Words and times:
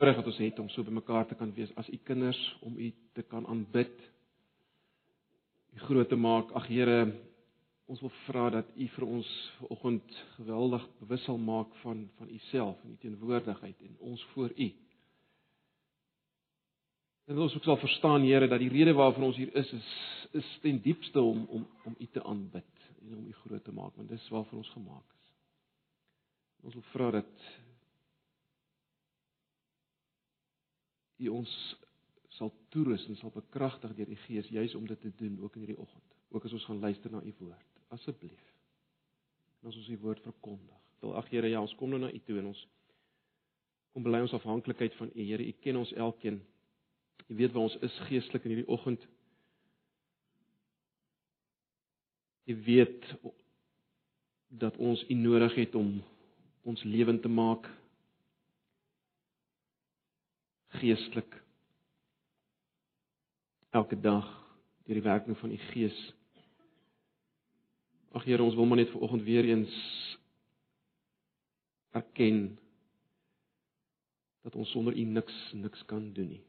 voorreg 0.00 0.16
wat 0.16 0.30
ons 0.30 0.38
het 0.40 0.58
om 0.62 0.68
so 0.72 0.80
bymekaar 0.80 1.26
te 1.28 1.36
kan 1.36 1.50
wees 1.52 1.72
as 1.76 1.88
u 1.92 1.98
kinders 2.08 2.38
om 2.64 2.78
u 2.80 2.86
te 3.12 3.22
kan 3.28 3.44
aanbid. 3.46 3.92
U 5.76 5.82
groot 5.84 6.08
te 6.08 6.16
maak. 6.16 6.54
Ag 6.56 6.70
Here, 6.72 7.02
ons 7.84 8.00
wil 8.00 8.12
vra 8.24 8.46
dat 8.54 8.70
u 8.80 8.86
vir 8.94 9.06
ons 9.06 9.28
vanoggend 9.58 10.16
geweldig 10.38 10.88
bewus 11.02 11.28
sal 11.28 11.36
maak 11.36 11.76
van 11.82 12.06
van 12.16 12.32
u 12.32 12.40
self 12.48 12.80
en 12.84 12.96
u 12.96 12.96
teenwoordigheid 13.04 13.84
en 13.90 13.96
ons 13.98 14.24
voor 14.32 14.56
u. 14.56 14.72
En 17.28 17.38
ons 17.38 17.54
ook 17.54 17.68
sal 17.68 17.76
verstaan 17.84 18.24
Here 18.24 18.48
dat 18.48 18.64
die 18.64 18.72
rede 18.72 18.96
waarvoor 18.96 19.28
ons 19.28 19.36
hier 19.36 19.52
is 19.54 19.72
is 19.72 19.94
is 20.32 20.58
ten 20.62 20.80
diepste 20.80 21.20
om 21.20 21.44
om 21.44 21.68
om 21.84 21.96
u 21.98 22.06
te 22.06 22.24
aanbid 22.24 22.88
en 23.02 23.18
om 23.18 23.26
u 23.26 23.32
groot 23.44 23.64
te 23.64 23.72
maak 23.72 23.96
want 23.96 24.08
dis 24.08 24.28
waarvoor 24.28 24.64
ons 24.64 24.76
gemaak 24.78 25.18
is. 25.20 25.34
Ons 26.64 26.74
wil 26.74 26.88
vra 26.96 27.10
dat 27.20 27.50
U 31.20 31.28
ons 31.40 31.52
sal 32.36 32.52
toerus 32.72 33.04
en 33.08 33.18
sal 33.18 33.32
bekragtig 33.34 33.92
deur 33.98 34.08
die 34.08 34.18
Gees 34.24 34.48
juis 34.48 34.74
om 34.78 34.86
dit 34.88 35.00
te 35.00 35.12
doen 35.18 35.38
ook 35.42 35.56
in 35.56 35.66
hierdie 35.66 35.80
oggend. 35.82 36.16
Ook 36.30 36.46
as 36.46 36.54
ons 36.56 36.64
gaan 36.64 36.80
luister 36.80 37.12
na 37.12 37.22
U 37.22 37.32
woord. 37.38 37.80
Asseblief. 37.88 38.44
En 39.60 39.68
as 39.68 39.76
ons 39.76 39.88
U 39.88 39.98
woord 40.04 40.22
verkondig. 40.24 40.76
Wil 41.00 41.16
ag 41.16 41.28
Here, 41.32 41.48
ja, 41.48 41.60
ons 41.60 41.74
kom 41.80 41.90
nou 41.90 42.00
na 42.00 42.12
U 42.12 42.20
toe 42.26 42.38
en 42.40 42.52
ons 42.52 42.60
kom 43.90 44.06
bely 44.06 44.20
ons 44.22 44.36
afhanklikheid 44.36 44.94
van 45.00 45.10
U. 45.10 45.24
Here, 45.24 45.44
U 45.44 45.52
ken 45.64 45.80
ons 45.80 45.92
elkeen. 45.92 46.38
U 47.26 47.34
weet 47.34 47.52
waar 47.52 47.66
ons 47.66 47.76
is 47.84 47.98
geestelik 48.08 48.46
in 48.46 48.54
hierdie 48.54 48.70
oggend. 48.70 49.04
U 52.46 52.56
weet 52.66 53.10
dat 54.60 54.76
ons 54.76 55.02
U 55.08 55.14
nodig 55.14 55.54
het 55.54 55.74
om 55.78 55.98
ons 56.66 56.82
lewend 56.84 57.22
te 57.22 57.30
maak 57.30 57.68
geestelik 60.78 61.42
elke 63.70 64.00
dag 64.00 64.26
deur 64.84 64.98
die 64.98 65.06
werking 65.06 65.38
van 65.38 65.50
u 65.50 65.56
gees. 65.70 65.98
Ag 68.10 68.24
Here, 68.26 68.42
ons 68.42 68.54
wil 68.54 68.66
maar 68.66 68.80
net 68.80 68.90
vanoggend 68.90 69.22
weer 69.22 69.44
eens 69.44 69.74
erken 71.90 72.58
dat 74.42 74.54
ons 74.54 74.70
sonder 74.70 74.96
u 74.96 75.02
niks 75.02 75.52
niks 75.52 75.84
kan 75.84 76.12
doen 76.12 76.28
nie. 76.28 76.42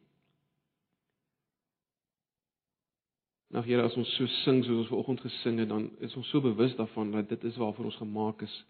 Nou 3.51 3.65
Here, 3.65 3.83
as 3.83 3.97
ons 3.99 4.15
so 4.15 4.25
sing 4.41 4.63
soos 4.63 4.85
ons 4.85 4.89
vanoggend 4.93 5.21
gesing 5.21 5.59
het, 5.59 5.69
dan 5.69 5.89
is 5.99 6.15
ons 6.15 6.29
so 6.29 6.41
bewus 6.41 6.75
daarvan 6.79 7.11
dat 7.11 7.29
dit 7.29 7.43
is 7.43 7.57
waarvoor 7.59 7.91
ons 7.91 8.01
gemaak 8.01 8.41
is 8.41 8.65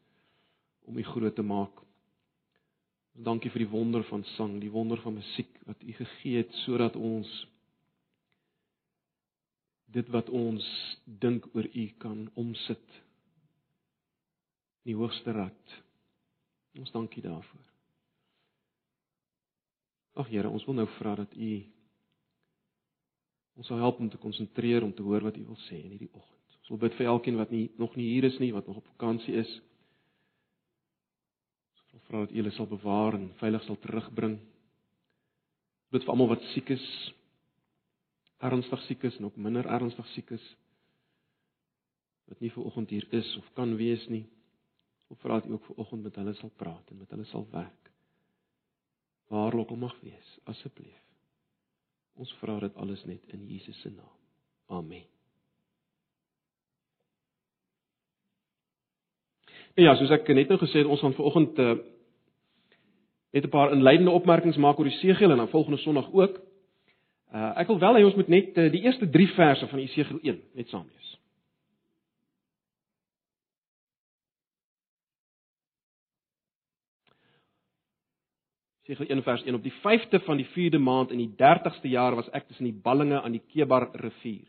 om 0.89 0.97
u 0.97 1.03
groot 1.03 1.36
te 1.36 1.45
maak. 1.45 1.83
Dankie 3.12 3.52
vir 3.52 3.66
die 3.66 3.72
wonder 3.72 4.04
van 4.08 4.23
sang, 4.36 4.59
die 4.62 4.72
wonder 4.72 5.02
van 5.04 5.17
musiek 5.20 5.59
wat 5.67 5.84
U 5.84 5.94
gegee 5.94 6.38
het 6.42 6.54
sodat 6.64 6.95
ons 6.95 7.30
dit 9.92 10.08
wat 10.09 10.30
ons 10.30 10.64
dink 11.04 11.50
oor 11.56 11.67
U 11.67 11.86
kan 12.00 12.30
omsit 12.39 13.00
in 14.82 14.94
die 14.94 14.98
hoogste 14.98 15.36
rad. 15.36 15.76
Ons 16.80 16.94
dankie 16.95 17.22
daarvoor. 17.23 17.67
Ag 20.22 20.28
Here, 20.32 20.50
ons 20.50 20.64
wil 20.67 20.80
nou 20.80 20.88
vra 20.98 21.16
dat 21.20 21.36
U 21.36 21.52
ons 23.59 23.67
sal 23.67 23.82
help 23.84 24.00
om 24.00 24.09
te 24.09 24.17
konsentreer 24.17 24.84
om 24.84 24.94
te 24.95 25.04
hoor 25.04 25.28
wat 25.28 25.38
U 25.38 25.44
wil 25.52 25.59
sê 25.67 25.78
in 25.78 25.92
hierdie 25.94 26.14
oggend. 26.14 26.56
Ons 26.64 26.72
wil 26.72 26.82
bid 26.88 26.95
vir 26.98 27.12
elkeen 27.12 27.38
wat 27.38 27.52
nie 27.52 27.67
nog 27.78 27.95
nie 28.00 28.08
hier 28.14 28.26
is 28.32 28.39
nie, 28.39 28.54
wat 28.56 28.67
nog 28.67 28.80
op 28.80 28.88
vakansie 28.95 29.36
is. 29.44 29.52
Vra 32.12 32.26
dat 32.26 32.34
U 32.34 32.42
hulle 32.42 32.52
sal 32.52 32.67
bewaar 32.67 33.16
en 33.16 33.30
veilig 33.40 33.64
sal 33.64 33.78
terugbring. 33.80 34.34
Bid 35.95 36.04
vir 36.04 36.12
almal 36.12 36.34
wat 36.34 36.42
siek 36.52 36.67
is, 36.76 36.84
ernstig 38.44 38.81
siek 38.84 39.06
is 39.08 39.16
en 39.20 39.30
ook 39.30 39.38
minder 39.40 39.70
ernstig 39.72 40.09
siek 40.12 40.34
is 40.36 40.44
wat 42.28 42.39
nie 42.44 42.52
ver 42.52 42.66
oggend 42.67 42.92
hier 42.92 43.05
is 43.16 43.30
of 43.39 43.48
kan 43.55 43.71
wees 43.80 44.04
nie. 44.11 44.26
Ons 45.11 45.20
vra 45.23 45.39
dat 45.39 45.48
U 45.48 45.55
ook 45.55 45.70
ver 45.70 45.80
oggend 45.83 46.04
met 46.04 46.20
hulle 46.20 46.33
sal 46.39 46.52
praat 46.60 46.92
en 46.92 47.00
met 47.00 47.16
hulle 47.16 47.27
sal 47.30 47.48
werk. 47.52 47.92
Waar 49.32 49.55
ook 49.55 49.71
al 49.71 49.80
mag 49.80 49.95
wees, 50.04 50.36
asseblief. 50.52 51.00
Ons 52.20 52.32
vra 52.39 52.58
dit 52.60 52.76
alles 52.76 53.04
net 53.08 53.23
in 53.36 53.48
Jesus 53.48 53.80
se 53.82 53.92
naam. 53.92 54.20
Amen. 54.67 55.08
Nou 59.76 59.88
ja, 59.88 59.95
soos 59.95 60.11
ek 60.11 60.27
net 60.36 60.52
nou 60.52 60.60
gesê 60.60 60.83
het, 60.83 60.92
ons 60.92 61.00
gaan 61.00 61.16
vanoggend 61.16 61.60
uh, 61.64 61.76
net 63.31 63.45
'n 63.45 63.49
paar 63.49 63.71
inleidende 63.71 64.11
opmerkings 64.11 64.58
maak 64.58 64.80
oor 64.80 64.86
Esegiel 64.86 65.31
en 65.31 65.37
dan 65.37 65.49
volgende 65.49 65.77
Sondag 65.77 66.11
ook. 66.11 66.39
Uh, 67.33 67.52
ek 67.55 67.67
wil 67.67 67.80
wel 67.80 67.95
hê 67.95 68.03
ons 68.03 68.15
moet 68.15 68.27
net 68.27 68.58
uh, 68.58 68.71
die 68.71 68.81
eerste 68.81 69.09
3 69.09 69.27
verse 69.27 69.67
van 69.67 69.80
Esegiel 69.80 70.19
1 70.21 70.39
net 70.53 70.67
saam 70.67 70.83
lees. 70.83 71.19
Esegiel 78.83 79.15
1 79.15 79.23
vers 79.23 79.43
1 79.43 79.55
op 79.55 79.64
die 79.64 79.73
5de 79.80 80.20
van 80.25 80.37
die 80.37 80.47
4de 80.52 80.80
maand 80.80 81.11
in 81.11 81.23
die 81.23 81.33
30ste 81.39 81.87
jaar 81.87 82.15
was 82.15 82.30
ek 82.36 82.47
tussen 82.47 82.67
die 82.67 82.81
ballinge 82.83 83.21
aan 83.21 83.31
die 83.31 83.45
Kebar 83.53 83.89
rivier. 83.93 84.43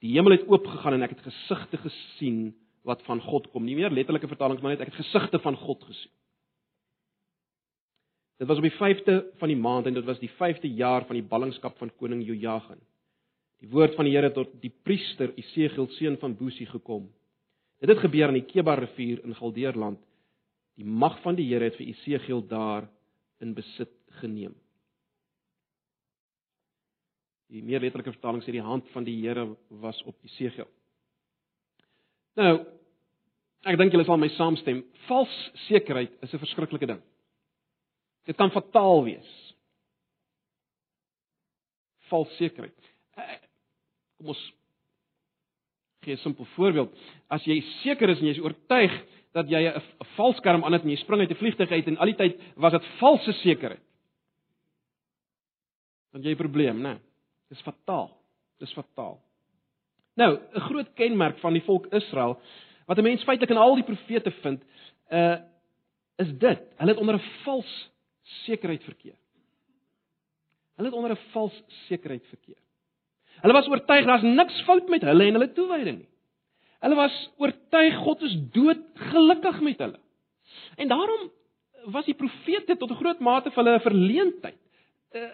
Die 0.00 0.16
hemel 0.16 0.32
het 0.32 0.48
oopgegaan 0.48 0.96
en 0.96 1.02
ek 1.06 1.14
het 1.14 1.22
gesigte 1.28 1.76
gesien 1.76 2.56
wat 2.82 3.02
van 3.06 3.20
God 3.20 3.46
kom. 3.52 3.64
Nie 3.64 3.76
meer 3.76 3.92
letterlike 3.92 4.26
vertalings 4.26 4.62
maar 4.62 4.74
net 4.74 4.80
ek 4.80 4.90
het 4.90 5.04
gesigte 5.04 5.38
van 5.38 5.56
God 5.56 5.84
gesien. 5.84 6.10
Dit 8.40 8.48
was 8.48 8.56
op 8.56 8.64
die 8.64 8.72
5de 8.72 9.14
van 9.36 9.50
die 9.52 9.56
maand 9.56 9.86
en 9.86 9.94
dit 9.94 10.04
was 10.04 10.18
die 10.18 10.30
5de 10.30 10.68
jaar 10.72 11.04
van 11.04 11.18
die 11.18 11.26
ballingskap 11.28 11.76
van 11.78 11.90
koning 12.00 12.22
Jojagin. 12.24 12.78
Die 13.60 13.68
woord 13.68 13.98
van 13.98 14.08
die 14.08 14.14
Here 14.14 14.30
tot 14.32 14.54
die 14.62 14.72
priester 14.72 15.34
Isegiel 15.36 15.90
seun 15.98 16.16
van 16.22 16.36
Busi 16.38 16.64
gekom. 16.66 17.10
Dit 17.84 17.92
het 17.92 18.00
gebeur 18.00 18.30
aan 18.30 18.38
die 18.38 18.46
Kebar 18.48 18.80
rivier 18.80 19.20
in 19.24 19.36
Galdeerland. 19.36 20.00
Die 20.80 20.88
mag 20.88 21.18
van 21.20 21.36
die 21.36 21.44
Here 21.50 21.68
het 21.68 21.76
vir 21.76 21.92
Isegiel 21.92 22.40
daar 22.48 22.88
in 23.44 23.52
besit 23.54 23.92
geneem. 24.22 24.56
Die 27.52 27.60
meer 27.60 27.84
letterlike 27.84 28.16
vertaling 28.16 28.40
sê 28.46 28.56
die 28.56 28.64
hand 28.64 28.88
van 28.94 29.04
die 29.04 29.18
Here 29.20 29.50
was 29.84 30.00
op 30.08 30.16
Isegiel. 30.24 30.68
Nou, 32.40 32.56
ek 33.68 33.76
dink 33.76 33.92
julle 33.92 34.08
sal 34.08 34.16
my 34.16 34.32
saamstem. 34.32 34.80
Vals 35.10 35.38
sekerheid 35.68 36.16
is 36.24 36.32
'n 36.32 36.40
verskriklike 36.40 36.86
ding. 36.86 37.04
Dit 38.28 38.36
kan 38.36 38.50
fataal 38.50 39.04
wees. 39.04 39.30
Vals 42.10 42.36
sekerheid. 42.36 42.90
Eh, 43.16 43.38
kom 44.18 44.32
ons 44.34 44.42
gee 46.00 46.14
'n 46.14 46.18
simpel 46.18 46.44
voorbeeld. 46.44 46.96
As 47.28 47.44
jy 47.44 47.60
seker 47.82 48.08
is 48.08 48.18
en 48.18 48.26
jy 48.26 48.30
is 48.30 48.42
oortuig 48.44 48.92
dat 49.32 49.48
jy 49.48 49.68
'n 49.68 49.82
valskerm 50.16 50.64
aan 50.64 50.72
het 50.72 50.82
en 50.82 50.90
jy 50.90 50.96
spring 50.96 51.20
uit 51.20 51.30
'n 51.30 51.34
vliegtuig 51.42 51.70
uit 51.70 51.86
en 51.86 51.98
al 51.98 52.06
die 52.06 52.16
tyd 52.16 52.40
was 52.56 52.72
dit 52.72 52.84
valse 52.98 53.32
sekerheid. 53.32 53.82
Dan 56.12 56.22
jy 56.22 56.32
'n 56.32 56.36
probleem, 56.36 56.80
né? 56.80 56.98
Dis 57.48 57.60
fataal. 57.62 58.16
Dis 58.58 58.72
fataal. 58.72 59.20
Nou, 60.16 60.38
'n 60.54 60.60
groot 60.60 60.94
kenmerk 60.94 61.38
van 61.38 61.52
die 61.52 61.62
volk 61.62 61.86
Israel 61.92 62.40
wat 62.86 62.98
'n 62.98 63.02
mens 63.02 63.24
feitelik 63.24 63.50
in 63.50 63.56
al 63.56 63.74
die 63.74 63.84
profete 63.84 64.30
vind, 64.30 64.62
uh 65.10 65.38
is 66.18 66.38
dit. 66.38 66.60
Hulle 66.76 66.90
het 66.90 67.00
onder 67.00 67.14
'n 67.14 67.22
vals 67.44 67.90
sekerheid 68.44 68.84
verkeer. 68.84 69.16
Hulle 70.76 70.88
het 70.88 70.96
onder 70.96 71.12
'n 71.12 71.24
vals 71.32 71.62
sekerheid 71.88 72.26
verkeer. 72.26 72.58
Hulle 73.40 73.52
was 73.52 73.68
oortuig 73.68 74.06
daar's 74.06 74.22
niks 74.22 74.62
fout 74.62 74.88
met 74.88 75.02
hulle 75.02 75.24
en 75.24 75.32
hulle 75.32 75.52
toewyding 75.52 75.98
nie. 75.98 76.08
Hulle 76.80 76.94
was 76.94 77.30
oortuig 77.36 77.96
God 77.96 78.22
is 78.22 78.36
dood 78.52 78.82
gelukkig 78.94 79.60
met 79.60 79.78
hulle. 79.78 80.00
En 80.76 80.88
daarom 80.88 81.30
was 81.84 82.04
die 82.04 82.14
profete 82.14 82.76
tot 82.76 82.90
'n 82.90 83.00
groot 83.02 83.20
mate 83.20 83.50
vir 83.50 83.64
hulle 83.64 83.76
'n 83.76 83.80
verleentheid, 83.80 84.60
'n 85.14 85.30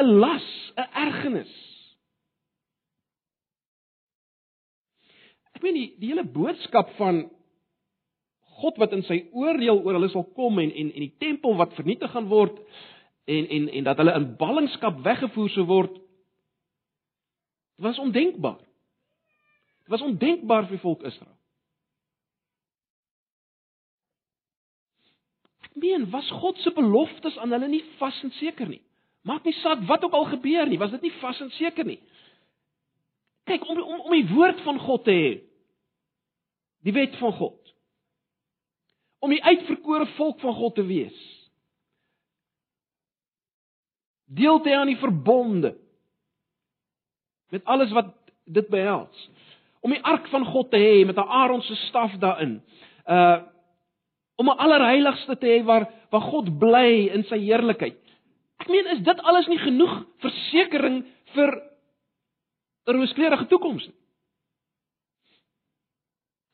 'n 0.00 0.18
las, 0.18 0.72
'n 0.76 0.88
ergernis. 0.92 1.74
meen 5.64 5.78
die 5.78 5.88
die 6.00 6.12
hele 6.12 6.26
boodskap 6.28 6.92
van 6.98 7.24
God 8.60 8.78
wat 8.78 8.92
in 8.94 9.02
sy 9.06 9.24
oordeel 9.32 9.80
oor 9.82 9.98
hulle 9.98 10.10
sal 10.12 10.26
kom 10.36 10.58
en 10.62 10.70
en 10.70 10.92
en 10.92 11.04
die 11.06 11.14
tempel 11.18 11.56
wat 11.58 11.74
vernietig 11.78 12.12
gaan 12.14 12.28
word 12.30 12.58
en 13.30 13.48
en 13.56 13.68
en 13.68 13.86
dat 13.88 14.00
hulle 14.02 14.14
in 14.14 14.28
ballingskap 14.40 15.00
weggevoer 15.04 15.50
sou 15.50 15.66
word 15.68 16.00
was 17.82 17.98
ondenkbaar. 17.98 18.60
Dit 19.84 19.92
was 19.92 20.00
ondenkbaar 20.00 20.66
vir 20.66 20.78
volk 20.78 21.02
Israel. 21.02 21.36
Ek 25.66 25.74
meen, 25.74 26.06
was 26.10 26.30
God 26.30 26.58
se 26.62 26.70
beloftes 26.72 27.36
aan 27.38 27.52
hulle 27.52 27.68
nie 27.68 27.82
vas 27.98 28.20
en 28.22 28.30
seker 28.38 28.70
nie? 28.70 28.82
Maak 29.24 29.44
nie 29.44 29.56
saak 29.62 29.82
wat 29.88 30.04
ook 30.04 30.14
al 30.14 30.28
gebeur 30.36 30.68
nie, 30.68 30.78
was 30.78 30.92
dit 30.94 31.08
nie 31.08 31.14
vas 31.18 31.40
en 31.40 31.50
seker 31.56 31.86
nie. 31.88 31.98
Kyk, 33.48 33.66
om 33.68 33.82
om 33.82 34.00
om 34.00 34.14
die 34.14 34.28
woord 34.30 34.60
van 34.64 34.78
God 34.80 35.04
te 35.04 35.16
hê, 35.16 35.32
die 36.84 36.92
wet 36.92 37.16
van 37.20 37.32
God. 37.40 37.63
Om 39.24 39.32
die 39.32 39.44
uitverkore 39.44 40.06
volk 40.18 40.42
van 40.44 40.54
God 40.54 40.74
te 40.76 40.84
wees. 40.84 41.16
Deel 44.24 44.60
te 44.60 44.74
aan 44.76 44.90
die 44.90 45.00
verbonde. 45.00 45.74
Met 47.54 47.64
alles 47.64 47.92
wat 47.96 48.12
dit 48.44 48.68
behels. 48.68 49.28
Om 49.80 49.94
die 49.94 50.02
ark 50.04 50.28
van 50.32 50.44
God 50.44 50.70
te 50.70 50.80
hê 50.80 51.06
met 51.06 51.16
'n 51.16 51.28
Aaron 51.40 51.62
se 51.62 51.74
staf 51.88 52.12
daarin. 52.20 52.62
Uh 53.06 53.42
om 54.36 54.48
'n 54.50 54.58
allerheiligste 54.58 55.38
te 55.38 55.46
hê 55.46 55.64
waar 55.64 55.88
waar 56.10 56.20
God 56.20 56.58
bly 56.58 57.08
in 57.14 57.24
sy 57.24 57.38
heerlikheid. 57.38 58.00
Ek 58.58 58.68
meen, 58.68 58.86
is 58.86 59.02
dit 59.04 59.20
alles 59.20 59.46
nie 59.46 59.58
genoeg 59.58 60.04
versekering 60.18 61.04
vir 61.34 61.50
'n 62.86 62.96
rooskleurige 62.96 63.46
toekoms 63.46 63.86
nie? 63.86 63.98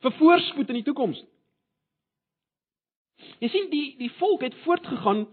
Vir 0.01 0.13
voorspoed 0.13 0.69
in 0.69 0.75
die 0.75 0.89
toekoms. 0.89 1.25
Jy 3.41 3.49
sien 3.49 3.71
die 3.73 3.87
die 3.99 4.13
volk 4.19 4.45
het 4.47 4.57
voortgegaan 4.65 5.27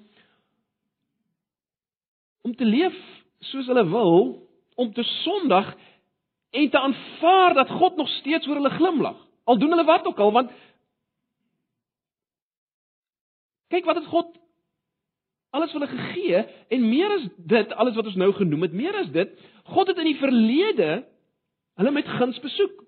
om 2.47 2.55
te 2.55 2.65
leef 2.65 2.95
soos 3.51 3.67
hulle 3.67 3.83
wil, 3.89 4.47
om 4.75 4.93
te 4.93 5.03
sondig 5.23 5.73
en 6.55 6.69
te 6.69 6.79
aanvaar 6.79 7.53
dat 7.53 7.69
God 7.69 7.95
nog 7.95 8.09
steeds 8.19 8.47
oor 8.47 8.61
hulle 8.61 8.75
glimlag. 8.77 9.17
Al 9.43 9.59
doen 9.59 9.73
hulle 9.75 9.87
wat 9.87 10.05
ook 10.07 10.19
al, 10.19 10.31
want 10.31 10.51
kyk 13.67 13.85
wat 13.85 13.99
het 13.99 14.11
God 14.11 14.35
alles 15.55 15.71
vir 15.71 15.81
hulle 15.81 15.93
gegee 15.93 16.41
en 16.75 16.89
meer 16.89 17.13
as 17.17 17.27
dit, 17.37 17.73
alles 17.73 17.95
wat 17.97 18.09
ons 18.11 18.19
nou 18.19 18.31
genoem 18.35 18.67
het, 18.67 18.75
meer 18.75 18.95
as 18.99 19.09
dit, 19.11 19.31
God 19.73 19.91
het 19.91 19.99
in 20.03 20.11
die 20.11 20.19
verlede 20.19 20.91
hulle 21.77 21.93
met 21.93 22.07
guns 22.17 22.39
besoek. 22.43 22.83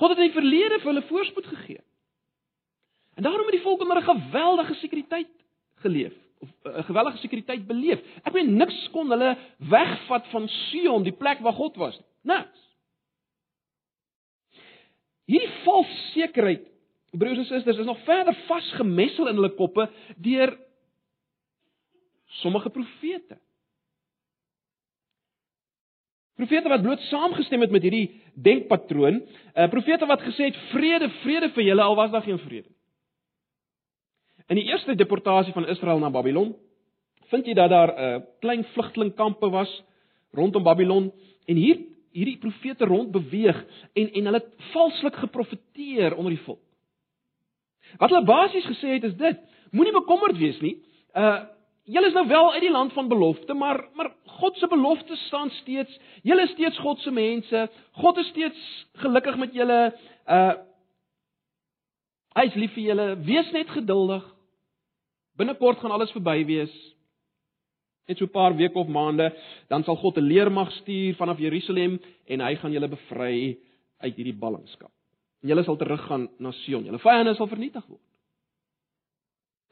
God 0.00 0.14
het 0.14 0.22
in 0.22 0.30
die 0.30 0.36
verlede 0.36 0.80
vir 0.80 0.92
hulle 0.92 1.08
voorspoed 1.08 1.48
gegee. 1.50 1.80
En 3.14 3.22
daarom 3.22 3.46
het 3.46 3.56
die 3.56 3.64
volk 3.64 3.80
onder 3.80 3.96
'n 3.96 4.10
geweldige 4.16 4.74
sekuriteit 4.74 5.30
geleef 5.74 6.12
of 6.38 6.48
eh, 6.62 6.78
'n 6.78 6.84
geweldige 6.84 7.18
sekuriteit 7.18 7.66
beleef. 7.66 8.00
Ek 8.22 8.32
meen 8.32 8.56
niks 8.56 8.88
kon 8.90 9.10
hulle 9.10 9.36
wegvat 9.56 10.26
van 10.26 10.48
Sion, 10.48 11.02
die 11.02 11.16
plek 11.16 11.38
waar 11.38 11.52
God 11.52 11.76
was. 11.76 12.00
Niks. 12.22 12.60
Hierdie 15.24 15.52
valse 15.64 16.10
sekerheid, 16.12 16.66
broers 17.10 17.38
en 17.38 17.44
susters, 17.44 17.78
is 17.78 17.86
nog 17.86 18.02
verder 18.04 18.34
vasgemessel 18.34 19.28
in 19.28 19.34
hulle 19.34 19.54
koppe 19.54 19.90
deur 20.16 20.58
sommige 22.42 22.70
profete. 22.70 23.38
Profete 26.34 26.68
wat 26.68 26.82
bloot 26.82 27.00
saamgestem 27.00 27.60
het 27.60 27.70
met 27.70 27.82
hierdie 27.82 28.22
denkpatroon, 28.34 29.22
uh 29.54 29.68
profete 29.68 30.06
wat 30.06 30.20
gesê 30.20 30.50
het 30.50 30.56
vrede, 30.72 31.10
vrede 31.22 31.50
vir 31.54 31.62
julle 31.62 31.82
al 31.82 31.94
was 31.94 32.10
daar 32.10 32.22
geen 32.22 32.38
vrede 32.38 32.68
nie. 32.68 32.81
In 34.46 34.56
die 34.56 34.68
eerste 34.70 34.94
deportasie 34.94 35.52
van 35.52 35.68
Israel 35.68 35.98
na 35.98 36.10
Babylon, 36.10 36.54
vind 37.30 37.46
jy 37.46 37.54
dat 37.54 37.70
daar 37.70 37.92
'n 37.94 37.98
uh, 37.98 38.20
klein 38.40 38.64
vlugtelingkampe 38.64 39.48
was 39.50 39.82
rondom 40.32 40.62
Babylon 40.62 41.12
en 41.46 41.56
hier 41.56 41.78
hierdie 42.12 42.38
profete 42.38 42.84
rond 42.84 43.10
beweeg 43.10 43.64
en 43.92 44.12
en 44.12 44.24
hulle 44.24 44.40
het 44.40 44.52
valslik 44.72 45.14
geprofeteer 45.14 46.16
onder 46.16 46.34
die 46.34 46.44
volk. 46.44 46.60
Wat 47.98 48.10
hulle 48.10 48.24
basies 48.24 48.66
gesê 48.68 48.96
het 48.96 49.04
is 49.04 49.16
dit: 49.16 49.38
Moenie 49.70 49.92
bekommerd 49.92 50.38
wees 50.38 50.60
nie. 50.60 50.76
Uh 51.16 51.40
julle 51.84 52.06
is 52.06 52.14
nou 52.14 52.26
wel 52.28 52.52
uit 52.52 52.62
die 52.62 52.70
land 52.70 52.92
van 52.92 53.08
belofte, 53.08 53.54
maar 53.54 53.88
maar 53.94 54.12
God 54.38 54.56
se 54.56 54.66
belofte 54.66 55.16
staan 55.16 55.50
steeds. 55.50 55.98
Julle 56.22 56.42
is 56.42 56.50
steeds 56.50 56.78
God 56.78 57.00
se 57.00 57.10
mense. 57.10 57.70
God 57.92 58.18
is 58.18 58.26
steeds 58.26 58.86
gelukkig 58.92 59.36
met 59.36 59.54
julle. 59.54 59.94
Uh 60.26 60.52
Hy 62.32 62.46
is 62.48 62.56
lief 62.56 62.72
vir 62.76 62.86
julle. 62.90 63.06
Wees 63.26 63.50
net 63.52 63.70
geduldig. 63.74 64.24
Binnekort 65.36 65.80
gaan 65.80 65.94
alles 65.94 66.12
verby 66.12 66.44
wees. 66.48 66.72
Net 68.08 68.18
so 68.18 68.24
'n 68.24 68.34
paar 68.34 68.56
weke 68.56 68.78
of 68.78 68.88
maande, 68.88 69.32
dan 69.68 69.84
sal 69.84 69.96
God 69.96 70.16
'n 70.16 70.26
leermag 70.26 70.72
stuur 70.72 71.14
vanaf 71.14 71.38
Jerusalem 71.38 72.00
en 72.26 72.40
hy 72.40 72.54
gaan 72.56 72.72
julle 72.72 72.88
bevry 72.88 73.58
uit 73.98 74.14
hierdie 74.16 74.38
ballingskap. 74.38 74.90
En 75.42 75.48
julle 75.48 75.64
sal 75.64 75.76
teruggaan 75.76 76.28
na 76.38 76.50
Sion. 76.50 76.84
Julle 76.84 76.98
vyande 76.98 77.34
sal 77.34 77.46
vernietig 77.46 77.86
word. 77.86 78.08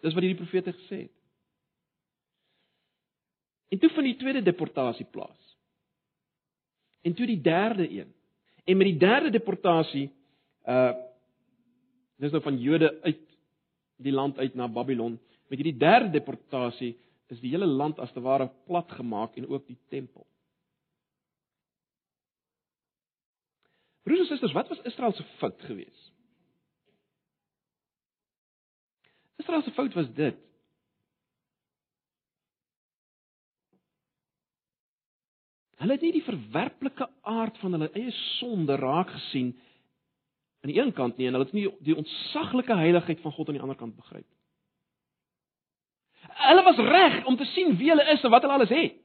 Dis 0.02 0.14
wat 0.14 0.22
hierdie 0.22 0.40
profete 0.40 0.72
gesê 0.72 0.98
het. 1.02 1.16
En 3.70 3.78
toe 3.78 3.90
van 3.90 4.04
die 4.04 4.16
tweede 4.16 4.42
deportasie 4.42 5.06
plaas. 5.06 5.56
En 7.02 7.14
toe 7.14 7.26
die 7.26 7.40
derde 7.40 7.90
een. 7.90 8.14
En 8.64 8.76
met 8.76 8.86
die 8.86 8.98
derde 8.98 9.30
deportasie 9.30 10.10
uh 10.66 11.08
dis 12.20 12.32
nou 12.34 12.42
van 12.44 12.58
Jode 12.60 12.90
uit 13.02 13.22
die 14.00 14.12
land 14.12 14.38
uit 14.38 14.54
na 14.56 14.68
Babylon. 14.68 15.18
Met 15.48 15.60
hierdie 15.60 15.78
derde 15.80 16.10
deportasie 16.14 16.94
is 17.30 17.40
die 17.42 17.52
hele 17.52 17.68
land 17.68 18.00
as 18.02 18.12
te 18.12 18.22
ware 18.24 18.48
plat 18.66 18.90
gemaak 18.98 19.36
en 19.38 19.48
ook 19.48 19.66
die 19.68 19.78
tempel. 19.92 20.26
Broers 24.04 24.24
en 24.24 24.30
susters, 24.32 24.54
wat 24.56 24.68
was 24.72 24.80
Israel 24.88 25.12
se 25.12 25.24
fout 25.38 25.60
geweest? 25.68 26.12
Israel 29.40 29.62
se 29.62 29.74
fout 29.76 29.94
was 29.94 30.08
dit. 30.16 30.38
Hulle 35.80 35.96
het 35.96 36.02
nie 36.04 36.12
die 36.12 36.26
verwerplike 36.26 37.06
aard 37.24 37.56
van 37.62 37.76
hulle 37.76 37.88
eie 37.96 38.12
sonde 38.36 38.76
raak 38.76 39.12
gesien 39.14 39.54
aan 40.60 40.72
die 40.72 40.80
een 40.80 40.92
kant 40.92 41.16
nie 41.16 41.26
en 41.26 41.36
hulle 41.36 41.46
het 41.48 41.56
nie 41.56 41.68
die 41.86 41.96
ontsaglike 41.96 42.76
heiligheid 42.76 43.20
van 43.24 43.32
God 43.32 43.48
aan 43.48 43.58
die 43.58 43.62
ander 43.64 43.78
kant 43.78 43.96
begryp. 43.96 44.26
Hulle 46.40 46.64
was 46.64 46.80
reg 46.84 47.24
om 47.26 47.36
te 47.36 47.48
sien 47.54 47.76
wie 47.80 47.88
hulle 47.92 48.04
is 48.12 48.24
en 48.24 48.32
wat 48.32 48.44
hulle 48.44 48.58
alles 48.58 48.74
het. 48.74 48.98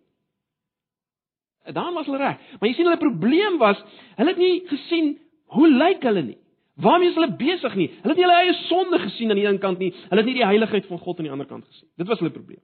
Daarom 1.73 1.93
was 1.97 2.05
hulle 2.05 2.21
reg. 2.21 2.41
Maar 2.59 2.69
jy 2.69 2.75
sien 2.77 2.89
hulle 2.89 3.01
probleem 3.01 3.57
was, 3.57 3.79
hulle 4.19 4.35
het 4.35 4.41
nie 4.41 4.65
gesien 4.69 5.15
hoe 5.55 5.69
lyk 5.71 6.03
hulle 6.05 6.25
nie. 6.27 6.37
Waarmee 6.75 7.09
is 7.09 7.15
hulle 7.15 7.31
besig 7.39 7.75
nie? 7.79 7.87
Hulle 8.03 8.11
het 8.13 8.19
nie 8.19 8.27
hulle 8.27 8.39
eie 8.43 8.55
sonde 8.67 8.99
gesien 8.99 9.31
aan 9.31 9.39
die 9.39 9.47
een 9.47 9.59
kant 9.63 9.79
nie. 9.79 9.93
Hulle 10.09 10.21
het 10.21 10.27
nie 10.27 10.37
die 10.41 10.47
heiligheid 10.47 10.89
van 10.91 10.99
God 10.99 11.19
aan 11.19 11.29
die 11.29 11.33
ander 11.33 11.47
kant 11.47 11.65
gesien. 11.65 11.87
Dit 11.95 12.11
was 12.11 12.19
hulle 12.19 12.35
probleem. 12.35 12.61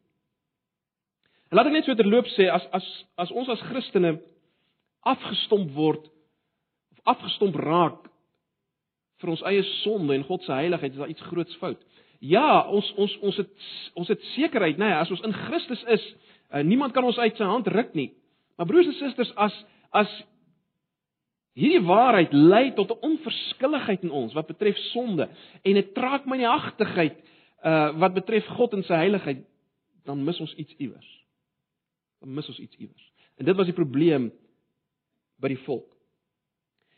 En 1.49 1.59
laat 1.59 1.71
ek 1.71 1.77
net 1.79 1.87
so 1.87 1.95
terloop 1.99 2.27
sê 2.35 2.47
as 2.51 2.67
as 2.75 2.87
as 3.19 3.31
ons 3.31 3.49
as 3.51 3.63
Christene 3.71 4.17
afgestomp 5.07 5.71
word 5.75 6.05
of 6.93 7.15
afgestomp 7.15 7.57
raak 7.59 8.10
vir 9.21 9.31
ons 9.33 9.43
eie 9.49 9.63
sonde 9.81 10.15
en 10.15 10.25
God 10.27 10.43
se 10.43 10.53
heiligheid, 10.53 10.93
is 10.93 11.01
daar 11.01 11.13
iets 11.13 11.29
groots 11.29 11.55
fout. 11.61 11.81
Ja, 12.21 12.67
ons 12.69 12.87
ons 13.01 13.13
ons 13.25 13.37
het 13.41 13.69
ons 13.97 14.09
het 14.11 14.21
sekerheid, 14.35 14.77
nê, 14.77 14.89
nee, 14.89 14.97
as 14.97 15.11
ons 15.13 15.23
in 15.25 15.33
Christus 15.33 15.81
is, 15.95 16.03
uh, 16.53 16.61
niemand 16.65 16.93
kan 16.93 17.05
ons 17.07 17.17
uit 17.17 17.37
sy 17.37 17.47
hand 17.49 17.69
ruk 17.71 17.95
nie. 17.97 18.11
Maar 18.57 18.69
broers 18.69 18.91
en 18.91 18.97
susters, 18.99 19.31
as 19.41 19.55
as 19.91 20.11
hierdie 21.57 21.81
waarheid 21.83 22.33
lei 22.33 22.71
tot 22.77 22.91
'n 22.91 23.01
onverskilligheid 23.09 24.03
in 24.03 24.11
ons 24.11 24.33
wat 24.33 24.47
betref 24.47 24.77
sonde 24.91 25.29
en 25.63 25.77
'n 25.77 25.93
traagmynigheid 25.93 27.17
uh 27.65 27.91
wat 27.99 28.13
betref 28.13 28.45
God 28.57 28.73
en 28.73 28.83
sy 28.83 28.93
heiligheid, 28.93 29.45
dan 30.05 30.23
mis 30.23 30.39
ons 30.39 30.53
iets 30.55 30.73
iewers. 30.77 31.09
Dan 32.19 32.33
mis 32.33 32.47
ons 32.47 32.59
iets 32.59 32.75
iewers. 32.77 33.11
En 33.37 33.45
dit 33.45 33.55
was 33.55 33.65
die 33.65 33.75
probleem 33.75 34.31
by 35.41 35.47
die 35.47 35.63
volk. 35.65 35.89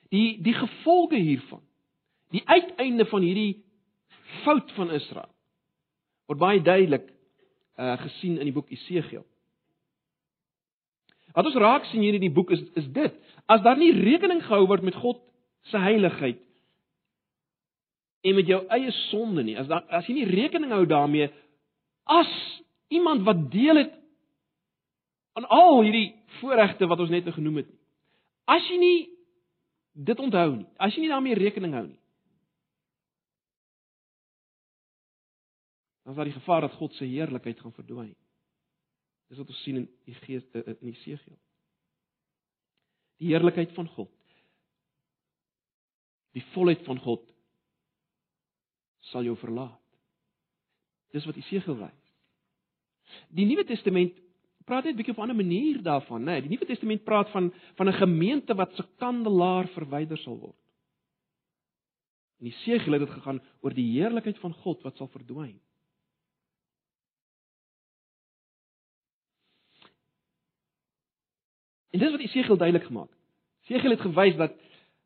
Die 0.09 0.41
die 0.43 0.53
gevolge 0.53 1.15
hiervan 1.15 1.63
Die 2.33 2.41
uiteinde 2.49 3.05
van 3.05 3.21
hierdie 3.25 3.63
fout 4.43 4.71
van 4.77 4.91
Israel 4.91 5.29
word 6.29 6.39
baie 6.41 6.61
duidelik 6.63 7.09
uh 7.77 7.97
gesien 8.01 8.37
in 8.39 8.47
die 8.47 8.55
boek 8.55 8.69
Esegiel. 8.71 9.25
Wat 11.33 11.49
ons 11.49 11.57
raak 11.57 11.85
sien 11.89 12.01
hier 12.05 12.17
in 12.17 12.23
die 12.23 12.33
boek 12.33 12.53
is 12.53 12.61
is 12.79 12.87
dit: 12.93 13.13
as 13.45 13.61
daar 13.65 13.77
nie 13.77 13.91
rekening 13.93 14.43
gehou 14.45 14.67
word 14.69 14.85
met 14.85 14.95
God 14.95 15.21
se 15.69 15.77
heiligheid 15.77 16.41
en 18.23 18.35
met 18.35 18.47
jou 18.47 18.61
eie 18.71 18.91
sonde 19.09 19.43
nie, 19.43 19.57
as 19.59 19.67
daar 19.67 19.83
as 19.91 20.07
jy 20.07 20.15
nie 20.21 20.29
rekening 20.29 20.71
hou 20.71 20.85
daarmee 20.87 21.29
as 22.03 22.31
iemand 22.93 23.25
wat 23.27 23.49
deel 23.51 23.81
het 23.81 23.93
aan 25.33 25.47
al 25.49 25.81
hierdie 25.81 26.13
voorregte 26.39 26.87
wat 26.87 26.99
ons 26.99 27.09
net 27.09 27.27
genoem 27.33 27.63
het 27.63 27.69
nie. 27.69 27.79
As 28.45 28.65
jy 28.69 28.77
nie 28.77 28.99
dit 29.93 30.19
onthou 30.19 30.49
nie, 30.55 30.69
as 30.77 30.95
jy 30.95 31.03
nie 31.03 31.11
daarmee 31.11 31.37
rekening 31.39 31.73
hou 31.73 31.85
nie, 31.87 31.99
dan 36.03 36.11
is 36.11 36.17
daar 36.17 36.25
die 36.25 36.39
gevaar 36.39 36.61
dat 36.61 36.73
God 36.73 36.93
se 36.93 37.05
heerlikheid 37.05 37.59
gaan 37.59 37.73
verdwyn. 37.73 38.15
Dis 39.27 39.37
wat 39.37 39.47
ons 39.47 39.61
sien 39.63 39.79
in 39.81 39.87
die 40.05 40.15
gees 40.25 40.43
eh, 40.51 40.65
in 40.67 40.91
Jesegiel. 40.91 41.37
Die 43.23 43.31
heerlikheid 43.31 43.71
van 43.77 43.87
God. 43.87 44.11
Die 46.35 46.43
volheid 46.51 46.83
van 46.85 46.99
God 46.99 47.23
sal 49.13 49.23
jou 49.23 49.37
verlaat. 49.39 49.79
Dis 51.15 51.25
wat 51.29 51.39
Jesegiel 51.39 51.79
wys. 51.79 52.11
Die 53.31 53.45
Nuwe 53.47 53.63
Testament 53.69 54.19
praat 54.67 54.85
net 54.85 54.93
'n 54.93 54.97
bietjie 54.97 55.13
op 55.13 55.19
'n 55.19 55.29
ander 55.29 55.43
manier 55.43 55.81
daarvan, 55.81 56.21
né? 56.23 56.31
Nee, 56.31 56.41
die 56.41 56.49
Nuwe 56.49 56.65
Testament 56.65 57.03
praat 57.03 57.29
van 57.29 57.53
van 57.75 57.87
'n 57.87 57.99
gemeente 58.03 58.55
wat 58.55 58.75
se 58.75 58.83
kandelaar 58.97 59.67
verwyder 59.67 60.17
sal 60.17 60.37
word. 60.39 60.59
In 62.39 62.47
Jesegiel 62.47 62.93
het 62.93 63.07
dit 63.07 63.09
gegaan 63.09 63.41
oor 63.61 63.73
die 63.73 63.91
heerlikheid 63.91 64.37
van 64.39 64.53
God 64.53 64.81
wat 64.81 64.97
sal 64.97 65.07
verdwyn. 65.07 65.59
En 71.93 71.99
dis 71.99 72.11
wat 72.11 72.19
Esegiel 72.25 72.57
duidelik 72.57 72.87
gemaak 72.87 73.09
het. 73.09 73.19
Esegiel 73.61 73.93
het 73.93 74.01
gewys 74.01 74.35
dat 74.35 74.55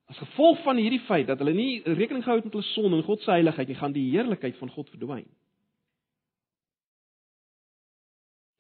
as 0.08 0.18
gevolg 0.18 0.62
van 0.64 0.80
hierdie 0.80 1.04
feit 1.04 1.28
dat 1.28 1.42
hulle 1.44 1.54
nie 1.54 1.82
rekening 1.84 2.24
gehou 2.24 2.38
het 2.40 2.48
met 2.48 2.56
hulle 2.56 2.70
sonde 2.72 2.96
en 2.98 3.04
God 3.04 3.22
se 3.22 3.32
heiligheid 3.32 3.68
nie, 3.68 3.76
gaan 3.76 3.96
die 3.96 4.06
heerlikheid 4.14 4.56
van 4.58 4.72
God 4.72 4.90
verdwyn. 4.90 5.28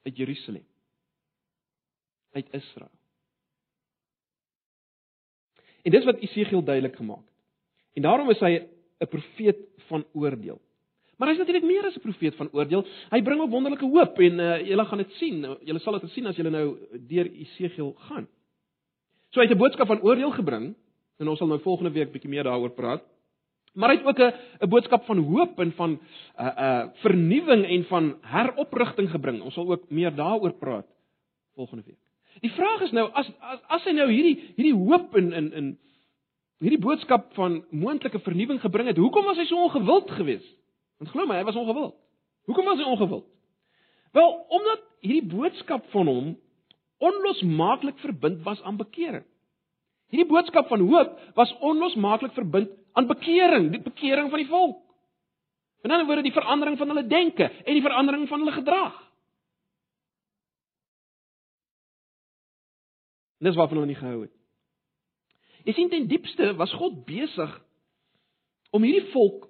Uit 0.04 0.18
Jerusalem. 0.18 0.66
Uit 2.36 2.52
Israel. 2.52 2.92
En 5.88 5.92
dis 5.96 6.04
wat 6.04 6.20
Esegiel 6.20 6.64
duidelik 6.64 6.96
gemaak 7.00 7.24
het. 7.24 7.36
En 7.94 8.02
daarom 8.02 8.30
is 8.30 8.44
hy 8.44 8.68
'n 9.00 9.08
profeet 9.08 9.58
van 9.88 10.06
oordeel. 10.14 10.62
Maar 11.18 11.32
hy's 11.32 11.40
natuurlik 11.42 11.66
meer 11.66 11.86
as 11.86 11.96
'n 11.96 12.06
profeet 12.06 12.36
van 12.36 12.50
oordeel. 12.52 12.86
Hy 13.10 13.22
bring 13.22 13.42
ook 13.42 13.50
wonderlike 13.50 13.86
hoop 13.86 14.20
en 14.20 14.40
uh, 14.40 14.68
julle 14.68 14.86
gaan 14.86 14.98
dit 14.98 15.12
sien. 15.12 15.58
Julle 15.66 15.80
sal 15.80 16.00
dit 16.00 16.10
sien 16.12 16.26
as 16.26 16.36
julle 16.36 16.50
nou 16.50 16.78
deur 17.08 17.26
Esegiel 17.26 17.96
gaan. 17.98 18.28
So 19.30 19.40
hy 19.40 19.48
het 19.48 19.56
'n 19.56 19.60
boodskap 19.60 19.88
van 19.88 20.02
oordeel 20.02 20.32
gebring 20.32 20.76
en 21.18 21.28
ons 21.28 21.38
sal 21.38 21.48
nou 21.48 21.60
volgende 21.60 21.92
week 21.92 22.12
bietjie 22.12 22.30
meer 22.30 22.44
daaroor 22.44 22.70
praat. 22.70 23.04
Maar 23.74 23.90
hy 23.90 23.98
het 23.98 24.06
ook 24.06 24.20
'n 24.20 24.34
'n 24.66 24.70
boodskap 24.70 25.06
van 25.06 25.18
hoop 25.18 25.60
en 25.60 25.72
van 25.72 25.92
'n 25.92 26.00
uh, 26.40 26.48
eh, 26.48 26.54
'n 26.54 26.88
uh, 26.88 26.94
vernuwing 26.94 27.66
en 27.66 27.84
van 27.84 28.18
heroprigting 28.22 29.10
gebring. 29.10 29.42
Ons 29.42 29.54
sal 29.54 29.72
ook 29.72 29.90
meer 29.90 30.16
daaroor 30.16 30.54
praat 30.54 30.88
volgende 31.56 31.84
week. 31.86 32.02
Die 32.40 32.52
vraag 32.52 32.82
is 32.82 32.92
nou 32.92 33.10
as 33.12 33.32
as, 33.40 33.60
as 33.68 33.84
hy 33.84 33.92
nou 33.92 34.12
hierdie 34.12 34.54
hierdie 34.56 34.78
hoop 34.78 35.16
in 35.16 35.34
in 35.34 35.54
in 35.54 35.78
hierdie 36.60 36.82
boodskap 36.82 37.34
van 37.34 37.66
moontlike 37.70 38.20
vernuwing 38.20 38.62
gebring 38.62 38.88
het, 38.88 38.98
hoekom 38.98 39.26
was 39.26 39.38
hy 39.38 39.46
so 39.46 39.64
ongewild 39.64 40.12
geweest? 40.12 40.58
Want 40.98 41.12
glo 41.13 41.25
my, 41.30 41.38
hy 41.39 41.46
was 41.48 41.58
ongewild. 41.60 41.96
Hoekom 42.50 42.66
was 42.66 42.82
hy 42.82 42.89
ongewild? 42.89 43.25
Wel, 44.16 44.34
omdat 44.50 44.84
hierdie 45.06 45.30
boodskap 45.30 45.86
van 45.94 46.10
hom 46.10 46.30
onlosmaaklik 46.98 48.00
verbind 48.01 48.42
was 48.46 48.62
aan 48.66 48.80
bekering. 48.80 49.25
Hierdie 50.10 50.30
boodskap 50.30 50.70
van 50.72 50.86
hoop 50.88 51.18
was 51.36 51.54
onlosmaaklik 51.60 52.34
verbind 52.34 52.72
aan 52.98 53.10
bekering, 53.10 53.72
die 53.75 53.84
bekering 53.84 54.32
van 54.32 54.42
die 54.42 54.50
volk. 54.50 54.80
In 55.86 55.92
ander 55.92 56.08
woorde, 56.08 56.25
die 56.25 56.36
verandering 56.36 56.77
van 56.80 56.89
hulle 56.89 57.06
denke 57.08 57.46
en 57.46 57.74
die 57.75 57.84
verandering 57.84 58.25
van 58.27 58.42
hulle 58.42 58.56
gedrag. 58.56 58.96
Dis 63.44 63.56
waarvan 63.56 63.77
hulle 63.77 63.92
nie 63.92 64.00
gehou 64.00 64.24
het. 64.24 64.34
Jy 65.68 65.75
sien 65.75 65.92
ten 65.92 66.08
diepste 66.10 66.54
was 66.58 66.74
God 66.80 67.04
besig 67.06 67.54
om 68.74 68.84
hierdie 68.88 69.12
volk 69.12 69.46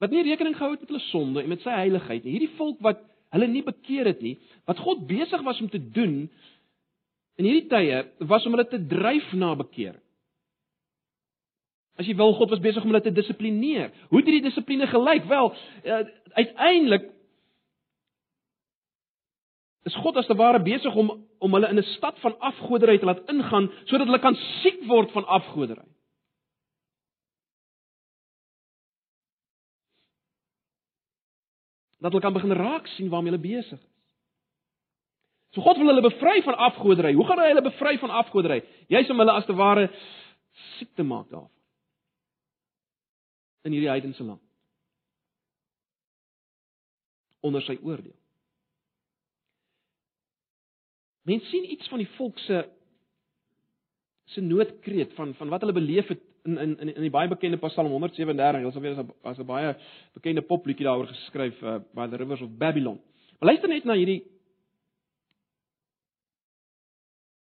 wat 0.00 0.12
nie 0.12 0.24
rekening 0.24 0.56
gehou 0.56 0.72
het 0.72 0.80
met 0.84 0.92
hulle 0.92 1.06
sonde 1.10 1.42
en 1.42 1.52
met 1.52 1.62
sy 1.64 1.72
heiligheid 1.76 2.24
nie. 2.24 2.36
Hierdie 2.38 2.56
volk 2.58 2.80
wat 2.84 3.02
hulle 3.34 3.46
nie 3.50 3.62
bekeer 3.62 4.08
het 4.10 4.22
nie, 4.24 4.36
wat 4.66 4.80
God 4.82 5.04
besig 5.08 5.42
was 5.46 5.60
om 5.62 5.68
te 5.70 5.80
doen 5.80 6.24
in 7.40 7.46
hierdie 7.46 7.68
tye 7.70 8.00
was 8.28 8.46
om 8.46 8.56
hulle 8.56 8.68
te 8.68 8.80
dryf 8.90 9.28
na 9.38 9.52
bekering. 9.58 10.02
As 12.00 12.08
jy 12.08 12.16
wil, 12.16 12.32
God 12.38 12.52
was 12.54 12.62
besig 12.64 12.84
om 12.84 12.92
hulle 12.92 13.02
te 13.04 13.12
dissiplineer. 13.12 13.90
Hoe 14.08 14.20
het 14.20 14.28
hierdie 14.28 14.46
dissipline 14.46 14.88
gelyk? 14.88 15.26
Wel, 15.28 15.50
uh, 15.84 16.02
uiteindelik 16.32 17.10
is 19.88 19.96
God 20.00 20.16
as 20.20 20.28
te 20.28 20.36
ware 20.36 20.60
besig 20.64 20.96
om 20.96 21.18
om 21.40 21.54
hulle 21.56 21.70
in 21.72 21.78
'n 21.80 21.92
stad 21.96 22.18
van 22.20 22.34
afgoderry 22.38 22.98
te 22.98 23.06
laat 23.08 23.24
ingaan 23.32 23.70
sodat 23.84 24.06
hulle 24.06 24.20
kan 24.20 24.36
siek 24.62 24.84
word 24.86 25.12
van 25.12 25.24
afgoderry. 25.24 25.88
Dat 32.00 32.12
hulle 32.12 32.24
kan 32.24 32.32
begin 32.32 32.56
raak 32.56 32.86
sien 32.96 33.08
waarmee 33.12 33.32
hulle 33.32 33.44
besig 33.44 33.78
is. 33.78 33.88
So 35.50 35.62
God 35.62 35.76
wil 35.76 35.90
hulle 35.90 36.04
bevry 36.04 36.42
van 36.46 36.56
afgoderry. 36.56 37.14
Hoe 37.14 37.26
gaan 37.26 37.40
hy 37.42 37.48
hulle 37.50 37.64
bevry 37.66 37.96
van 37.98 38.10
afgoderry? 38.10 38.60
Jy's 38.92 39.10
om 39.10 39.18
hulle 39.18 39.34
as 39.34 39.48
te 39.48 39.56
ware 39.58 39.88
siek 40.78 40.92
te 40.94 41.02
maak 41.06 41.26
daarvan. 41.30 41.50
In 43.66 43.74
hierdie 43.74 43.90
heidense 43.90 44.24
land. 44.24 44.42
Onder 47.42 47.64
sy 47.66 47.76
oordeel. 47.82 48.14
Mense 51.26 51.50
sien 51.50 51.66
iets 51.74 51.90
van 51.90 52.00
die 52.02 52.10
volk 52.16 52.38
se 52.46 52.62
se 54.30 54.40
noodkreet 54.40 55.16
van 55.18 55.34
van 55.34 55.50
wat 55.50 55.64
hulle 55.64 55.74
beleef 55.74 56.06
het 56.12 56.22
in 56.44 56.58
in 56.58 56.78
in 56.78 56.94
in 56.94 57.02
die 57.02 57.10
baie 57.10 57.28
bekende 57.28 57.58
Psalm 57.58 57.90
137, 57.90 58.64
ons 58.64 58.76
alweer 58.76 59.04
as 59.22 59.38
'n 59.38 59.46
baie 59.46 59.74
bekende 60.14 60.42
popliedjie 60.42 60.86
daaroor 60.86 61.06
geskryf 61.06 61.62
uh, 61.62 61.78
by 61.94 62.08
the 62.08 62.16
rivers 62.16 62.42
of 62.42 62.58
Babylon. 62.58 63.00
Maar 63.38 63.52
luister 63.52 63.68
net 63.68 63.84
na 63.84 63.94
hierdie 63.94 64.22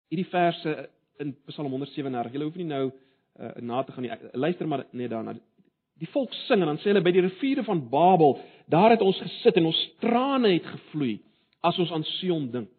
hierdie 0.08 0.30
verse 0.30 0.88
in 1.18 1.36
Psalm 1.46 1.70
137. 1.70 2.32
Jy 2.32 2.42
hoef 2.42 2.56
nie 2.56 2.68
nou 2.68 2.84
uh, 2.90 3.50
na 3.60 3.82
te 3.82 3.92
gaan 3.92 4.02
nie. 4.02 4.12
Luister 4.32 4.68
maar 4.68 4.86
net 4.90 5.10
daarna. 5.10 5.34
Die 5.98 6.10
volk 6.10 6.32
sing 6.46 6.60
en 6.60 6.66
dan 6.66 6.78
sê 6.82 6.90
hulle 6.90 7.02
by 7.02 7.12
die 7.14 7.22
riviere 7.22 7.62
van 7.64 7.88
Babel, 7.90 8.38
daar 8.66 8.90
het 8.90 9.02
ons 9.04 9.18
gesit 9.22 9.60
en 9.60 9.70
ons 9.70 9.82
trane 10.02 10.50
het 10.56 10.66
gevloei 10.66 11.20
as 11.62 11.78
ons 11.78 11.92
aan 11.94 12.04
Sion 12.18 12.50
dink. 12.50 12.70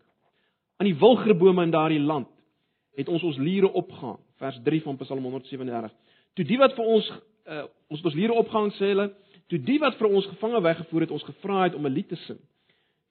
Aan 0.78 0.90
die 0.90 0.98
wilgerbome 1.00 1.64
in 1.64 1.72
daardie 1.72 2.02
land 2.04 2.28
het 2.96 3.10
ons 3.12 3.24
ons 3.24 3.38
liere 3.40 3.72
opgaan. 3.72 4.20
Vers 4.40 4.60
3 4.64 4.82
van 4.84 4.98
Psalm 5.00 5.24
137. 5.24 5.94
Toe 6.36 6.46
die 6.46 6.58
wat 6.60 6.76
vir 6.76 6.86
ons 6.86 7.10
uh, 7.46 7.66
ons 7.94 8.02
ons 8.04 8.18
liere 8.18 8.34
opgehang 8.34 8.72
sê 8.76 8.92
hulle, 8.92 9.10
toe 9.52 9.60
die 9.62 9.78
wat 9.80 9.98
vir 10.00 10.10
ons 10.10 10.28
gevange 10.34 10.62
weggevoer 10.66 11.06
het, 11.06 11.14
ons 11.14 11.28
gevra 11.28 11.64
het 11.64 11.76
om 11.78 11.86
'n 11.86 11.94
lied 11.94 12.10
te 12.10 12.20
sing. 12.26 12.40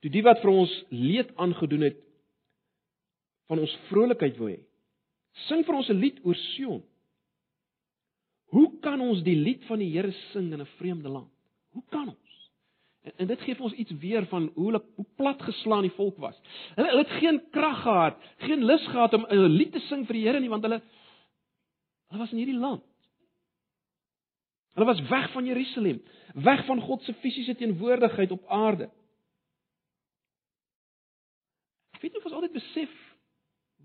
Toe 0.03 0.11
die 0.11 0.23
wat 0.23 0.43
vir 0.43 0.51
ons 0.51 0.73
leed 0.91 1.31
aangedoen 1.37 1.87
het 1.89 2.01
van 3.49 3.59
ons 3.59 3.77
vrolikheid 3.89 4.37
wou 4.37 4.51
hê. 4.51 4.59
Sing 5.49 5.65
vir 5.65 5.75
ons 5.75 5.89
'n 5.89 6.01
lied 6.01 6.21
oor 6.25 6.35
Sion. 6.35 6.83
Hoe 8.53 8.79
kan 8.81 9.01
ons 9.01 9.23
die 9.23 9.37
lied 9.37 9.65
van 9.65 9.79
die 9.79 9.91
Here 9.91 10.13
sing 10.33 10.53
in 10.53 10.61
'n 10.61 10.75
vreemde 10.79 11.09
land? 11.09 11.31
Hoe 11.73 11.83
kan 11.91 12.09
ons? 12.09 12.51
En, 13.03 13.13
en 13.17 13.27
dit 13.27 13.41
gee 13.41 13.55
vir 13.55 13.65
ons 13.65 13.75
iets 13.75 13.93
weer 14.01 14.27
van 14.27 14.51
hoe 14.55 14.67
hulle 14.67 14.83
hoe 14.97 15.07
plat 15.17 15.43
geslaan 15.43 15.83
die 15.83 15.97
volk 15.97 16.19
was. 16.19 16.37
Hulle, 16.75 16.89
hulle 16.89 17.03
het 17.03 17.21
geen 17.21 17.43
krag 17.51 17.83
gehad, 17.83 18.17
geen 18.39 18.65
lus 18.65 18.87
gehad 18.87 19.15
om 19.15 19.27
'n 19.29 19.57
lied 19.57 19.73
te 19.73 19.81
sing 19.89 20.07
vir 20.07 20.15
die 20.15 20.25
Here 20.25 20.41
nie, 20.41 20.49
want 20.49 20.63
hulle 20.63 20.83
hulle 22.09 22.21
was 22.21 22.33
in 22.33 22.39
hierdie 22.39 22.61
land. 22.61 22.83
Hulle 24.75 24.87
was 24.87 25.01
weg 25.09 25.31
van 25.33 25.47
Jerusalem, 25.47 26.03
weg 26.35 26.65
van 26.67 26.81
God 26.81 27.03
se 27.03 27.15
fisiese 27.15 27.55
teenwoordigheid 27.55 28.31
op 28.31 28.47
aarde. 28.49 28.91
Ek 31.95 32.03
weet 32.03 32.13
nie 32.13 32.21
of 32.21 32.27
ons 32.27 32.35
altyd 32.41 32.57
besef 32.57 32.95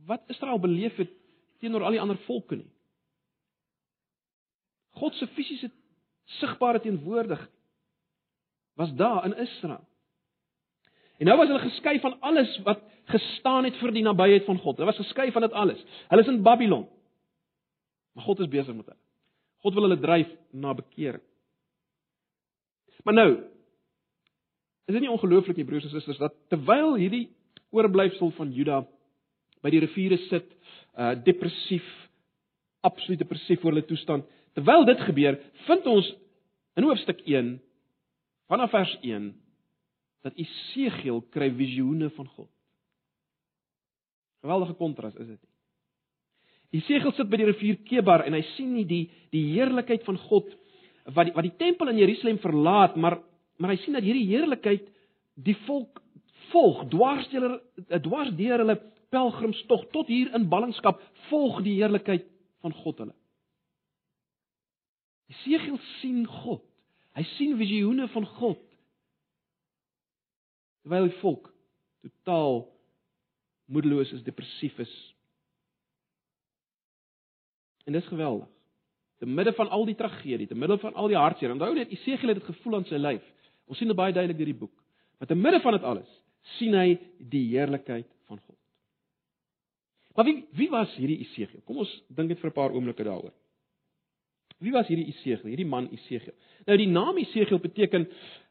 wat 0.10 0.26
Israel 0.34 0.60
beleef 0.60 0.96
het 0.98 1.12
teenoor 1.62 1.86
al 1.86 1.98
die 1.98 2.02
ander 2.02 2.18
volke 2.26 2.58
nie. 2.58 2.72
God 4.98 5.14
se 5.16 5.28
fisiese 5.38 5.70
sigbare 6.40 6.82
teenwoordigheid 6.82 7.56
was 8.80 8.94
daar 8.96 9.26
in 9.26 9.36
Israel. 9.38 9.84
En 11.20 11.28
nou 11.28 11.38
was 11.38 11.50
hulle 11.52 11.60
geskei 11.60 12.00
van 12.00 12.16
alles 12.24 12.54
wat 12.64 12.80
gestaan 13.12 13.68
het 13.68 13.76
vir 13.82 13.92
die 13.92 14.06
nabyheid 14.06 14.46
van 14.48 14.58
God. 14.58 14.78
Hulle 14.80 14.88
was 14.88 15.02
geskei 15.02 15.32
van 15.36 15.44
dit 15.44 15.52
alles. 15.52 15.82
Hulle 16.08 16.24
is 16.24 16.32
in 16.32 16.42
Babylon. 16.42 16.88
Maar 18.16 18.24
God 18.24 18.40
is 18.40 18.48
besig 18.48 18.76
met 18.76 18.86
hulle. 18.86 19.09
God 19.64 19.76
wil 19.76 19.88
hulle 19.88 20.00
dryf 20.00 20.30
na 20.56 20.74
bekering. 20.74 21.24
Maar 23.04 23.16
nou 23.16 23.32
is 24.90 24.96
dit 24.96 25.04
nie 25.04 25.12
ongelooflik 25.12 25.60
nie 25.60 25.68
broers 25.68 25.86
en 25.86 25.94
susters 25.94 26.20
dat 26.22 26.36
terwyl 26.52 26.96
hierdie 26.98 27.28
oorblyfsel 27.76 28.32
van 28.38 28.54
Juda 28.56 28.82
by 29.64 29.72
die 29.74 29.82
riviere 29.84 30.18
sit, 30.28 30.48
uh 30.98 31.14
depressief, 31.26 31.86
absolute 32.86 33.24
depressief 33.24 33.62
voor 33.62 33.76
hulle 33.76 33.86
toestand, 33.86 34.26
terwyl 34.58 34.88
dit 34.88 35.04
gebeur, 35.06 35.38
vind 35.68 35.88
ons 35.92 36.08
in 36.80 36.88
hoofstuk 36.88 37.22
1 37.28 37.58
vanaf 38.50 38.74
vers 38.74 38.96
1 39.04 39.30
dat 40.26 40.40
Esegiel 40.40 41.22
kry 41.32 41.52
visioene 41.56 42.10
van 42.16 42.28
God. 42.36 42.50
Geweldige 44.44 44.76
kontras 44.80 45.16
is 45.16 45.28
dit. 45.28 45.49
Jesegiel 46.76 47.14
sit 47.18 47.30
by 47.32 47.40
die 47.42 47.48
rivier 47.50 47.80
Kebar 47.88 48.26
en 48.28 48.36
hy 48.38 48.44
sien 48.56 48.74
nie 48.76 48.86
die 48.86 49.06
die 49.34 49.46
heerlikheid 49.56 50.06
van 50.06 50.18
God 50.30 50.52
wat 51.10 51.30
die, 51.30 51.34
wat 51.34 51.46
die 51.48 51.58
tempel 51.58 51.90
in 51.90 51.98
Jerusalem 52.02 52.38
verlaat, 52.44 52.96
maar 52.96 53.20
maar 53.60 53.74
hy 53.74 53.80
sien 53.82 53.98
dat 53.98 54.06
hierdie 54.06 54.30
heerlikheid 54.30 54.86
die 55.36 55.58
volk 55.66 56.02
volg 56.52 56.86
dwars 56.94 57.28
deur 57.34 57.58
dwars 58.06 58.32
deur 58.38 58.62
hulle 58.62 58.78
pelgrimstog 59.14 59.88
tot 59.94 60.10
hier 60.12 60.30
in 60.38 60.48
ballingskap 60.50 61.02
volg 61.30 61.64
die 61.66 61.80
heerlikheid 61.80 62.28
van 62.64 62.76
God 62.84 63.04
hulle. 63.04 63.16
Jesegiel 65.30 65.78
sien 66.00 66.26
God. 66.26 66.64
Hy 67.18 67.26
sien 67.36 67.58
visioene 67.60 68.08
van 68.14 68.26
God. 68.38 68.62
Terwyl 70.86 71.10
die 71.10 71.20
volk 71.22 71.50
totaal 72.06 72.64
moedeloos 73.70 74.14
is, 74.16 74.24
depressief 74.26 74.78
is, 74.82 74.94
En 77.86 77.94
dis 77.94 78.08
geweldig. 78.08 78.48
Te 79.20 79.26
midde 79.26 79.54
van 79.54 79.70
al 79.70 79.86
die 79.86 79.96
tragedie, 79.96 80.48
te 80.48 80.56
midde 80.56 80.78
van 80.80 80.94
al 80.94 81.08
die 81.12 81.18
hartseer. 81.20 81.52
Onthou 81.52 81.74
net 81.76 81.92
Esegiel 81.92 82.32
het 82.32 82.40
dit 82.40 82.52
gevoel 82.52 82.80
aan 82.80 82.88
sy 82.88 83.00
lyf. 83.00 83.26
Ons 83.68 83.78
sien 83.78 83.88
dit 83.88 83.98
baie 83.98 84.14
duidelik 84.16 84.38
deur 84.38 84.52
die 84.52 84.62
boek. 84.62 84.76
Maar 85.20 85.28
te 85.28 85.36
midde 85.36 85.60
van 85.60 85.76
dit 85.76 85.84
alles 85.84 86.16
sien 86.56 86.74
hy 86.74 86.96
die 87.20 87.44
heerlikheid 87.52 88.08
van 88.30 88.40
God. 88.40 88.58
Maar 90.16 90.26
wie 90.26 90.38
wie 90.56 90.70
was 90.72 90.96
hierdie 90.96 91.20
Esegiel? 91.26 91.62
Kom 91.68 91.84
ons 91.84 91.92
dink 92.08 92.32
net 92.32 92.40
vir 92.40 92.50
'n 92.50 92.56
paar 92.56 92.72
oomblikke 92.72 93.04
daaroor. 93.04 93.36
Wie 94.60 94.72
was 94.72 94.88
hierdie 94.88 95.08
Esegiel? 95.08 95.52
Hierdie 95.52 95.68
man 95.68 95.88
Esegiel. 95.92 96.34
Nou 96.66 96.78
die 96.78 96.88
naam 96.88 97.18
Esegiel 97.18 97.60
beteken 97.60 98.08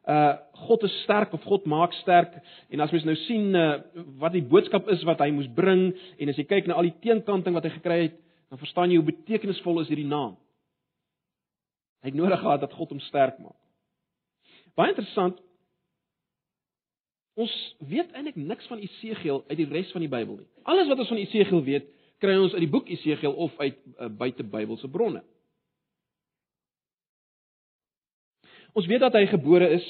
uh 0.09 0.37
God 0.67 0.83
is 0.83 0.95
sterk 1.03 1.33
of 1.33 1.43
God 1.43 1.65
maak 1.65 1.93
sterk 1.93 2.39
en 2.69 2.79
as 2.79 2.91
mens 2.91 3.05
nou 3.05 3.15
sien 3.15 3.55
uh 3.55 3.81
wat 4.17 4.33
die 4.33 4.41
boodskap 4.41 4.87
is 4.89 5.03
wat 5.03 5.19
hy 5.19 5.29
moes 5.31 5.49
bring 5.53 5.93
en 6.17 6.29
as 6.29 6.37
jy 6.37 6.45
kyk 6.49 6.67
na 6.67 6.73
al 6.73 6.87
die 6.87 6.97
teenkanting 7.01 7.53
wat 7.53 7.63
hy 7.63 7.69
gekry 7.69 8.01
het, 8.07 8.17
dan 8.49 8.61
verstaan 8.61 8.89
jy 8.91 8.97
hoe 8.97 9.11
betekenisvol 9.11 9.81
is 9.83 9.91
hierdie 9.91 10.09
naam. 10.09 10.37
Hy 12.01 12.11
het 12.11 12.17
nodig 12.17 12.39
gehad 12.39 12.63
dat 12.63 12.73
God 12.73 12.93
hom 12.95 13.01
sterk 13.05 13.39
maak. 13.43 13.57
Baie 14.77 14.93
interessant. 14.93 15.39
Ons 17.39 17.53
weet 17.87 18.11
eintlik 18.15 18.39
niks 18.39 18.67
van 18.67 18.81
Esegiel 18.83 19.43
uit 19.47 19.57
die 19.59 19.67
res 19.69 19.91
van 19.95 20.03
die 20.03 20.11
Bybel 20.11 20.41
nie. 20.41 20.47
Alles 20.67 20.89
wat 20.91 20.99
ons 21.03 21.11
van 21.11 21.21
Esegiel 21.21 21.63
weet, 21.63 21.87
kry 22.19 22.35
ons 22.39 22.55
uit 22.55 22.63
die 22.65 22.71
boek 22.71 22.89
Esegiel 22.91 23.35
of 23.35 23.55
uit 23.59 23.77
uh, 23.95 24.09
buite 24.11 24.43
Bybelse 24.43 24.89
bronne. 24.91 25.21
Ons 28.77 28.87
weet 28.89 29.03
dat 29.03 29.15
hy 29.17 29.25
gebore 29.31 29.69
is 29.75 29.85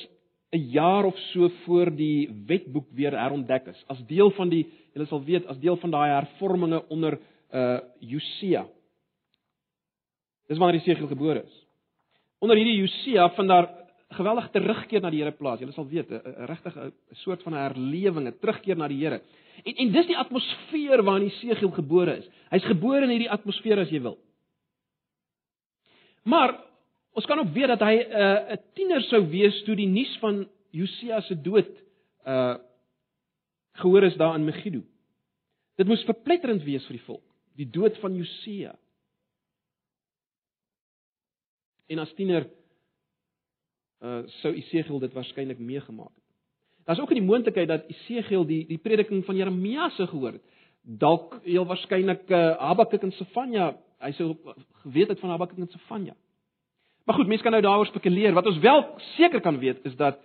'n 0.51 0.69
jaar 0.73 1.05
of 1.05 1.17
so 1.29 1.49
voor 1.65 1.91
die 1.95 2.29
wetboek 2.45 2.87
weer 2.91 3.13
herontdek 3.13 3.67
is, 3.67 3.83
as 3.87 3.99
deel 4.07 4.31
van 4.31 4.49
die, 4.49 4.65
julle 4.93 5.05
sal 5.05 5.21
weet, 5.23 5.45
as 5.45 5.59
deel 5.59 5.77
van 5.77 5.91
daai 5.91 6.09
hervorminge 6.09 6.87
onder 6.89 7.19
uh 7.53 7.79
Josia. 7.99 8.65
Dis 10.47 10.57
wanneer 10.57 10.81
Jesegiel 10.81 11.07
gebore 11.07 11.43
is. 11.43 11.57
Onder 12.39 12.57
hierdie 12.57 12.79
Josia 12.79 13.29
van 13.35 13.47
daar 13.47 13.69
geweldig 14.09 14.49
terugkeer 14.51 15.01
na 15.01 15.09
die 15.09 15.21
Here 15.21 15.31
plaas. 15.31 15.59
Julle 15.59 15.73
sal 15.73 15.87
weet, 15.87 16.09
'n 16.09 16.45
regtig 16.45 16.77
'n 16.77 16.93
soort 17.23 17.43
van 17.43 17.53
'n 17.53 17.63
herlewing, 17.67 18.27
'n 18.27 18.39
terugkeer 18.39 18.77
na 18.77 18.87
die 18.87 18.99
Here. 19.03 19.21
En 19.65 19.73
en 19.75 19.91
dis 19.91 20.07
die 20.07 20.17
atmosfeer 20.17 21.03
waarin 21.03 21.29
Jesegiel 21.29 21.71
gebore 21.71 22.17
is. 22.17 22.29
Hy's 22.49 22.63
gebore 22.63 23.03
in 23.03 23.09
hierdie 23.09 23.31
atmosfeer 23.31 23.79
as 23.79 23.89
jy 23.89 24.01
wil. 24.01 24.17
Maar 26.23 26.69
Ons 27.19 27.25
kan 27.25 27.39
ook 27.39 27.53
weet 27.53 27.67
dat 27.67 27.81
hy 27.83 27.95
'n 27.99 28.21
uh, 28.21 28.53
'n 28.53 28.61
tiener 28.73 29.01
sou 29.01 29.27
wees 29.29 29.63
toe 29.63 29.75
die 29.75 29.87
nuus 29.87 30.17
van 30.21 30.47
Josia 30.71 31.21
se 31.21 31.41
dood 31.41 31.71
uh 32.25 32.55
gehoor 33.79 34.03
is 34.03 34.15
daar 34.15 34.35
in 34.35 34.45
Megiddo. 34.45 34.81
Dit 35.75 35.87
moes 35.87 36.03
verpletterend 36.03 36.63
wees 36.63 36.85
vir 36.85 36.97
die 36.97 37.05
volk, 37.05 37.28
die 37.59 37.67
dood 37.67 37.97
van 37.99 38.15
Josia. 38.15 38.75
En 41.89 41.99
as 42.05 42.13
tiener 42.17 42.47
uh 43.99 44.21
sou 44.39 44.53
Esegiel 44.55 45.01
dit 45.03 45.15
waarskynlik 45.15 45.59
meegemaak 45.59 46.13
het. 46.13 46.25
Daar's 46.87 47.01
ook 47.03 47.11
'n 47.11 47.25
moontlikheid 47.25 47.67
dat 47.67 47.89
Esegiel 47.91 48.45
die 48.45 48.65
die 48.67 48.77
prediking 48.77 49.25
van 49.25 49.35
Jeremia 49.35 49.89
se 49.89 50.07
gehoor 50.07 50.31
het. 50.31 50.43
Dalk 50.81 51.39
heel 51.43 51.65
waarskynlik 51.65 52.29
uh 52.29 52.57
Habakuk 52.57 53.01
en 53.03 53.11
Sefanja, 53.11 53.77
hy 53.99 54.11
sou 54.11 54.37
geweet 54.83 55.07
het 55.07 55.19
van 55.19 55.29
Habakuk 55.29 55.57
en 55.57 55.67
Sefanja. 55.67 56.15
Maar 57.05 57.15
goed, 57.15 57.27
mense 57.27 57.43
kan 57.43 57.51
nou 57.51 57.63
daaroor 57.63 57.85
spekuleer. 57.85 58.33
Wat 58.33 58.45
ons 58.45 58.57
wel 58.57 58.99
seker 59.17 59.41
kan 59.41 59.59
weet 59.59 59.79
is 59.83 59.95
dat 59.95 60.19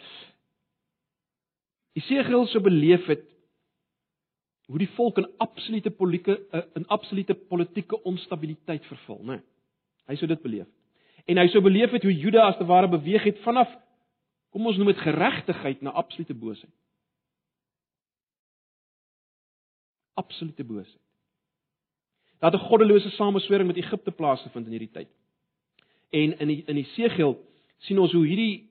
Jesegiel 1.92 2.46
so 2.46 2.60
beleef 2.60 3.06
het 3.06 3.33
hoe 4.66 4.78
die 4.78 4.90
volk 4.96 5.18
in 5.20 5.28
absolute 5.36 5.90
politieke 5.90 6.38
eh, 6.50 6.62
in 6.74 6.86
absolute 6.86 7.34
politieke 7.34 8.02
onstabiliteit 8.02 8.84
verval, 8.84 9.20
né? 9.24 9.40
Hy 10.08 10.16
sou 10.20 10.28
dit 10.28 10.42
beleef. 10.42 10.68
En 11.24 11.40
hy 11.40 11.46
sou 11.48 11.62
beleef 11.64 11.92
het 11.96 12.04
hoe 12.04 12.12
Juda 12.12 12.48
as 12.48 12.58
te 12.60 12.66
ware 12.68 12.88
beweeg 12.88 13.24
het 13.24 13.40
vanaf 13.44 13.70
kom 14.54 14.66
ons 14.70 14.76
noem 14.78 14.92
dit 14.92 15.02
geregtigheid 15.02 15.80
na 15.82 15.90
absolute 15.90 16.34
boosheid. 16.34 16.72
Absolute 20.14 20.64
boosheid. 20.64 21.00
Dat 22.38 22.54
'n 22.54 22.66
goddelose 22.68 23.10
sameswering 23.10 23.66
met 23.66 23.76
Egipte 23.76 24.10
plaasgevind 24.10 24.66
in 24.66 24.72
hierdie 24.72 24.92
tyd. 24.92 25.08
En 26.10 26.38
in 26.38 26.48
die 26.48 26.62
in 26.66 26.74
die 26.74 26.90
Segel 26.94 27.40
sien 27.78 27.98
ons 27.98 28.12
hoe 28.12 28.26
hierdie 28.26 28.70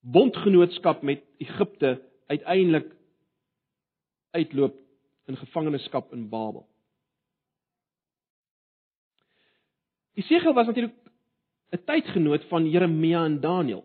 bondgenootskap 0.00 1.02
met 1.02 1.22
Egipte 1.38 2.02
uiteindelik 2.26 2.92
uitloop 4.30 4.78
in 5.26 5.36
gevangenskap 5.36 6.12
in 6.12 6.28
Babel. 6.28 6.66
Esegel 10.14 10.54
was 10.54 10.66
natuurlik 10.66 10.94
'n 11.70 11.84
tydgenoot 11.84 12.44
van 12.44 12.70
Jeremia 12.70 13.24
en 13.24 13.40
Daniël. 13.40 13.84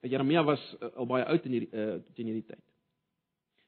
Jeremia 0.00 0.44
was 0.44 0.76
uh, 0.82 0.88
al 0.96 1.06
baie 1.06 1.24
oud 1.24 1.44
in 1.44 1.52
hierdie 1.52 1.70
uh, 1.72 2.00
teen 2.14 2.26
hierdie 2.26 2.46
tyd. 2.46 2.62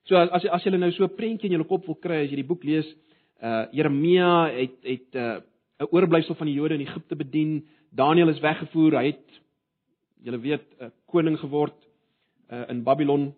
So 0.09 0.17
as 0.17 0.45
as 0.45 0.65
jy 0.65 0.71
nou 0.77 0.91
so 0.93 1.05
'n 1.05 1.17
prentjie 1.17 1.51
in 1.51 1.59
jou 1.59 1.65
kop 1.65 1.87
wil 1.87 1.95
kry 1.95 2.25
as 2.25 2.31
jy 2.31 2.37
die 2.37 2.47
boek 2.47 2.65
lees, 2.65 2.87
uh 3.43 3.67
Jeremia 3.73 4.51
het 4.55 4.77
het 4.83 5.15
uh 5.15 5.41
'n 5.81 5.91
oorblyfsel 5.91 6.35
van 6.35 6.47
die 6.47 6.55
Jode 6.55 6.75
in 6.75 6.87
Egipte 6.87 7.17
bedien. 7.17 7.67
Daniël 7.91 8.29
is 8.29 8.41
weggevoer. 8.41 8.99
Hy 8.99 9.07
het 9.07 9.41
julle 10.23 10.39
weet 10.39 10.67
'n 10.81 10.93
koning 11.07 11.39
geword 11.39 11.77
uh, 12.51 12.69
in 12.69 12.83
Babylon 12.83 13.35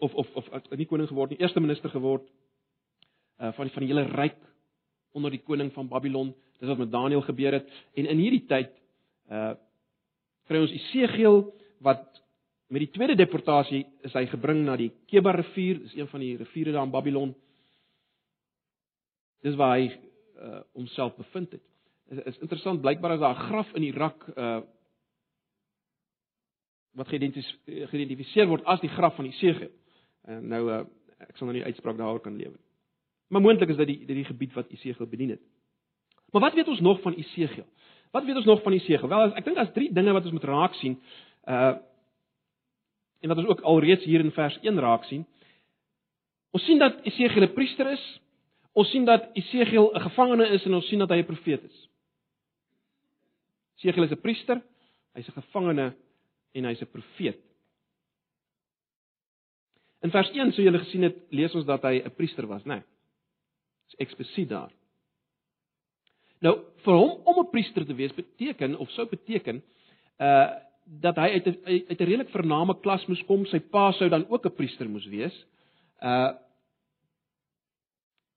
of 0.00 0.14
of 0.14 0.28
of 0.34 0.70
nie 0.76 0.88
koning 0.88 1.08
geword 1.08 1.30
nie, 1.30 1.40
eerste 1.40 1.60
minister 1.60 1.92
geword 1.92 2.26
uh, 3.40 3.52
van 3.52 3.70
van 3.70 3.84
die 3.84 3.90
hele 3.92 4.06
ryk 4.16 4.38
onder 5.12 5.30
die 5.30 5.42
koning 5.42 5.72
van 5.74 5.88
Babylon. 5.88 6.34
Dis 6.60 6.68
wat 6.68 6.78
met 6.78 6.92
Daniël 6.92 7.22
gebeur 7.26 7.52
het. 7.58 7.68
En 7.94 8.06
in 8.06 8.22
hierdie 8.22 8.46
tyd 8.46 8.72
uh 9.30 9.52
kry 10.50 10.58
ons 10.58 10.72
Esegiel 10.74 11.44
wat 11.86 12.18
met 12.70 12.82
die 12.82 12.90
tweede 12.90 13.14
deportasie 13.14 13.84
is 14.06 14.14
hy 14.18 14.24
gebring 14.30 14.64
na 14.66 14.74
die 14.78 14.88
Kebar 15.10 15.36
rivier, 15.38 15.78
dis 15.84 15.94
een 15.94 16.08
van 16.10 16.22
die 16.24 16.32
riviere 16.40 16.74
daar 16.74 16.88
in 16.88 16.94
Babylon. 16.94 17.34
Dis 19.46 19.54
waar 19.58 19.76
hy 19.78 19.90
uh 20.40 20.62
homself 20.74 21.14
bevind 21.18 21.54
het. 21.54 21.64
Is, 22.10 22.22
is 22.32 22.42
interessant 22.42 22.82
blykbaar 22.82 23.14
as 23.16 23.22
daar 23.22 23.36
'n 23.38 23.48
graf 23.48 23.74
in 23.78 23.88
Irak 23.92 24.28
uh 24.36 24.60
wat 26.98 27.08
geïdentifiseer 27.08 28.48
word 28.50 28.64
as 28.66 28.80
die 28.82 28.90
graf 28.90 29.14
van 29.14 29.30
Esegiel. 29.30 29.70
En 30.28 30.48
nou 30.48 30.70
uh 30.70 30.84
ek 31.20 31.36
sal 31.36 31.50
nou 31.50 31.56
nie 31.58 31.66
uitspraak 31.68 31.98
daaroor 31.98 32.22
kan 32.24 32.36
lewer 32.36 32.56
nie. 32.56 32.68
Maar 33.28 33.42
moontlik 33.44 33.68
is 33.68 33.76
dit 33.76 33.86
die 33.86 33.98
dit 34.06 34.16
die 34.16 34.24
gebied 34.24 34.54
wat 34.56 34.70
Esegiel 34.72 35.06
bedien 35.06 35.30
het. 35.30 35.42
Maar 36.32 36.42
wat 36.48 36.54
weet 36.54 36.68
ons 36.68 36.80
nog 36.80 37.00
van 37.00 37.14
Esegiel? 37.14 37.66
Wat 38.10 38.24
weet 38.24 38.36
ons 38.36 38.48
nog 38.48 38.62
van 38.62 38.72
Esegiel? 38.72 39.08
Wel, 39.08 39.34
ek 39.36 39.44
dink 39.44 39.56
daar's 39.56 39.74
drie 39.74 39.92
dinge 39.92 40.12
wat 40.12 40.24
ons 40.24 40.32
moet 40.32 40.48
raak 40.50 40.74
sien. 40.80 40.98
Uh 41.46 41.76
en 43.20 43.28
wat 43.28 43.36
ons 43.42 43.50
ook 43.52 43.60
alreeds 43.68 44.04
hier 44.04 44.22
in 44.24 44.32
vers 44.32 44.56
1 44.64 44.78
raak 44.80 45.04
sien. 45.04 45.26
Ons 46.56 46.64
sien 46.64 46.78
dat 46.78 47.04
Esegiel 47.04 47.44
'n 47.44 47.52
priester 47.52 47.92
is. 47.92 48.04
Ons 48.72 48.90
sien 48.90 49.04
dat 49.04 49.28
Esegiel 49.34 49.92
'n 49.94 50.00
gevangene 50.00 50.48
is 50.48 50.64
en 50.64 50.74
ons 50.74 50.88
sien 50.88 50.98
dat 50.98 51.10
hy 51.10 51.20
'n 51.20 51.26
profeet 51.26 51.62
is. 51.62 51.88
Esegiel 53.76 54.04
is 54.04 54.10
'n 54.10 54.20
priester, 54.20 54.62
hy's 55.14 55.28
'n 55.28 55.40
gevangene 55.42 55.94
en 56.52 56.64
hy's 56.64 56.80
'n 56.80 56.90
profeet. 56.90 57.49
In 60.00 60.10
vers 60.10 60.30
1 60.32 60.52
sou 60.52 60.64
julle 60.64 60.80
gesien 60.80 61.02
het, 61.02 61.16
lees 61.30 61.54
ons 61.54 61.66
dat 61.68 61.82
hy 61.82 62.00
'n 62.00 62.14
priester 62.16 62.46
was, 62.46 62.64
né? 62.64 62.82
Dis 63.86 63.98
eksplisiet 63.98 64.48
daar. 64.48 64.70
Nou, 66.40 66.58
vir 66.84 66.94
hom 66.94 67.20
om 67.24 67.40
'n 67.40 67.50
priester 67.50 67.86
te 67.86 67.94
wees 67.94 68.14
beteken 68.14 68.76
of 68.78 68.90
sou 68.90 69.06
beteken 69.06 69.62
uh 70.20 70.50
dat 71.00 71.16
hy 71.16 71.28
uit 71.28 71.46
'n 71.46 71.56
uit 71.64 72.00
'n 72.00 72.04
redelik 72.04 72.30
vername 72.30 72.80
klas 72.80 73.06
moes 73.06 73.22
kom. 73.26 73.46
Sy 73.46 73.58
pa 73.58 73.92
sou 73.92 74.08
dan 74.08 74.26
ook 74.28 74.46
'n 74.46 74.54
priester 74.54 74.88
moes 74.88 75.06
wees. 75.06 75.46
Uh 76.02 76.34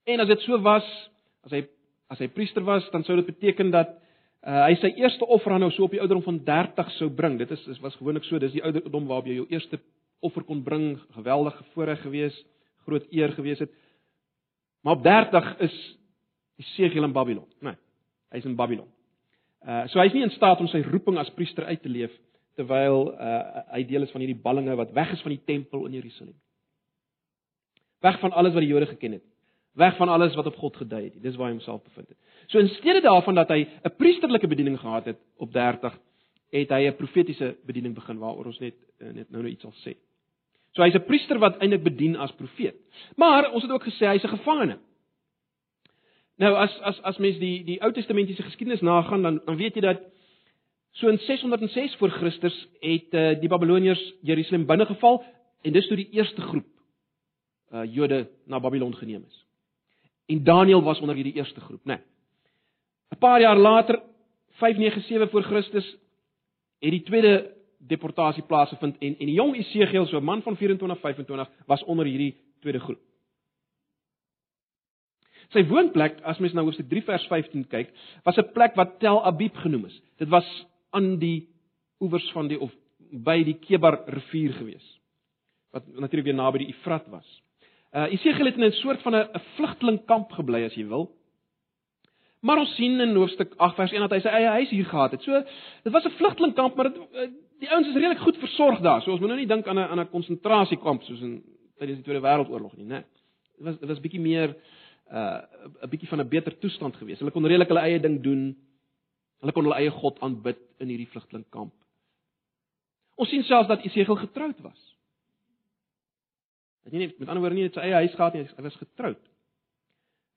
En 0.03 0.19
as 0.19 0.27
dit 0.27 0.41
so 0.43 0.59
was, 0.61 0.87
as 1.47 1.51
hy 1.51 1.63
as 2.11 2.19
hy 2.21 2.27
priester 2.29 2.63
was, 2.67 2.85
dan 2.91 3.03
sou 3.03 3.15
dit 3.17 3.25
beteken 3.25 3.71
dat 3.73 3.95
uh, 4.45 4.65
hy 4.67 4.75
sy 4.77 4.91
eerste 4.99 5.25
offer 5.25 5.55
aan 5.55 5.63
nou 5.63 5.71
so 5.71 5.87
op 5.87 5.93
die 5.95 6.01
ouderdom 6.03 6.25
van 6.25 6.43
30 6.45 6.91
sou 6.99 7.07
bring. 7.09 7.39
Dit 7.39 7.53
is, 7.55 7.63
is 7.71 7.79
was 7.81 7.95
gewoonlik 7.95 8.27
so, 8.27 8.37
dis 8.37 8.53
die 8.53 8.61
ouderdom 8.61 9.07
waarop 9.09 9.29
jy 9.31 9.39
jou 9.39 9.47
eerste 9.49 9.79
offer 10.23 10.45
kon 10.47 10.63
bring, 10.63 10.97
geweldige 11.17 11.63
voorreg 11.73 12.01
gewees, 12.01 12.35
groot 12.87 13.05
eer 13.11 13.33
gewees 13.35 13.59
het. 13.63 13.71
Maar 14.83 14.97
op 14.97 15.03
30 15.03 15.57
is 15.67 15.77
Esegiel 16.57 17.03
in 17.03 17.15
Babylon, 17.15 17.47
né? 17.59 17.73
Nee, 17.73 17.79
hy's 18.35 18.45
in 18.45 18.55
Babylon. 18.55 18.87
Uh 19.65 19.87
so 19.91 19.99
hy's 19.99 20.13
nie 20.13 20.23
in 20.23 20.33
staat 20.35 20.59
om 20.59 20.67
sy 20.67 20.83
roeping 20.85 21.17
as 21.17 21.31
priester 21.33 21.65
uit 21.65 21.81
te 21.81 21.89
leef 21.89 22.13
terwyl 22.59 23.07
uh 23.13 23.63
hy 23.73 23.83
deel 23.89 24.05
is 24.05 24.11
van 24.11 24.21
hierdie 24.21 24.41
ballinge 24.43 24.75
wat 24.77 24.91
weg 24.93 25.13
is 25.15 25.21
van 25.25 25.33
die 25.33 25.41
tempel 25.45 25.87
in 25.87 25.97
Jerusalem. 25.97 26.35
Weg 28.03 28.19
van 28.19 28.35
alles 28.35 28.53
wat 28.53 28.61
die 28.61 28.69
Jode 28.69 28.91
geken 28.91 29.17
het 29.17 29.25
weg 29.73 29.95
van 29.97 30.09
alles 30.09 30.35
wat 30.35 30.45
op 30.45 30.55
God 30.55 30.75
gedui 30.77 31.03
het. 31.03 31.21
Dis 31.21 31.35
waar 31.35 31.49
hy 31.49 31.55
homself 31.57 31.83
bevind 31.83 32.07
het. 32.07 32.17
So 32.47 32.59
in 32.59 32.69
steede 32.77 33.01
daarvan 33.01 33.35
dat 33.35 33.49
hy 33.49 33.67
'n 33.83 33.95
priesterlike 33.97 34.47
bediening 34.47 34.79
gehad 34.79 35.05
het 35.05 35.17
op 35.37 35.53
30, 35.53 35.99
het 36.49 36.69
hy 36.69 36.87
'n 36.87 36.95
profetiese 36.95 37.57
bediening 37.65 37.95
begin 37.95 38.17
waaroor 38.17 38.45
ons 38.45 38.59
net 38.59 38.75
eh, 38.99 39.11
net 39.11 39.29
nou 39.29 39.41
nou 39.41 39.51
iets 39.51 39.61
sal 39.61 39.73
sê. 39.85 39.95
So 40.73 40.83
hy's 40.83 40.95
'n 40.95 41.05
priester 41.05 41.39
wat 41.39 41.57
eintlik 41.61 41.83
bedien 41.83 42.15
as 42.15 42.31
profeet. 42.31 42.75
Maar 43.15 43.51
ons 43.51 43.63
het 43.63 43.71
ook 43.71 43.83
gesê 43.83 44.05
hy's 44.07 44.23
'n 44.23 44.37
gevangene. 44.37 44.77
Nou 46.37 46.55
as 46.55 46.79
as 46.81 47.01
as 47.01 47.17
mens 47.17 47.37
die 47.37 47.63
die 47.63 47.81
Ou 47.81 47.91
Testamentiese 47.91 48.43
geskiedenis 48.43 48.81
nagaan 48.81 49.21
dan 49.21 49.41
dan 49.45 49.55
weet 49.55 49.75
jy 49.75 49.81
dat 49.81 50.01
so 50.91 51.07
in 51.07 51.17
606 51.17 51.95
voor 51.95 52.09
Christus 52.09 52.67
het 52.79 53.13
uh, 53.13 53.39
die 53.39 53.49
Babiloniërs 53.49 54.13
Jerusalem 54.21 54.65
binnegeval 54.65 55.23
en 55.61 55.73
dis 55.73 55.87
toe 55.87 55.97
die 55.97 56.09
eerste 56.11 56.41
groep 56.41 56.65
uh 57.73 57.85
Jode 57.85 58.29
na 58.45 58.59
Babylon 58.59 58.95
geneem 58.95 59.23
is. 59.27 59.45
En 60.25 60.43
Daniël 60.43 60.83
was 60.83 60.99
onder 60.99 61.15
hierdie 61.15 61.33
eerste 61.33 61.59
groep, 61.59 61.81
né? 61.83 61.97
Nee. 61.97 62.01
'n 63.13 63.17
Paar 63.17 63.41
jaar 63.41 63.57
later, 63.57 64.01
597 64.49 65.29
voor 65.29 65.43
Christus, 65.43 65.97
het 66.79 66.91
die 66.91 67.03
tweede 67.03 67.55
deportasie 67.87 68.43
plaasgevind 68.43 68.97
en 68.99 69.15
en 69.19 69.25
die 69.25 69.35
jong 69.35 69.55
Esegiel, 69.55 70.05
so 70.07 70.17
'n 70.17 70.23
man 70.23 70.41
van 70.41 70.57
24, 70.57 70.99
25, 70.99 71.49
was 71.67 71.83
onder 71.83 72.05
hierdie 72.05 72.35
tweede 72.61 72.79
groep. 72.79 72.99
Sy 75.51 75.65
woonplek, 75.67 76.21
as 76.23 76.39
mens 76.39 76.53
na 76.53 76.61
hoofstuk 76.61 76.89
3 76.89 77.01
vers 77.01 77.25
15 77.27 77.67
kyk, 77.67 77.91
was 78.25 78.37
'n 78.37 78.51
plek 78.53 78.75
wat 78.75 78.99
Tel 78.99 79.23
Abib 79.25 79.55
genoem 79.55 79.85
is. 79.85 80.01
Dit 80.17 80.29
was 80.29 80.65
aan 80.91 81.17
die 81.19 81.47
oewers 81.99 82.31
van 82.31 82.47
die 82.47 82.59
of 82.59 82.71
by 83.11 83.43
die 83.43 83.57
Kebar 83.59 84.03
rivier 84.07 84.53
gewees. 84.53 84.99
Wat 85.71 85.87
natuurlik 85.87 86.25
weer 86.25 86.35
naby 86.35 86.57
die 86.57 86.73
Efrat 86.73 87.07
was. 87.09 87.27
Uh 87.93 88.11
Esegiel 88.11 88.45
het 88.45 88.57
in 88.57 88.65
'n 88.65 88.71
soort 88.71 89.01
van 89.01 89.15
'n 89.15 89.29
vlugtelingkamp 89.55 90.31
gebly 90.31 90.65
as 90.65 90.75
jy 90.75 90.87
wil. 90.87 91.11
Maar 92.41 92.59
ons 92.59 92.75
sien 92.75 92.99
in 92.99 93.15
hoofstuk 93.15 93.53
8 93.57 93.75
vers 93.75 93.91
1 93.91 94.01
dat 94.01 94.11
hy 94.11 94.19
sy 94.19 94.27
eie 94.27 94.47
huis 94.47 94.69
hier 94.69 94.85
gehad 94.85 95.11
het. 95.11 95.21
So 95.21 95.31
dit 95.83 95.93
was 95.93 96.05
'n 96.05 96.17
vlugtelingkamp, 96.17 96.75
maar 96.75 96.89
dit 96.91 96.97
uh, 96.97 97.29
die 97.59 97.69
ouens 97.69 97.87
is 97.87 97.95
redelik 97.95 98.19
goed 98.23 98.37
versorg 98.37 98.79
daar. 98.81 99.01
So 99.01 99.11
ons 99.11 99.19
moet 99.19 99.29
nou 99.29 99.39
nie 99.39 99.49
dink 99.49 99.67
aan 99.67 99.79
'n 99.79 99.89
aan 99.89 99.99
'n 99.99 100.09
konsentrasiekamp 100.09 101.03
soos 101.03 101.21
in 101.21 101.43
tydens 101.77 101.97
die 101.97 102.03
Tweede 102.03 102.21
Wêreldoorlog 102.21 102.77
nie, 102.77 102.85
né? 102.85 103.03
Dit 103.57 103.65
was 103.65 103.79
dit 103.79 103.89
was 103.89 103.99
bietjie 103.99 104.21
meer 104.21 104.55
uh 105.11 105.41
'n 105.83 105.89
bietjie 105.89 106.07
van 106.07 106.19
'n 106.19 106.29
beter 106.29 106.59
toestand 106.59 106.95
gewees. 106.95 107.19
Hulle 107.19 107.31
kon 107.31 107.45
redelik 107.45 107.67
hulle 107.67 107.85
eie 107.85 107.99
ding 107.99 108.21
doen. 108.23 108.55
Hulle 109.39 109.51
kon 109.51 109.63
hulle 109.63 109.75
eie 109.75 109.91
God 109.91 110.19
aanbid 110.19 110.59
in 110.79 110.87
hierdie 110.87 111.07
vlugtelingkamp. 111.07 111.73
Ons 113.15 113.29
sien 113.29 113.43
selfs 113.43 113.67
dat 113.67 113.83
Esegiel 113.83 114.15
getroud 114.15 114.61
was. 114.61 114.97
Dat 116.83 116.93
nie 116.93 117.13
met 117.17 117.27
ander 117.27 117.41
woorde 117.41 117.55
nie 117.55 117.63
net 117.63 117.73
sy 117.73 117.79
eie 117.79 117.93
huis 118.03 118.15
gehad 118.15 118.33
nie, 118.33 118.43
hy 118.43 118.63
was 118.63 118.75
getroud. 118.75 119.29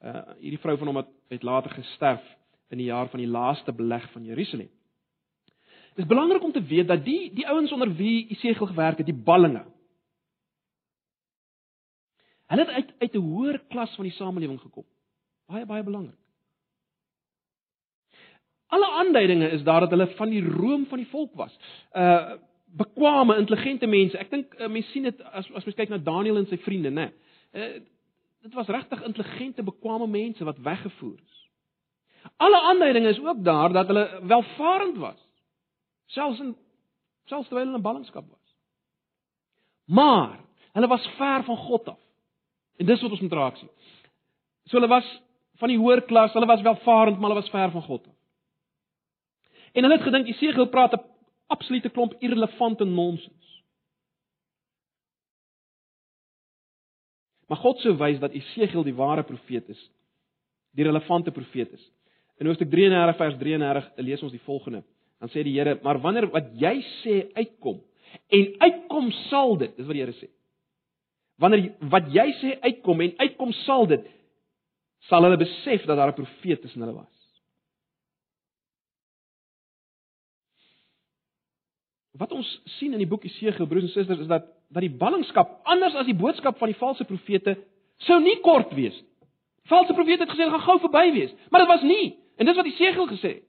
Uh 0.05 0.35
hierdie 0.39 0.61
vrou 0.61 0.77
van 0.77 0.87
hom 0.87 0.97
het, 0.97 1.13
het 1.29 1.43
later 1.43 1.71
gesterf 1.71 2.25
in 2.71 2.79
die 2.79 2.91
jaar 2.91 3.09
van 3.09 3.23
die 3.23 3.31
laaste 3.31 3.73
beleg 3.73 4.11
van 4.13 4.25
Jerusalem. 4.25 4.71
Dit 5.97 6.05
is 6.05 6.11
belangrik 6.11 6.43
om 6.43 6.53
te 6.53 6.63
weet 6.63 6.89
dat 6.89 7.05
die 7.05 7.31
die 7.35 7.47
ouens 7.49 7.73
onder 7.73 7.95
wie 7.95 8.29
Esegiel 8.29 8.67
gewerk 8.67 8.97
het, 8.97 9.07
die 9.07 9.23
ballinge. 9.25 9.65
Hulle 12.47 12.65
het 12.65 12.71
uit 12.71 12.93
uit 12.99 13.15
'n 13.15 13.19
hoër 13.19 13.59
klas 13.69 13.95
van 13.95 14.05
die 14.05 14.13
samelewing 14.13 14.61
gekom. 14.61 14.85
Baie 15.47 15.67
baie 15.67 15.83
belangrik. 15.83 16.19
Alle 18.67 18.91
aanduidinge 18.91 19.49
is 19.49 19.63
daar 19.63 19.81
dat 19.81 19.91
hulle 19.91 20.07
van 20.07 20.29
die 20.29 20.45
room 20.45 20.87
van 20.87 20.99
die 20.99 21.09
volk 21.09 21.35
was. 21.35 21.59
Uh 21.93 22.35
bekwame, 22.77 23.37
intelligente 23.37 23.87
mense. 23.87 24.19
Ek 24.19 24.31
dink 24.31 24.55
uh, 24.55 24.67
mense 24.69 24.91
sien 24.91 25.03
dit 25.03 25.23
as 25.23 25.53
as 25.53 25.65
mens 25.65 25.77
kyk 25.77 25.89
na 25.89 25.99
Daniël 25.99 26.37
en 26.37 26.47
sy 26.47 26.59
vriende, 26.59 26.91
né? 26.91 27.13
Uh 27.53 27.81
dit 28.43 28.55
was 28.55 28.69
regtig 28.69 29.03
intelligente, 29.03 29.63
bekwame 29.63 30.07
mense 30.07 30.45
wat 30.45 30.59
weggevoer 30.59 31.19
is. 31.25 31.49
Alle 32.37 32.61
aanduidinge 32.61 33.09
is 33.09 33.21
ook 33.21 33.45
daar 33.45 33.73
dat 33.73 33.87
hulle 33.87 34.21
welvarend 34.23 34.97
was 34.97 35.26
selfs 36.07 36.41
in 36.41 36.55
selfs 37.27 37.49
terwyl 37.49 37.67
hulle 37.67 37.81
in 37.81 37.83
ballingskap 37.83 38.27
was. 38.29 38.55
Maar 39.85 40.39
hulle 40.73 40.89
was 40.89 41.07
ver 41.17 41.45
van 41.45 41.57
God 41.57 41.89
af. 41.89 42.03
En 42.77 42.87
dis 42.87 43.01
wat 43.03 43.11
ons 43.11 43.21
moet 43.21 43.33
raak 43.33 43.57
sien. 43.57 43.71
So 44.67 44.77
hulle 44.77 44.91
was 44.91 45.07
van 45.57 45.73
die 45.73 45.79
hoër 45.81 46.05
klas, 46.05 46.35
hulle 46.37 46.49
was 46.49 46.63
welvarend, 46.63 47.19
maar 47.19 47.31
hulle 47.31 47.41
was 47.41 47.51
ver 47.51 47.71
van 47.71 47.83
God 47.83 48.07
af. 48.07 48.15
En 49.73 49.85
hulle 49.85 49.97
het 49.97 50.07
gedink 50.07 50.27
Jesegiel 50.27 50.69
praat 50.73 50.95
'n 50.95 51.05
absolute 51.47 51.89
klomp 51.89 52.15
irrelevante 52.19 52.85
nonsens. 52.85 53.63
Maar 57.47 57.59
God 57.59 57.79
sou 57.79 57.97
wys 57.97 58.19
dat 58.19 58.33
Jesegiel 58.33 58.83
die 58.83 58.95
ware 58.95 59.23
profeet 59.23 59.69
is, 59.69 59.91
die 60.71 60.85
relevante 60.85 61.31
profeet 61.31 61.73
is. 61.73 61.91
In 62.37 62.47
Hoofstuk 62.47 62.71
33 62.71 63.17
vers 63.17 63.37
33 63.39 63.91
lees 63.97 64.23
ons 64.23 64.33
die 64.33 64.43
volgende. 64.45 64.83
Dan 65.21 65.33
sê 65.33 65.45
die 65.47 65.55
Here, 65.57 65.79
maar 65.83 66.01
wanneer 66.05 66.29
wat 66.33 66.53
jy 66.61 66.79
sê 67.03 67.21
uitkom 67.37 67.81
en 68.33 68.47
uitkom 68.61 69.11
sal 69.27 69.57
dit, 69.61 69.73
dis 69.77 69.87
wat 69.87 69.97
die 69.97 70.03
Here 70.05 70.17
sê. 70.17 70.29
Wanneer 71.41 71.71
wat 71.93 72.13
jy 72.13 72.27
sê 72.41 72.57
uitkom 72.65 73.03
en 73.05 73.17
uitkom 73.23 73.53
sal 73.65 73.89
dit 73.91 74.07
sal 75.07 75.23
hulle 75.23 75.39
besef 75.39 75.85
dat 75.87 75.97
daar 75.97 76.13
'n 76.13 76.21
profeet 76.21 76.61
tussen 76.61 76.81
hulle 76.81 76.95
was. 76.95 77.15
Wat 82.17 82.33
ons 82.33 82.49
sien 82.79 82.93
in 82.93 82.99
die 82.99 83.07
boek 83.07 83.23
Jesegiel 83.23 83.67
broers 83.67 83.85
en 83.85 83.89
susters 83.89 84.21
is 84.21 84.27
dat 84.27 84.45
dat 84.69 84.83
die 84.83 84.91
ballingskap 84.91 85.61
anders 85.65 85.95
as 85.95 86.07
die 86.07 86.17
boodskap 86.17 86.59
van 86.59 86.69
die 86.69 86.79
valse 86.79 87.05
profete 87.05 87.57
sou 87.97 88.21
nie 88.21 88.41
kort 88.41 88.73
wees. 88.75 88.97
Valse 89.71 89.95
profete 89.95 90.25
het 90.25 90.31
gesê 90.31 90.47
dit 90.47 90.55
gaan 90.55 90.61
gou 90.61 90.79
verby 90.81 91.13
wees, 91.13 91.35
maar 91.51 91.61
dit 91.61 91.69
was 91.69 91.83
nie. 91.83 92.17
En 92.37 92.47
dis 92.47 92.57
wat 92.57 92.67
Jesegiel 92.67 93.07
gesê 93.07 93.29
het. 93.35 93.45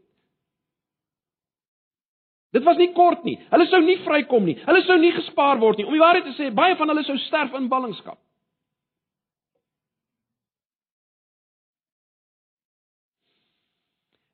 Dit 2.57 2.65
was 2.65 2.79
nie 2.81 2.89
kort 2.97 3.25
nie. 3.27 3.35
Hulle 3.51 3.67
sou 3.69 3.83
nie 3.85 3.99
vrykom 4.01 4.47
nie. 4.49 4.55
Hulle 4.65 4.81
sou 4.87 4.97
nie 4.97 5.13
gespaar 5.13 5.59
word 5.61 5.77
nie. 5.77 5.85
Om 5.85 5.93
die 5.93 6.01
waarheid 6.01 6.25
te 6.25 6.33
sê, 6.39 6.49
baie 6.55 6.77
van 6.79 6.89
hulle 6.89 7.03
sou 7.05 7.17
sterf 7.27 7.53
in 7.59 7.69
ballingskap. 7.69 8.17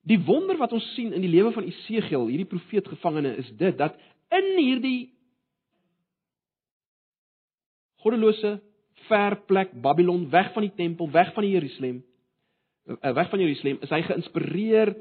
Die 0.08 0.20
wonder 0.28 0.58
wat 0.60 0.74
ons 0.76 0.86
sien 0.96 1.14
in 1.16 1.24
die 1.24 1.32
lewe 1.32 1.54
van 1.56 1.68
Esegiel, 1.68 2.28
hierdie 2.28 2.48
profeet 2.48 2.88
gevangene, 2.92 3.38
is 3.40 3.50
dit 3.60 3.76
dat 3.80 3.96
in 4.36 4.50
hierdie 4.60 5.14
goddelose 8.04 8.58
ver 9.08 9.38
plek 9.48 9.72
Babylon, 9.84 10.26
weg 10.32 10.52
van 10.56 10.68
die 10.68 10.76
tempel, 10.76 11.08
weg 11.12 11.32
van 11.36 11.48
Jerusalem, 11.48 12.04
eh, 12.88 13.14
weg 13.16 13.30
van 13.32 13.40
Jerusalem, 13.40 13.80
is 13.82 13.92
hy 13.96 14.02
geïnspireer 14.04 14.92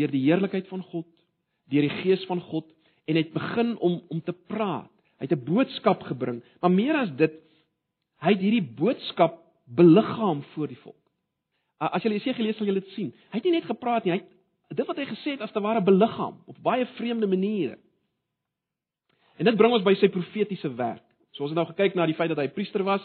deur 0.00 0.12
die 0.14 0.24
heerlikheid 0.24 0.68
van 0.72 0.82
God, 0.90 1.08
deur 1.70 1.86
die 1.86 2.00
gees 2.02 2.24
van 2.30 2.40
God 2.48 2.66
en 3.10 3.18
het 3.18 3.32
begin 3.34 3.76
om 3.78 4.00
om 4.08 4.22
te 4.24 4.32
praat. 4.32 4.90
Hy 5.20 5.28
het 5.28 5.36
'n 5.36 5.44
boodskap 5.44 6.02
gebring, 6.08 6.42
maar 6.60 6.70
meer 6.70 6.96
as 6.96 7.10
dit, 7.16 7.32
hy 8.20 8.32
het 8.32 8.40
hierdie 8.40 8.74
boodskap 8.76 9.38
beliggaam 9.66 10.42
voor 10.54 10.68
die 10.68 10.80
volk. 10.80 10.96
As 11.78 12.02
jy 12.02 12.12
Jesaja 12.12 12.42
lees, 12.42 12.56
sal 12.56 12.66
jy 12.66 12.74
dit 12.74 12.88
sien. 12.88 13.12
Hy 13.30 13.38
het 13.38 13.44
nie 13.44 13.52
net 13.52 13.64
gepraat 13.64 14.04
nie, 14.04 14.12
hy 14.12 14.18
het 14.18 14.76
dit 14.76 14.86
wat 14.86 14.96
hy 14.96 15.06
gesê 15.08 15.30
het 15.34 15.40
as 15.40 15.52
te 15.52 15.60
ware 15.60 15.82
beliggaam 15.82 16.42
op 16.46 16.58
baie 16.62 16.86
vreemde 16.98 17.26
maniere. 17.26 17.78
En 19.38 19.48
dit 19.48 19.56
bring 19.56 19.72
ons 19.72 19.84
by 19.84 19.94
sy 19.94 20.08
profetiese 20.08 20.68
werk. 20.76 21.04
So 21.32 21.42
ons 21.42 21.54
het 21.54 21.56
nou 21.56 21.66
gekyk 21.70 21.94
na 21.94 22.06
die 22.06 22.14
feit 22.14 22.28
dat 22.28 22.38
hy 22.38 22.48
priester 22.52 22.84
was, 22.84 23.02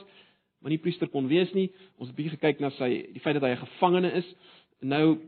maar 0.60 0.74
nie 0.74 0.82
priester 0.82 1.08
kon 1.08 1.30
wees 1.32 1.52
nie. 1.54 1.70
Ons 1.98 2.10
het 2.10 2.18
bietjie 2.18 2.36
gekyk 2.36 2.60
na 2.60 2.72
sy 2.76 2.90
die 3.14 3.22
feit 3.24 3.38
dat 3.38 3.44
hy 3.44 3.54
'n 3.56 3.66
gevangene 3.66 4.12
is. 4.12 4.28
Nou 4.82 5.20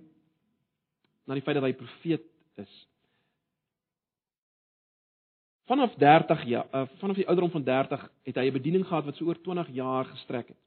na 1.27 1.35
die 1.35 1.43
feit 1.43 1.57
dat 1.59 1.65
hy 1.67 1.73
profeet 1.75 2.23
is. 2.61 2.75
Vanaf 5.67 5.97
30 5.99 6.45
jaar, 6.47 6.67
uh, 6.71 6.85
vanaf 7.01 7.19
die 7.19 7.27
ouderdom 7.27 7.51
van 7.51 7.63
30 7.67 8.05
het 8.29 8.39
hy 8.39 8.47
'n 8.47 8.55
bediening 8.55 8.85
gehad 8.87 9.05
wat 9.05 9.15
so 9.15 9.25
oor 9.27 9.41
20 9.41 9.69
jaar 9.75 10.05
gestrek 10.05 10.47
het. 10.47 10.61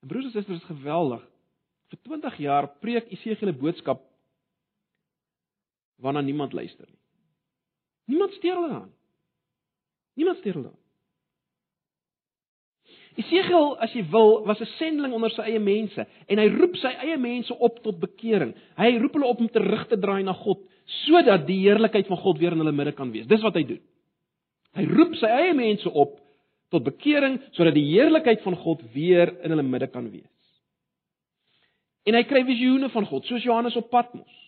En 0.00 0.08
broers 0.08 0.24
en 0.24 0.30
susters, 0.30 0.62
is 0.62 0.72
geweldig. 0.72 1.22
Vir 1.88 1.98
20 2.02 2.36
jaar 2.36 2.68
preek 2.80 3.12
Esegiel 3.12 3.48
'n 3.48 3.58
boodskap 3.58 4.00
waarna 5.96 6.20
niemand 6.20 6.52
luister 6.52 6.86
nie. 6.88 7.00
Niemand 8.04 8.32
steur 8.32 8.54
hulle 8.54 8.74
aan. 8.74 8.92
Niemand 10.14 10.38
steur 10.38 10.54
hulle 10.54 10.68
aan. 10.68 10.85
Esegiel, 13.16 13.78
as 13.80 13.94
jy 13.96 14.02
wil, 14.12 14.42
was 14.44 14.60
'n 14.60 14.68
sendeling 14.76 15.12
onder 15.16 15.30
sy 15.30 15.42
eie 15.48 15.60
mense 15.60 16.06
en 16.28 16.38
hy 16.38 16.48
roep 16.52 16.76
sy 16.76 16.92
eie 17.00 17.16
mense 17.16 17.54
op 17.58 17.82
tot 17.82 17.98
bekering. 18.00 18.52
Hy 18.76 18.98
roep 18.98 19.12
hulle 19.16 19.26
op 19.26 19.40
om 19.40 19.48
terug 19.48 19.86
te 19.88 19.96
draai 19.96 20.22
na 20.22 20.32
God 20.32 20.60
sodat 21.06 21.46
die 21.46 21.58
heerlikheid 21.64 22.06
van 22.06 22.16
God 22.16 22.38
weer 22.38 22.52
in 22.52 22.58
hulle 22.58 22.72
midde 22.72 22.92
kan 22.92 23.10
wees. 23.10 23.26
Dis 23.26 23.42
wat 23.42 23.54
hy 23.54 23.64
doen. 23.64 23.80
Hy 24.76 24.84
roep 24.84 25.14
sy 25.16 25.26
eie 25.26 25.54
mense 25.54 25.90
op 25.90 26.20
tot 26.70 26.84
bekering 26.84 27.40
sodat 27.52 27.74
die 27.74 27.88
heerlikheid 27.88 28.42
van 28.42 28.56
God 28.56 28.82
weer 28.92 29.32
in 29.42 29.50
hulle 29.50 29.62
midde 29.62 29.88
kan 29.88 30.10
wees. 30.10 30.28
En 32.06 32.14
hy 32.14 32.22
kry 32.22 32.44
visioene 32.44 32.88
van 32.88 33.06
God, 33.06 33.24
soos 33.24 33.42
Johannes 33.42 33.76
op 33.76 33.90
Patmos. 33.90 34.44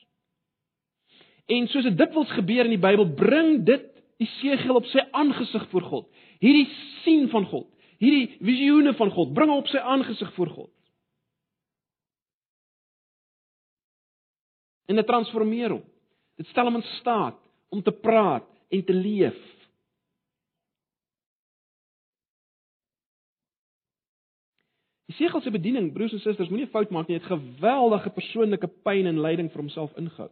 En 1.48 1.66
soos 1.68 1.84
dit 1.88 1.96
dikwels 1.98 2.30
gebeur 2.30 2.64
in 2.68 2.76
die 2.76 2.84
Bybel, 2.84 3.08
bring 3.16 3.64
dit 3.64 3.88
Esegiel 4.18 4.76
op 4.76 4.86
sy 4.90 5.00
aangesig 5.14 5.68
voor 5.70 5.82
God. 5.82 6.06
Hierdie 6.42 6.68
sien 7.02 7.28
van 7.32 7.46
God 7.46 7.66
hierdie 8.02 8.38
visioene 8.44 8.94
van 8.98 9.10
God, 9.14 9.34
bring 9.34 9.52
op 9.54 9.68
sy 9.70 9.82
aangesig 9.82 10.30
voor 10.36 10.52
God. 10.54 10.72
En 14.88 14.96
dit 14.96 15.06
transformeer 15.06 15.74
hom. 15.76 15.84
Dit 16.38 16.48
stel 16.52 16.70
hom 16.70 16.78
in 16.80 16.88
staat 16.96 17.38
om 17.74 17.82
te 17.84 17.92
praat 17.92 18.46
en 18.72 18.84
te 18.84 18.94
leef. 18.94 19.38
Jesegiel 25.08 25.42
se 25.42 25.50
bediening, 25.50 25.90
broers 25.92 26.12
en 26.12 26.20
susters, 26.22 26.50
moenie 26.52 26.68
fout 26.70 26.92
maak 26.94 27.08
nie, 27.08 27.16
het 27.18 27.28
geweldige 27.28 28.12
persoonlike 28.14 28.68
pyn 28.86 29.08
en 29.08 29.20
lyding 29.24 29.48
vir 29.50 29.64
homself 29.64 29.94
ingehou. 29.98 30.28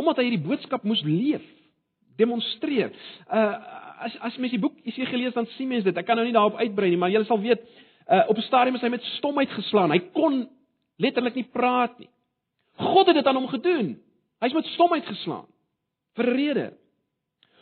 Omdat 0.00 0.18
hy 0.18 0.28
hierdie 0.28 0.46
boodskap 0.46 0.86
moes 0.88 1.02
leef 1.06 1.44
demonstreer. 2.18 2.94
Uh 3.30 3.86
as 4.04 4.16
as 4.20 4.36
mens 4.36 4.54
die 4.54 4.60
boek 4.62 4.76
Jesegiel 4.84 5.18
lees 5.18 5.34
dan 5.34 5.46
sien 5.56 5.68
mens 5.68 5.84
dit. 5.84 5.96
Ek 5.96 6.06
kan 6.06 6.16
nou 6.16 6.26
nie 6.26 6.34
daarop 6.36 6.58
uitbrei 6.58 6.90
nie, 6.90 7.00
maar 7.00 7.12
jy 7.12 7.24
sal 7.24 7.40
weet 7.40 7.62
uh 8.08 8.24
op 8.28 8.36
'n 8.36 8.46
stadium 8.46 8.74
is 8.74 8.82
hy 8.82 8.88
met 8.88 9.04
stomheid 9.18 9.50
geslaan. 9.50 9.90
Hy 9.90 9.98
kon 10.12 10.48
letterlik 10.96 11.34
nie 11.34 11.48
praat 11.52 11.98
nie. 11.98 12.08
God 12.78 13.06
het 13.06 13.16
dit 13.16 13.26
aan 13.26 13.36
hom 13.36 13.48
gedoen. 13.48 13.96
Hy's 14.40 14.54
met 14.54 14.66
stomheid 14.66 15.06
geslaan 15.06 15.46
vir 16.16 16.26
'n 16.26 16.36
rede. 16.36 16.72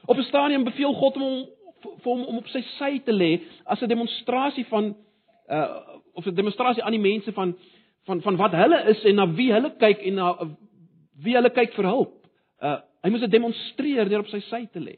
Op 0.07 0.16
'n 0.16 0.22
stadium 0.22 0.64
beveel 0.64 0.94
God 0.94 1.14
hom 1.14 1.46
vir 1.83 2.12
hom 2.12 2.25
om 2.25 2.37
op 2.37 2.49
sy 2.49 2.62
sy 2.79 2.99
te 2.99 3.12
lê 3.12 3.40
as 3.64 3.83
'n 3.83 3.88
demonstrasie 3.88 4.66
van 4.66 4.96
uh 5.51 5.79
of 6.12 6.27
'n 6.27 6.35
demonstrasie 6.35 6.83
aan 6.83 6.96
die 6.96 7.01
mense 7.12 7.33
van 7.33 7.57
van 8.05 8.22
van 8.22 8.37
wat 8.37 8.53
hulle 8.53 8.85
is 8.88 9.05
en 9.05 9.14
na 9.14 9.27
wie 9.35 9.53
hulle 9.53 9.70
kyk 9.79 9.99
en 9.99 10.14
na 10.14 10.37
wie 11.22 11.35
hulle 11.35 11.51
kyk 11.51 11.72
vir 11.75 11.85
hulp. 11.85 12.27
Uh 12.62 12.79
hy 13.03 13.11
moes 13.11 13.20
dit 13.20 13.31
demonstreer 13.31 14.09
deur 14.09 14.25
op 14.25 14.29
sy 14.29 14.40
sy 14.40 14.66
te 14.72 14.81
lê. 14.81 14.96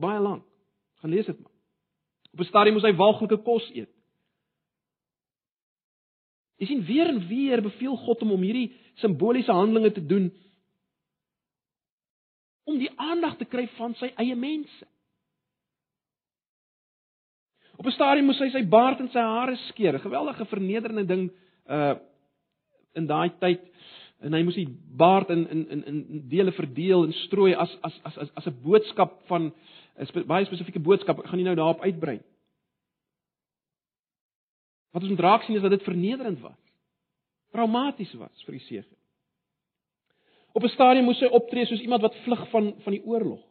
Baie 0.00 0.20
lank. 0.20 0.44
Gaan 1.00 1.10
lees 1.10 1.26
dit 1.26 1.40
maar. 1.40 1.52
Op 2.32 2.40
'n 2.40 2.44
stadium 2.44 2.74
moes 2.74 2.86
hy 2.86 2.94
walglike 2.96 3.42
kos 3.42 3.70
eet. 3.74 3.90
Jy 6.60 6.66
sien 6.66 6.84
weer 6.84 7.08
en 7.08 7.26
weer 7.28 7.62
beveel 7.62 7.96
God 7.96 8.20
hom 8.20 8.32
om 8.32 8.42
hierdie 8.42 8.72
simboliese 9.00 9.52
handelinge 9.52 9.92
te 9.92 10.06
doen 10.06 10.30
om 12.64 12.78
die 12.78 12.90
aandag 12.96 13.36
te 13.36 13.44
kry 13.44 13.66
van 13.78 13.94
sy 13.94 14.12
eie 14.16 14.36
mense. 14.36 14.86
Op 17.80 17.86
'n 17.86 17.96
stadium 17.96 18.26
moes 18.26 18.38
hy 18.38 18.50
sy 18.50 18.62
baard 18.68 19.00
en 19.00 19.08
sy 19.08 19.18
hare 19.18 19.56
skeer, 19.56 19.94
'n 19.94 20.06
geweldige 20.06 20.44
vernederende 20.44 21.06
ding 21.06 21.30
uh 21.66 21.96
in 22.92 23.06
daai 23.06 23.30
tyd 23.38 23.60
en 24.20 24.32
hy 24.32 24.42
moes 24.42 24.54
die 24.58 24.68
baard 24.96 25.30
in 25.30 25.48
in 25.48 25.68
in 25.70 25.84
in 25.84 26.28
dele 26.28 26.52
verdeel 26.52 27.04
en 27.04 27.12
strooi 27.12 27.54
as 27.54 27.78
as 27.82 28.00
as 28.04 28.30
as 28.34 28.46
'n 28.46 28.62
boodskap 28.62 29.22
van 29.28 29.52
'n 29.98 30.26
baie 30.26 30.44
spesifieke 30.44 30.80
boodskap. 30.80 31.18
Ek 31.18 31.26
gaan 31.26 31.36
nie 31.36 31.44
nou 31.44 31.56
daarop 31.56 31.80
uitbrei. 31.80 32.20
Wat 34.90 35.02
ons 35.02 35.16
draak 35.16 35.42
sien 35.42 35.56
is 35.56 35.62
dat 35.62 35.70
dit 35.70 35.82
vernederend 35.82 36.40
was. 36.40 36.58
Traumaties 37.50 38.12
was 38.14 38.42
vir 38.46 38.58
die 38.58 38.66
seëge. 38.66 38.96
Op 40.52 40.62
'n 40.62 40.68
stadium 40.68 41.04
moes 41.04 41.20
hy 41.20 41.26
optree 41.26 41.66
soos 41.66 41.80
iemand 41.80 42.02
wat 42.02 42.16
vlug 42.24 42.48
van 42.50 42.74
van 42.82 42.92
die 42.92 43.04
oorlog. 43.04 43.42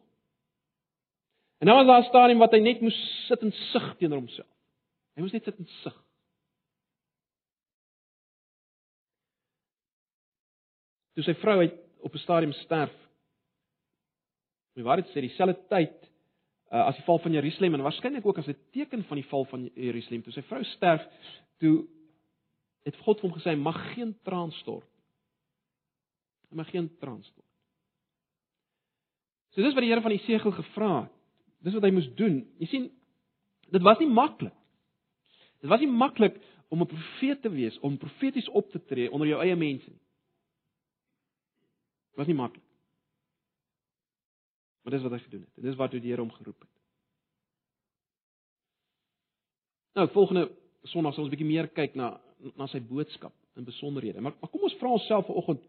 En 1.60 1.66
nou 1.66 1.76
was 1.76 1.86
daar 1.86 2.00
'n 2.00 2.08
stadium 2.08 2.38
wat 2.38 2.52
hy 2.52 2.58
net 2.58 2.80
moes 2.80 3.26
sit 3.26 3.40
en 3.42 3.52
sug 3.52 3.96
teenoor 3.96 4.18
homself. 4.18 4.48
Hy 5.14 5.20
moes 5.20 5.32
net 5.32 5.44
sit 5.44 5.58
en 5.58 5.66
sug. 5.66 6.04
Toe 11.14 11.24
sy 11.24 11.34
vrou 11.34 11.58
uit 11.58 11.74
op 12.00 12.14
'n 12.14 12.18
stadium 12.18 12.52
sterf. 12.52 12.94
My 14.76 14.82
waarheid 14.82 15.08
sê 15.08 15.20
dieselfde 15.20 15.66
tyd 15.68 16.09
uh, 16.70 16.86
as 16.86 16.96
die 16.96 17.04
val 17.04 17.18
van 17.18 17.32
Jerusalem 17.32 17.74
en 17.74 17.82
waarskynlik 17.82 18.26
ook 18.26 18.38
as 18.38 18.48
'n 18.48 18.58
teken 18.72 19.04
van 19.04 19.16
die 19.16 19.26
val 19.26 19.44
van 19.44 19.70
Jerusalem, 19.74 20.22
toe 20.22 20.32
sy 20.32 20.42
vrou 20.42 20.64
sterf, 20.64 21.06
toe 21.58 21.86
het 22.84 22.96
God 22.96 23.20
vir 23.20 23.30
hom 23.30 23.38
gesê 23.38 23.56
mag 23.56 23.94
geen 23.94 24.14
traan 24.22 24.52
stort. 24.52 24.88
Mag 26.50 26.70
geen 26.70 26.88
traan 26.98 27.22
stort. 27.22 27.46
So 29.50 29.62
dis 29.62 29.74
wat 29.74 29.82
die 29.82 29.90
Here 29.90 30.00
van 30.00 30.14
Jesegel 30.14 30.52
gevra 30.52 31.02
het. 31.02 31.12
Dis 31.60 31.74
wat 31.74 31.82
hy 31.82 31.90
moes 31.90 32.08
doen. 32.16 32.40
Jy 32.58 32.66
sien, 32.66 32.90
dit 33.70 33.82
was 33.82 33.98
nie 33.98 34.08
maklik. 34.08 34.54
Dit 35.60 35.68
was 35.68 35.80
nie 35.80 35.90
maklik 35.90 36.40
om 36.70 36.80
'n 36.80 36.86
profeet 36.86 37.42
te 37.42 37.50
wees, 37.50 37.78
om 37.78 37.98
profeties 37.98 38.48
op 38.48 38.70
te 38.70 38.84
tree 38.84 39.10
onder 39.10 39.28
jou 39.28 39.40
eie 39.42 39.56
mense 39.56 39.90
nie. 39.90 40.00
Was 42.14 42.26
nie 42.26 42.36
maklik. 42.36 42.69
Maar 44.82 44.92
dis 44.92 45.02
wat 45.02 45.12
hy 45.12 45.18
gedoen 45.18 45.40
het. 45.40 45.64
Dis 45.64 45.76
wat 45.76 45.90
toe 45.90 46.00
die 46.00 46.10
Here 46.10 46.22
hom 46.22 46.32
geroep 46.32 46.60
het. 46.60 46.72
Nou, 49.98 50.08
volgende 50.14 50.50
Sondag 50.88 51.14
sal 51.14 51.24
ons 51.24 51.32
'n 51.32 51.36
bietjie 51.36 51.52
meer 51.52 51.68
kyk 51.68 51.94
na 51.94 52.20
na 52.56 52.66
sy 52.66 52.80
boodskap 52.80 53.34
in 53.56 53.64
besonderhede. 53.64 54.20
Maar, 54.20 54.32
maar 54.40 54.50
kom 54.50 54.62
ons 54.62 54.76
vra 54.80 54.88
onsself 54.88 55.26
vanoggend 55.26 55.60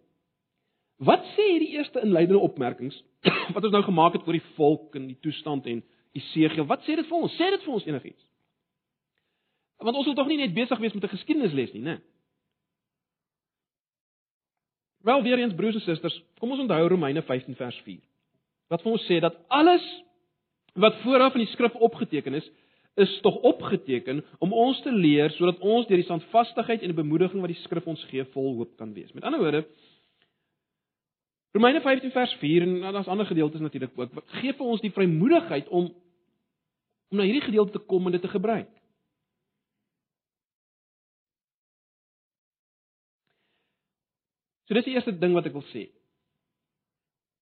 Wat 1.01 1.23
sê 1.33 1.47
hierdie 1.49 1.71
eerste 1.79 2.01
inleidende 2.05 2.43
opmerkings 2.45 2.97
wat 3.55 3.63
ons 3.63 3.73
nou 3.73 3.81
gemaak 3.87 4.13
het 4.17 4.27
oor 4.27 4.37
die 4.37 4.49
volk 4.57 4.95
en 4.99 5.07
die 5.09 5.17
toestand 5.25 5.65
en 5.65 5.81
Esegiel? 6.13 6.67
Wat 6.69 6.83
sê 6.85 6.97
dit 6.99 7.07
vir 7.07 7.17
ons? 7.17 7.37
Sê 7.39 7.47
dit 7.55 7.65
vir 7.65 7.73
ons 7.73 7.87
enigiets? 7.89 8.27
Want 9.81 9.97
ons 9.97 10.05
wil 10.05 10.17
tog 10.19 10.29
nie 10.29 10.37
net 10.43 10.53
besig 10.53 10.77
wees 10.83 10.93
met 10.93 11.03
'n 11.03 11.15
geskiedenisles 11.15 11.73
nie, 11.73 11.81
né? 11.81 11.97
Wel 15.01 15.23
weer 15.23 15.39
eens 15.39 15.55
broers 15.55 15.75
en 15.75 15.81
susters, 15.81 16.21
kom 16.39 16.51
ons 16.51 16.61
onthou 16.61 16.87
Romeine 16.87 17.21
15 17.21 17.55
vers 17.55 17.77
4. 17.81 18.01
Wat 18.71 18.83
vir 18.83 18.93
ons 18.95 19.05
sê 19.09 19.19
dat 19.19 19.35
alles 19.51 19.85
wat 20.79 21.01
vooraf 21.03 21.35
in 21.35 21.43
die 21.43 21.51
skrif 21.51 21.75
opgeteken 21.75 22.37
is, 22.39 22.45
is 22.99 23.11
tog 23.23 23.35
opgeteken 23.47 24.21
om 24.43 24.53
ons 24.55 24.79
te 24.83 24.91
leer 24.91 25.31
sodat 25.35 25.59
ons 25.59 25.87
deur 25.87 25.99
die 25.99 26.07
standvastigheid 26.07 26.83
en 26.83 26.91
die 26.91 27.01
bemoediging 27.03 27.43
wat 27.43 27.51
die 27.51 27.63
skrif 27.63 27.87
ons 27.87 28.03
gee 28.11 28.23
vol 28.35 28.55
hoop 28.59 28.75
kan 28.79 28.93
wees. 28.95 29.11
Met 29.15 29.27
ander 29.27 29.39
woorde, 29.43 29.65
Romeine 31.51 31.81
15 31.83 32.11
vers 32.11 32.33
4 32.39 32.61
en 32.61 32.93
daar's 32.93 33.07
ander 33.11 33.25
gedeeltes 33.25 33.59
natuurlik 33.59 33.91
ook. 33.95 34.13
Wat 34.13 34.35
gee 34.39 34.53
vir 34.53 34.65
ons 34.65 34.81
die 34.81 34.91
vrymoedigheid 34.91 35.67
om 35.67 35.91
om 37.11 37.19
na 37.19 37.25
hierdie 37.27 37.43
gedeelte 37.43 37.75
te 37.75 37.85
kom 37.91 38.05
en 38.07 38.13
dit 38.15 38.21
te 38.23 38.31
gebruik? 38.31 38.69
So 44.63 44.73
dis 44.73 44.87
die 44.87 44.93
eerste 44.95 45.11
ding 45.19 45.33
wat 45.35 45.49
ek 45.49 45.57
wil 45.57 45.65
sê. 45.73 45.89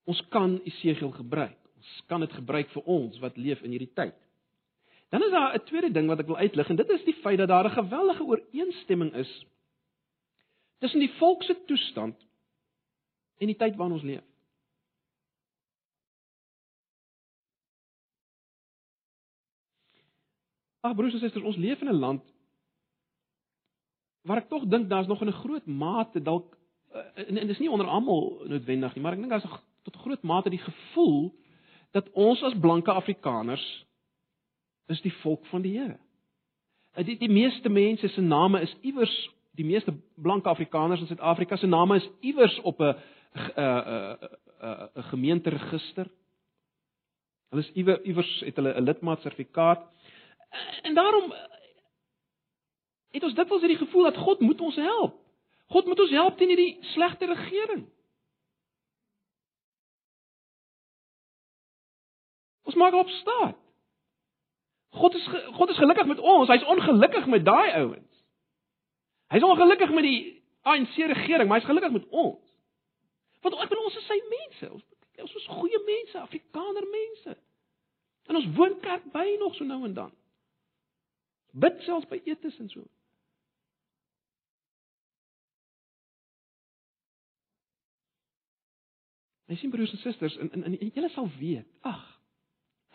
Ons 0.03 0.21
kan 0.29 0.61
Esegiel 0.63 1.11
gebruik. 1.11 1.57
Ons 1.75 2.03
kan 2.07 2.19
dit 2.19 2.31
gebruik 2.31 2.69
vir 2.69 2.83
ons 2.83 3.19
wat 3.19 3.37
leef 3.37 3.61
in 3.61 3.71
hierdie 3.71 3.93
tyd. 3.93 4.15
Dan 5.09 5.23
is 5.23 5.31
daar 5.31 5.53
'n 5.55 5.65
tweede 5.65 5.91
ding 5.91 6.07
wat 6.07 6.19
ek 6.19 6.27
wil 6.27 6.37
uitlig 6.37 6.69
en 6.69 6.75
dit 6.75 6.89
is 6.89 7.03
die 7.03 7.13
feit 7.13 7.37
dat 7.37 7.47
daar 7.47 7.65
'n 7.65 7.81
geweldige 7.83 8.23
ooreenstemming 8.23 9.13
is 9.13 9.45
tussen 10.79 10.99
die 10.99 11.13
volk 11.17 11.43
se 11.43 11.63
toestand 11.65 12.15
en 13.37 13.47
die 13.47 13.55
tyd 13.55 13.75
waarin 13.75 13.95
ons 13.95 14.03
leef. 14.03 14.23
Ag 20.79 20.95
broers 20.95 21.13
en 21.13 21.19
susters, 21.19 21.43
ons 21.43 21.57
leef 21.57 21.81
in 21.81 21.89
'n 21.89 21.99
land 21.99 22.23
waar 24.21 24.37
ek 24.37 24.49
tog 24.49 24.65
dink 24.67 24.89
daar's 24.89 25.07
nog 25.07 25.21
in 25.21 25.27
'n 25.27 25.41
groot 25.43 25.65
mate 25.65 26.21
dalk 26.21 26.57
eh, 26.91 27.27
en, 27.27 27.37
en 27.37 27.47
dis 27.47 27.59
nie 27.59 27.71
onder 27.71 27.87
almal 27.87 28.41
noodwendig 28.45 28.95
nie, 28.95 29.03
maar 29.03 29.13
ek 29.13 29.19
dink 29.19 29.29
daar's 29.29 29.61
tot 29.83 29.95
groot 29.95 30.23
mate 30.23 30.49
die 30.49 30.61
gevoel 30.63 31.33
dat 31.91 32.09
ons 32.13 32.43
as 32.43 32.59
blanke 32.59 32.91
Afrikaners 32.91 33.65
is 34.87 35.01
die 35.01 35.13
volk 35.21 35.45
van 35.45 35.61
die 35.61 35.77
Here. 35.77 35.97
Eh, 36.93 37.05
die 37.05 37.17
die 37.17 37.31
meeste 37.31 37.69
mense 37.69 38.07
se 38.07 38.21
name 38.21 38.61
is 38.61 38.75
iewers 38.81 39.13
die 39.51 39.65
meeste 39.65 39.93
blanke 40.15 40.49
Afrikaners 40.49 41.01
in 41.01 41.07
Suid-Afrika 41.07 41.57
se 41.57 41.67
name 41.67 41.95
is 41.95 42.09
iewers 42.19 42.59
op 42.61 42.79
'n 42.79 42.95
'n 43.35 43.59
uh, 43.59 44.13
'n 44.95 45.03
gemeenteregister. 45.03 46.07
Hulle 47.49 47.61
is 47.61 47.71
iewers 47.73 48.01
iewers 48.03 48.39
het 48.39 48.55
hulle 48.55 48.73
'n 48.73 48.83
lidmaatsertifikaat. 48.83 49.87
En 50.81 50.93
daarom 50.93 51.33
het 53.11 53.23
ons 53.23 53.33
dikwels 53.33 53.61
hierdie 53.61 53.85
gevoel 53.85 54.03
dat 54.03 54.17
God 54.17 54.39
moet 54.39 54.61
ons 54.61 54.75
help. 54.75 55.19
God 55.67 55.85
moet 55.85 55.99
ons 55.99 56.09
help 56.09 56.37
teen 56.37 56.47
hierdie 56.47 56.77
slegte 56.81 57.25
regering. 57.25 57.85
Ons 62.69 62.77
maak 62.77 62.93
op 62.93 63.09
staat. 63.09 63.57
God 64.89 65.15
is 65.15 65.25
God 65.57 65.69
is 65.69 65.77
gelukkig 65.77 66.05
met 66.05 66.19
ons, 66.19 66.49
hy's 66.49 66.65
ongelukkig 66.65 67.25
met 67.25 67.45
daai 67.45 67.71
ouens. 67.81 68.21
Hy's 69.33 69.45
ongelukkig 69.45 69.89
met 69.93 70.05
die 70.05 70.19
ANC 70.61 70.95
regering, 70.95 71.49
maar 71.49 71.57
hy's 71.57 71.69
gelukkig 71.69 71.91
met 71.91 72.05
ons. 72.09 72.45
Want 73.41 73.57
ek 73.57 73.71
bedoel 73.71 73.87
ons 73.89 73.97
is 73.97 74.05
sy 74.05 74.17
mense. 74.29 74.69
Ons 74.73 74.85
ons 75.19 75.33
is 75.35 75.47
goeie 75.51 75.81
mense, 75.85 76.15
Afrikaner 76.19 76.85
mense. 76.91 77.33
En 78.29 78.37
ons 78.37 78.51
woon 78.55 78.77
kerk 78.85 79.09
by 79.11 79.25
nog 79.41 79.57
so 79.57 79.65
nou 79.65 79.81
en 79.89 79.97
dan. 79.97 80.13
Bid 81.51 81.81
selfs 81.87 82.07
by 82.07 82.21
etes 82.29 82.61
en 82.61 82.69
so. 82.69 82.85
My 89.49 89.57
sien 89.57 89.73
broers 89.73 89.91
en 89.97 90.05
susters, 90.05 90.37
en 90.37 90.53
en, 90.53 90.69
en 90.69 90.93
julle 90.93 91.09
sal 91.17 91.33
weet. 91.41 91.65
Ag. 91.81 92.18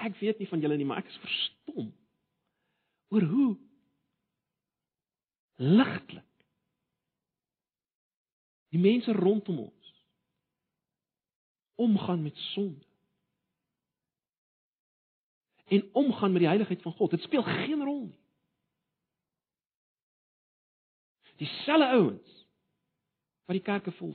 Ek 0.03 0.17
weet 0.19 0.39
nie 0.39 0.49
van 0.49 0.61
julle 0.61 0.77
nie, 0.77 0.87
maar 0.89 1.03
ek 1.03 1.11
is 1.13 1.23
verstom 1.23 1.93
oor 3.15 3.27
hoe 3.31 3.51
ligtelik 5.63 6.31
die 8.75 8.83
mense 8.83 9.13
rondom 9.15 9.61
ons 9.69 9.93
omgaan 11.79 12.23
met 12.23 12.37
sonde. 12.37 12.87
En 15.65 15.89
omgaan 15.93 16.33
met 16.33 16.41
die 16.41 16.49
heiligheid 16.49 16.83
van 16.83 16.93
God. 16.93 17.11
Dit 17.11 17.23
speel 17.23 17.43
geen 17.43 17.83
rol 17.83 18.05
nie. 18.07 18.21
Dieselfde 21.37 21.87
ouens 21.87 22.47
wat 23.45 23.57
die 23.59 23.65
kerke 23.65 23.93
vol 23.99 24.13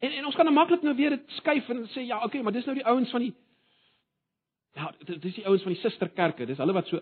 En 0.00 0.12
en 0.16 0.24
ons 0.24 0.36
kan 0.36 0.48
nou 0.48 0.54
maklik 0.56 0.82
nou 0.82 0.94
weer 0.96 1.16
dit 1.16 1.36
skuif 1.40 1.68
en 1.68 1.84
sê 1.92 2.06
ja, 2.08 2.22
okay, 2.24 2.42
maar 2.42 2.56
dis 2.56 2.64
nou 2.68 2.74
die 2.78 2.86
ouens 2.88 3.10
van 3.10 3.26
die 3.26 3.34
Ja, 4.78 4.92
dit 5.02 5.24
is 5.24 5.34
die 5.34 5.46
ouens 5.46 5.64
van 5.66 5.72
die 5.74 5.80
susterkerke. 5.80 6.46
Dis 6.46 6.60
hulle 6.62 6.74
wat 6.76 6.86
so 6.88 7.00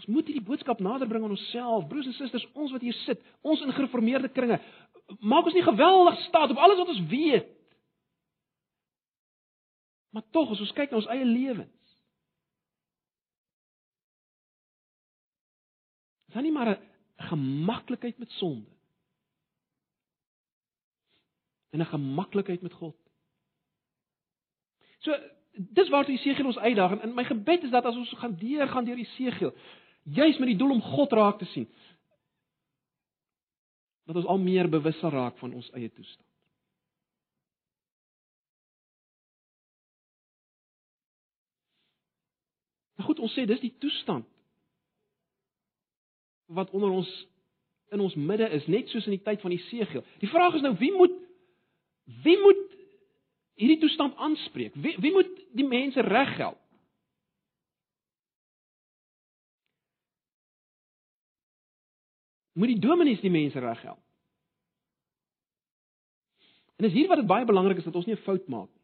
Ons 0.00 0.08
moet 0.10 0.26
hierdie 0.26 0.42
boodskap 0.42 0.80
nader 0.82 1.06
bring 1.06 1.22
aan 1.22 1.34
onsself, 1.34 1.84
broers 1.86 2.08
en 2.08 2.14
susters, 2.16 2.46
ons 2.58 2.72
wat 2.74 2.82
hier 2.82 2.96
sit, 3.04 3.20
ons 3.46 3.60
in 3.62 3.74
gereformeerde 3.76 4.32
kringe. 4.34 4.56
Maak 5.20 5.46
ons 5.46 5.54
nie 5.54 5.62
geweldig 5.62 6.16
staat 6.24 6.50
op 6.50 6.62
alles 6.64 6.80
wat 6.80 6.90
ons 6.94 7.04
weet. 7.12 7.50
Maar 10.16 10.24
tog, 10.34 10.50
as 10.50 10.64
ons 10.64 10.72
kyk 10.74 10.90
na 10.90 10.98
ons 10.98 11.10
eie 11.12 11.28
lewens. 11.28 11.94
Is 16.28 16.34
daar 16.34 16.42
nie 16.48 16.52
maar 16.56 16.74
'n 16.74 17.28
gemaklikheid 17.28 18.18
met 18.18 18.30
sonde? 18.40 18.71
En 21.72 21.80
'n 21.80 21.88
gemaklikheid 21.88 22.62
met 22.62 22.72
God. 22.72 22.96
So, 25.02 25.16
dis 25.52 25.88
waartoe 25.88 26.14
Jesegiel 26.14 26.46
ons 26.46 26.58
uitdaag 26.58 27.00
en 27.00 27.14
my 27.14 27.24
gebed 27.24 27.62
is 27.62 27.70
dat 27.70 27.84
as 27.84 27.96
ons 27.96 28.12
gaan 28.20 28.36
deur 28.36 28.68
gaan 28.68 28.84
deur 28.84 28.98
Jesegiel, 28.98 29.54
juis 30.02 30.38
met 30.38 30.52
die 30.52 30.56
doel 30.56 30.70
om 30.70 30.82
God 30.82 31.12
raak 31.12 31.38
te 31.38 31.44
sien, 31.44 31.68
dat 34.04 34.16
ons 34.16 34.26
al 34.26 34.38
meer 34.38 34.68
bewus 34.68 34.98
sal 34.98 35.10
raak 35.10 35.38
van 35.38 35.54
ons 35.54 35.70
eie 35.70 35.90
toestand. 35.90 36.28
Nou 42.96 43.08
goed, 43.08 43.18
ons 43.18 43.34
sê 43.34 43.46
dis 43.46 43.60
die 43.60 43.74
toestand 43.82 44.28
wat 46.52 46.70
onder 46.70 46.90
ons 46.90 47.10
in 47.92 48.00
ons 48.00 48.14
midde 48.14 48.46
is, 48.56 48.66
net 48.70 48.88
soos 48.88 49.04
in 49.08 49.16
die 49.16 49.24
tyd 49.24 49.40
van 49.40 49.52
Jesegiel. 49.52 50.04
Die 50.22 50.30
vraag 50.30 50.54
is 50.56 50.64
nou 50.64 50.72
wie 50.80 50.92
moet 50.96 51.21
wie 52.22 52.38
moet 52.40 52.62
hierdie 53.54 53.78
toestand 53.78 54.16
aanspreek? 54.16 54.74
Wie 54.74 54.96
wie 55.00 55.12
moet 55.12 55.30
die 55.52 55.66
mense 55.66 56.00
reghelp? 56.00 56.60
Moet 62.52 62.74
die 62.74 62.78
dominees 62.78 63.20
die 63.20 63.30
mense 63.32 63.58
reghelp? 63.58 64.00
En 66.76 66.88
dis 66.88 66.92
hier 66.92 67.08
wat 67.08 67.20
dit 67.22 67.26
baie 67.30 67.46
belangrik 67.48 67.78
is 67.78 67.84
dat 67.84 67.94
ons 67.94 68.06
nie 68.06 68.14
'n 68.14 68.24
fout 68.26 68.48
maak 68.48 68.68
nie. 68.68 68.82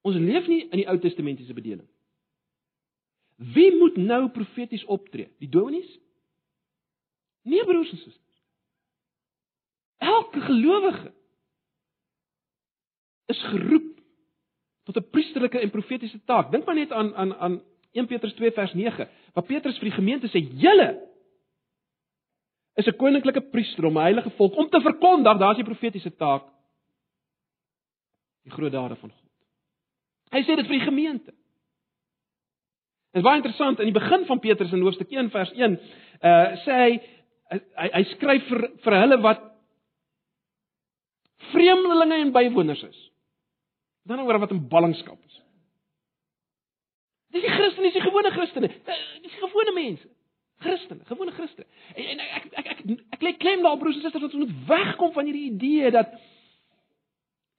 Ons 0.00 0.16
leef 0.16 0.46
nie 0.46 0.62
in 0.68 0.78
die 0.80 0.88
Ou 0.88 0.98
Testamentiese 0.98 1.54
bediening. 1.54 1.88
Wie 3.36 3.76
moet 3.76 3.96
nou 3.96 4.28
profeties 4.34 4.84
optree? 4.84 5.28
Die 5.38 5.48
dominees? 5.48 5.98
Nee 7.42 7.64
broers 7.64 7.90
en 7.90 7.96
susters. 7.96 8.27
Elke 10.08 10.40
gelowige 10.40 11.12
is 13.28 13.40
geroep 13.52 13.88
tot 14.88 14.96
'n 14.96 15.10
priesterlike 15.10 15.58
en 15.60 15.70
profetiese 15.70 16.20
taak. 16.24 16.50
Dink 16.50 16.64
maar 16.64 16.74
net 16.74 16.92
aan 16.92 17.14
aan 17.14 17.34
aan 17.34 17.62
1 17.92 18.06
Petrus 18.06 18.34
2 18.34 18.52
vers 18.52 18.72
9, 18.72 19.08
waar 19.32 19.44
Petrus 19.44 19.78
vir 19.78 19.88
die 19.90 19.98
gemeente 19.98 20.28
sê: 20.28 20.40
"Julle 20.64 21.08
is 22.74 22.86
'n 22.86 22.96
koninklike 22.96 23.40
priester 23.40 23.84
om 23.84 23.98
'n 23.98 24.02
heilige 24.02 24.30
volk 24.30 24.56
om 24.56 24.68
te 24.68 24.80
verkondig, 24.80 25.38
daar's 25.38 25.56
die 25.56 25.64
profetiese 25.64 26.16
taak, 26.16 26.44
die 28.42 28.52
groot 28.52 28.72
dade 28.72 28.96
van 28.96 29.10
God." 29.10 29.30
Hy 30.30 30.42
sê 30.42 30.56
dit 30.56 30.66
vir 30.66 30.78
die 30.78 30.86
gemeente. 30.86 31.32
Dit 33.12 33.22
is 33.22 33.22
baie 33.22 33.36
interessant 33.36 33.78
in 33.78 33.92
die 33.92 34.00
begin 34.00 34.24
van 34.24 34.40
Petrus 34.40 34.72
in 34.72 34.80
hoofstuk 34.80 35.10
1 35.10 35.30
vers 35.30 35.52
1, 35.52 35.78
uh 36.22 36.56
sê 36.64 36.72
hy 36.72 37.00
hy, 37.50 37.88
hy 37.92 38.02
skryf 38.04 38.48
vir 38.48 38.70
vir 38.84 39.00
hulle 39.00 39.20
wat 39.24 39.47
vreemdelinge 41.52 42.20
en 42.24 42.32
bywoners 42.32 42.82
is. 42.82 43.10
Dan 44.08 44.20
oor 44.20 44.38
wat 44.38 44.52
'n 44.52 44.68
ballingskap 44.68 45.18
is. 45.26 45.42
Dis 47.30 47.44
die 47.44 47.50
Christene, 47.50 47.90
dis 47.90 47.98
die 47.98 48.06
gewone 48.06 48.30
Christene, 48.30 48.68
eh, 48.68 49.02
dis 49.22 49.32
die 49.32 49.42
gewone 49.42 49.72
mense. 49.72 50.08
Christene, 50.58 51.04
gewone 51.04 51.32
Christene. 51.32 51.66
En, 51.94 52.04
en 52.04 52.20
ek 52.20 52.46
ek 52.52 52.70
ek 52.72 52.80
ek, 53.12 53.20
lê 53.22 53.32
klem 53.38 53.62
daarop 53.62 53.82
broers 53.82 53.96
en 53.96 54.02
susters 54.02 54.24
dat 54.24 54.34
ons 54.34 54.46
moet 54.46 54.68
wegkom 54.70 55.12
van 55.12 55.28
hierdie 55.28 55.50
idee 55.52 55.90
dat 55.94 56.14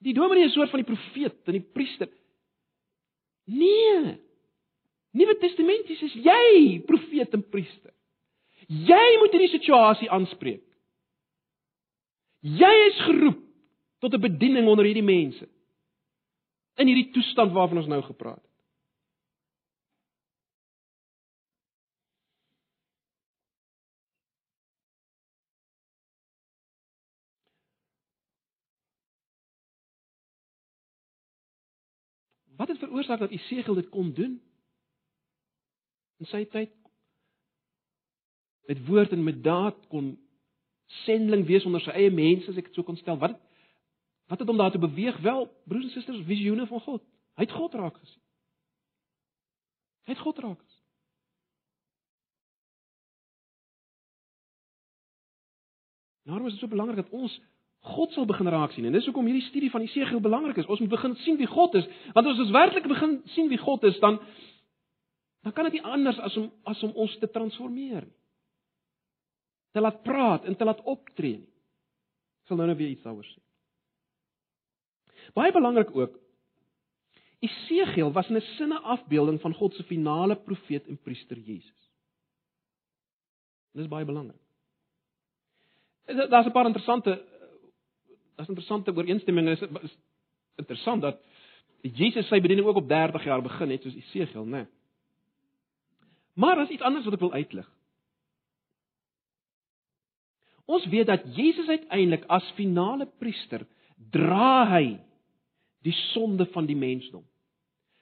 die 0.03 0.13
dominee 0.13 0.45
'n 0.47 0.55
soort 0.55 0.69
van 0.69 0.83
die 0.83 0.89
profeet 0.89 1.47
en 1.47 1.53
die 1.59 1.67
priester. 1.75 2.09
Nee. 3.45 4.17
Nuwe 5.11 5.37
Testamenties 5.37 6.01
is 6.01 6.13
jy 6.13 6.81
profeet 6.85 7.33
en 7.33 7.49
priester. 7.49 7.93
Jy 8.67 9.05
moet 9.19 9.31
hierdie 9.31 9.53
situasie 9.55 10.09
aanspreek. 10.09 10.65
Jy 12.41 12.73
is 12.87 12.99
geroep 13.07 13.48
tot 13.99 14.13
'n 14.13 14.21
bediening 14.21 14.67
onder 14.67 14.85
hierdie 14.85 15.03
mense 15.03 15.47
in 16.79 16.87
hierdie 16.87 17.11
toestand 17.11 17.51
waarvan 17.51 17.77
ons 17.77 17.87
nou 17.87 18.01
gepraat 18.03 18.41
het. 18.41 18.49
Wat 32.59 32.67
het 32.67 32.77
veroorsaak 32.77 33.19
dat 33.19 33.31
Isegiel 33.31 33.73
dit 33.73 33.89
kon 33.89 34.13
doen? 34.13 34.41
In 36.19 36.27
sy 36.27 36.43
tyd 36.51 36.73
met 38.67 38.85
woord 38.85 39.11
en 39.15 39.23
met 39.23 39.43
daad 39.43 39.77
kon 39.87 40.11
sendeling 41.05 41.45
wees 41.47 41.65
onder 41.65 41.81
sy 41.81 41.95
eie 41.95 42.11
mense, 42.11 42.49
as 42.51 42.59
ek 42.59 42.67
dit 42.67 42.75
so 42.75 42.83
kon 42.83 42.99
stel. 42.99 43.17
Wat 43.17 43.33
het, 43.33 43.48
wat 44.29 44.39
het 44.39 44.47
hom 44.47 44.57
daartoe 44.57 44.81
beweeg? 44.81 45.17
Wel, 45.25 45.47
broers 45.65 45.87
en 45.89 45.95
susters, 45.95 46.25
visioene 46.25 46.67
van 46.69 46.81
God. 46.85 47.03
Hy 47.39 47.47
het 47.47 47.55
God 47.55 47.73
raak 47.73 47.95
gesien. 47.97 48.21
Hy 50.05 50.13
het 50.13 50.21
God 50.21 50.41
raak 50.43 50.59
gesien. 50.59 50.85
Nou 56.29 56.45
is 56.45 56.53
dit 56.53 56.61
so 56.61 56.69
belangrik 56.69 57.01
dat 57.01 57.09
ons 57.15 57.39
God 57.89 58.11
sal 58.13 58.27
begin 58.27 58.47
raak 58.51 58.75
sien. 58.75 58.85
En 58.85 58.93
dis 58.93 59.05
hoekom 59.07 59.25
hierdie 59.25 59.47
studie 59.47 59.71
van 59.71 59.81
Jesegiel 59.81 60.21
belangrik 60.21 60.59
is. 60.59 60.67
Ons 60.67 60.81
moet 60.83 60.91
begin 60.91 61.15
sien 61.23 61.39
wie 61.39 61.47
God 61.47 61.77
is, 61.79 61.87
want 62.13 62.27
as 62.27 62.41
ons 62.43 62.53
werklik 62.53 62.87
begin 62.91 63.21
sien 63.33 63.49
wie 63.49 63.61
God 63.61 63.87
is, 63.87 63.97
dan 64.03 64.19
dan 65.47 65.53
kan 65.55 65.69
dit 65.69 65.77
nie 65.79 65.87
anders 65.87 66.19
as 66.19 66.35
om 66.37 66.49
as 66.67 66.81
om 66.83 66.91
ons 66.99 67.13
te 67.17 67.29
transformeer 67.31 68.03
nie. 68.03 68.17
Te 69.71 69.81
laat 69.81 70.01
praat 70.03 70.45
en 70.45 70.57
te 70.57 70.65
laat 70.67 70.81
optree 70.83 71.37
nie. 71.39 71.53
Ek 72.43 72.51
sal 72.51 72.59
nou 72.59 72.67
net 72.67 72.77
weer 72.77 72.91
iets 72.91 73.05
daaroor 73.05 73.25
sê. 73.25 73.39
Baie 75.33 75.51
belangrik 75.51 75.95
ook. 75.95 76.19
Esegiel 77.39 78.11
was 78.11 78.29
in 78.29 78.35
'n 78.35 78.41
sinne 78.57 78.79
afbeelding 78.79 79.41
van 79.41 79.53
God 79.53 79.73
se 79.73 79.83
finale 79.83 80.35
profeet 80.35 80.87
en 80.87 80.97
priester 80.97 81.37
Jesus. 81.37 81.91
Dis 83.71 83.87
baie 83.87 84.05
belangrik. 84.05 84.41
Daar's 86.05 86.47
'n 86.47 86.51
paar 86.51 86.65
interessante 86.65 87.25
daar's 88.35 88.49
interessante 88.49 88.95
ooreenstemmings. 88.95 89.61
Is, 89.61 89.69
is 89.81 89.97
interessant 90.55 91.01
dat 91.01 91.17
Jesus 91.81 92.27
sy 92.27 92.41
bediening 92.41 92.67
ook 92.67 92.75
op 92.75 92.87
30 92.87 93.23
jaar 93.23 93.41
begin 93.41 93.69
het 93.69 93.81
soos 93.81 93.95
Esegiel, 93.95 94.45
né? 94.45 94.57
Nee. 94.57 94.67
Maar 96.33 96.55
daar's 96.55 96.69
iets 96.69 96.81
anders 96.81 97.05
wat 97.05 97.13
ek 97.13 97.19
wil 97.19 97.33
uitlig. 97.33 97.67
Ons 100.65 100.85
weet 100.85 101.07
dat 101.09 101.25
Jesus 101.35 101.67
uiteindelik 101.67 102.23
as 102.27 102.51
finale 102.55 103.07
priester 103.19 103.65
dra 104.11 104.67
hy 104.69 104.99
die 105.85 105.95
sonde 106.11 106.45
van 106.53 106.65
die 106.65 106.77
mensdom. 106.77 107.23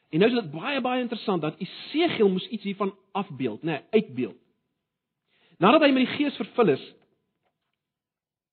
En 0.09 0.23
nou 0.23 0.29
is 0.31 0.37
dit 0.39 0.51
baie 0.51 0.81
baie 0.81 1.01
interessant 1.03 1.41
dat 1.43 1.59
Esegiel 1.59 2.29
moes 2.31 2.47
iets 2.47 2.63
hiervan 2.63 2.93
afbeeld, 3.11 3.61
nê, 3.61 3.71
nee, 3.71 4.01
uitbeeld. 4.01 4.37
Nadat 5.57 5.81
hy 5.81 5.91
met 5.91 6.05
die 6.05 6.15
Gees 6.15 6.37
vervul 6.37 6.75
is, 6.75 6.83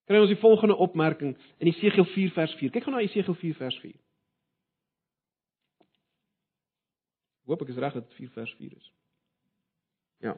kry 0.08 0.20
ons 0.20 0.32
die 0.32 0.40
volgende 0.40 0.76
opmerking 0.80 1.36
in 1.62 1.70
Esegiel 1.70 2.06
4 2.14 2.32
vers 2.36 2.56
4. 2.60 2.72
Kyk 2.74 2.86
gou 2.86 2.94
na 2.94 3.04
Esegiel 3.04 3.36
4 3.40 3.60
vers 3.60 3.78
4. 3.84 3.94
Hoop 7.44 7.62
ek 7.62 7.74
is 7.74 7.80
reg 7.80 7.96
dat 7.96 8.08
dit 8.08 8.18
4 8.22 8.34
vers 8.40 8.56
4 8.58 8.72
is. 8.72 8.90
Ja. 10.24 10.34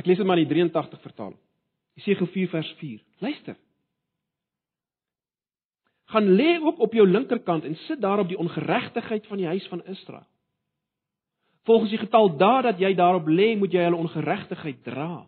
Ek 0.00 0.08
lees 0.08 0.20
dit 0.20 0.26
maar 0.26 0.40
in 0.40 0.48
die 0.48 0.54
83 0.54 1.02
vertaling. 1.04 1.38
Jesegiel 2.04 2.26
4 2.32 2.48
vers 2.48 2.74
4. 2.78 3.00
Luister. 3.18 3.56
Gaan 6.10 6.34
lê 6.34 6.58
ook 6.62 6.78
op 6.78 6.92
jou 6.92 7.06
linkerkant 7.08 7.64
en 7.64 7.76
sit 7.86 8.00
daar 8.00 8.18
op 8.18 8.28
die 8.28 8.38
ongeregtigheid 8.38 9.26
van 9.26 9.36
die 9.36 9.46
huis 9.46 9.66
van 9.68 9.84
Israel. 9.84 10.26
Volgens 11.64 11.90
die 11.90 12.00
getal 12.00 12.36
dae 12.36 12.62
dat 12.62 12.80
jy 12.80 12.94
daarop 12.94 13.28
lê, 13.28 13.52
moet 13.58 13.72
jy 13.72 13.84
hulle 13.84 14.00
ongeregtigheid 14.00 14.82
dra. 14.82 15.26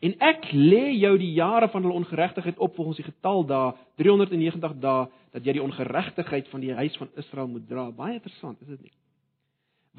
En 0.00 0.14
ek 0.24 0.46
lê 0.52 0.94
jou 0.96 1.16
die 1.18 1.32
jare 1.36 1.68
van 1.68 1.82
hulle 1.82 1.98
ongeregtigheid 2.00 2.58
op 2.58 2.74
volgens 2.74 3.00
die 3.00 3.08
getal 3.08 3.44
dae, 3.48 3.72
390 4.00 4.78
dae 4.80 5.08
dat 5.32 5.44
jy 5.44 5.56
die 5.58 5.64
ongeregtigheid 5.64 6.48
van 6.48 6.62
die 6.64 6.74
huis 6.74 6.96
van 6.96 7.10
Israel 7.20 7.50
moet 7.50 7.66
dra. 7.68 7.90
Baie 7.90 8.20
interessant, 8.20 8.60
is 8.60 8.76
dit 8.76 8.88
nie? 8.88 8.94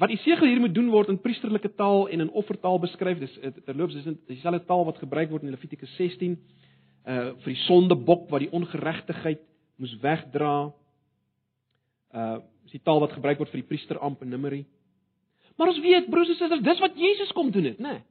Wat 0.02 0.10
Esegiel 0.10 0.48
hier 0.48 0.60
moet 0.60 0.74
doen 0.74 0.90
word 0.90 1.12
in 1.12 1.20
priesterlike 1.22 1.70
taal 1.78 2.08
en 2.10 2.24
in 2.24 2.30
offertaal 2.34 2.80
beskryf. 2.82 3.20
Dis 3.22 3.34
eh, 3.38 3.52
terloops 3.68 3.94
dis 3.94 4.08
dieselfde 4.26 4.64
taal 4.66 4.82
wat 4.88 4.98
gebruik 4.98 5.30
word 5.30 5.46
in 5.46 5.54
Levitikus 5.54 5.92
16 6.00 6.38
uh 7.02 7.32
vir 7.42 7.50
die 7.50 7.60
sondebok 7.64 8.28
wat 8.30 8.44
die 8.44 8.50
ongeregtigheid 8.54 9.40
moes 9.78 9.94
wegdra. 10.02 10.72
Uh 12.14 12.38
dis 12.66 12.78
die 12.78 12.82
taal 12.82 13.02
wat 13.02 13.14
gebruik 13.14 13.38
word 13.42 13.50
vir 13.54 13.62
die 13.62 13.68
priesteramp 13.70 14.22
in 14.22 14.34
Numeri. 14.34 14.64
Maar 15.58 15.70
ons 15.70 15.80
weet 15.82 16.10
broers 16.10 16.30
en 16.34 16.38
susters, 16.38 16.62
dis 16.66 16.82
wat 16.82 16.98
Jesus 16.98 17.32
kom 17.36 17.50
doen 17.54 17.70
het, 17.70 17.78
né? 17.78 17.98
Nee. 17.98 18.02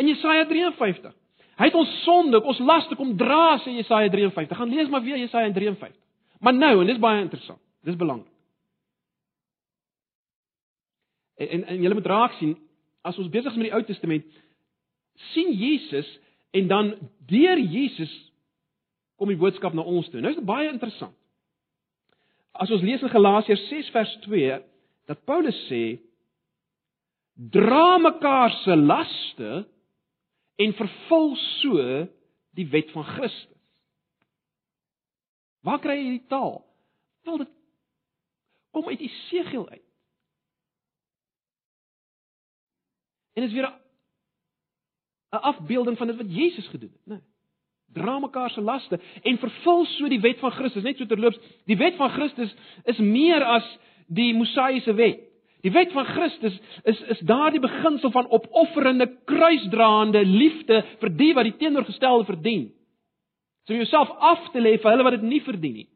In 0.00 0.08
Jesaja 0.14 0.46
53. 0.48 1.14
Hy 1.60 1.68
het 1.68 1.76
ons 1.76 1.90
sonde, 2.04 2.38
ons 2.40 2.58
laste 2.64 2.96
kom 2.96 3.16
dra, 3.20 3.58
sê 3.64 3.74
Jesaja 3.74 4.10
53. 4.12 4.56
Gaan 4.56 4.70
lees 4.72 4.88
maar 4.88 5.02
weer 5.04 5.18
Jesaja 5.18 5.50
53. 5.52 5.96
Maar 6.40 6.54
nou, 6.54 6.74
en 6.80 6.88
dis 6.88 7.00
baie 7.02 7.22
interessant. 7.24 7.60
Dis 7.84 7.98
belangrik. 7.98 8.29
En 11.40 11.48
en, 11.56 11.64
en 11.72 11.82
julle 11.82 11.96
moet 11.96 12.10
raak 12.12 12.36
sien 12.38 12.56
as 13.06 13.18
ons 13.18 13.30
besig 13.32 13.52
is 13.52 13.58
met 13.58 13.70
die 13.70 13.76
Ou 13.76 13.82
Testament 13.88 14.26
sien 15.32 15.52
Jesus 15.56 16.08
en 16.56 16.68
dan 16.68 16.92
deur 17.30 17.60
Jesus 17.60 18.12
kom 19.20 19.32
die 19.32 19.40
boodskap 19.40 19.74
na 19.76 19.84
ons 19.84 20.08
toe. 20.08 20.20
Nou 20.20 20.32
is 20.32 20.38
dit 20.40 20.48
baie 20.48 20.68
interessant. 20.70 21.16
As 22.52 22.72
ons 22.72 22.84
lees 22.84 23.02
in 23.04 23.12
Galasiërs 23.12 23.66
6 23.68 23.90
vers 23.94 24.14
2 24.26 24.60
dat 25.10 25.24
Paulus 25.28 25.56
sê 25.68 25.98
dra 27.52 27.98
mekaar 28.00 28.52
se 28.64 28.76
laste 28.76 29.52
en 30.60 30.76
vervul 30.76 31.30
so 31.60 31.84
die 32.58 32.66
wet 32.68 32.90
van 32.92 33.06
Christus. 33.14 33.56
Waar 35.64 35.80
kry 35.80 35.96
jy 35.98 36.04
hierdie 36.06 36.28
taal? 36.32 36.60
Wel 37.28 37.42
dit 37.44 37.56
kom 38.72 38.88
uit 38.88 39.02
Esegiel 39.04 39.66
uit. 39.68 39.89
En 43.40 43.46
dit 43.46 43.54
is 43.54 43.60
weer 43.60 43.72
'n 45.30 45.36
afbeelding 45.36 45.96
van 45.96 46.06
dit 46.06 46.16
wat 46.16 46.34
Jesus 46.34 46.66
gedoen 46.66 46.92
het, 46.92 47.06
né? 47.06 47.14
Nee. 47.14 47.22
Dra 47.92 48.18
mekaar 48.18 48.50
se 48.50 48.60
laste 48.60 49.00
en 49.22 49.38
vervul 49.38 49.84
so 49.84 50.08
die 50.08 50.20
wet 50.20 50.38
van 50.38 50.50
Christus, 50.50 50.82
net 50.82 50.96
so 50.96 51.06
terloops, 51.06 51.38
die 51.64 51.76
wet 51.76 51.94
van 51.94 52.10
Christus 52.10 52.54
is 52.84 52.98
meer 52.98 53.44
as 53.44 53.78
die 54.06 54.34
Mosaïese 54.34 54.94
wet. 54.94 55.20
Die 55.60 55.72
wet 55.72 55.92
van 55.92 56.04
Christus 56.04 56.60
is 56.82 57.00
is 57.00 57.18
daardie 57.18 57.60
beginsel 57.60 58.10
van 58.10 58.28
opofferende, 58.28 59.18
kruisdraande 59.24 60.24
liefde 60.24 60.84
vir 60.98 61.16
die 61.16 61.34
wat 61.34 61.44
die 61.44 61.56
teenoorgestelde 61.56 62.24
verdien. 62.24 62.72
So 63.64 63.72
om 63.72 63.78
jouself 63.78 64.10
af 64.10 64.50
te 64.50 64.60
lê 64.60 64.78
vir 64.78 64.90
hulle 64.90 65.02
wat 65.02 65.12
dit 65.12 65.22
nie 65.22 65.42
verdien 65.42 65.74
nie. 65.74 65.88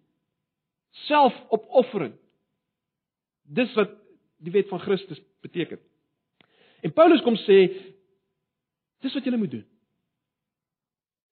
Selfopoffering. 0.90 2.14
Dis 3.42 3.74
wat 3.74 3.90
die 4.38 4.52
wet 4.52 4.68
van 4.68 4.80
Christus 4.80 5.20
beteken. 5.40 5.78
En 6.84 6.92
Paulus 6.92 7.22
kom 7.24 7.36
sê 7.46 7.58
dis 9.04 9.14
wat 9.16 9.24
julle 9.24 9.40
moet 9.40 9.54
doen. 9.56 9.64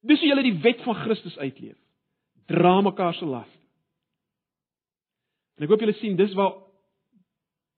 Dis 0.09 0.21
hoe 0.23 0.31
julle 0.31 0.47
die 0.47 0.59
wet 0.65 0.81
van 0.87 0.97
Christus 1.05 1.37
uitleef. 1.39 1.77
Dra 2.51 2.81
mekaar 2.81 3.15
se 3.15 3.29
las. 3.29 3.51
En 5.57 5.67
ek 5.67 5.71
hoop 5.73 5.85
julle 5.85 5.97
sien 6.01 6.17
dis 6.19 6.33
waar 6.39 6.57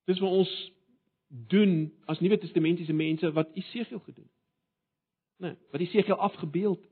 dis 0.08 0.20
wat 0.22 0.38
ons 0.38 0.52
doen 1.50 1.88
as 2.10 2.20
Nuwe 2.22 2.38
Testamentiese 2.38 2.94
mense 2.94 3.30
wat 3.34 3.50
Esegiel 3.58 4.00
gedoen 4.06 4.26
het. 4.28 4.34
Nee, 5.42 5.56
wat 5.74 5.82
Esegiel 5.82 6.20
afgebeeld 6.28 6.78
het. 6.78 6.90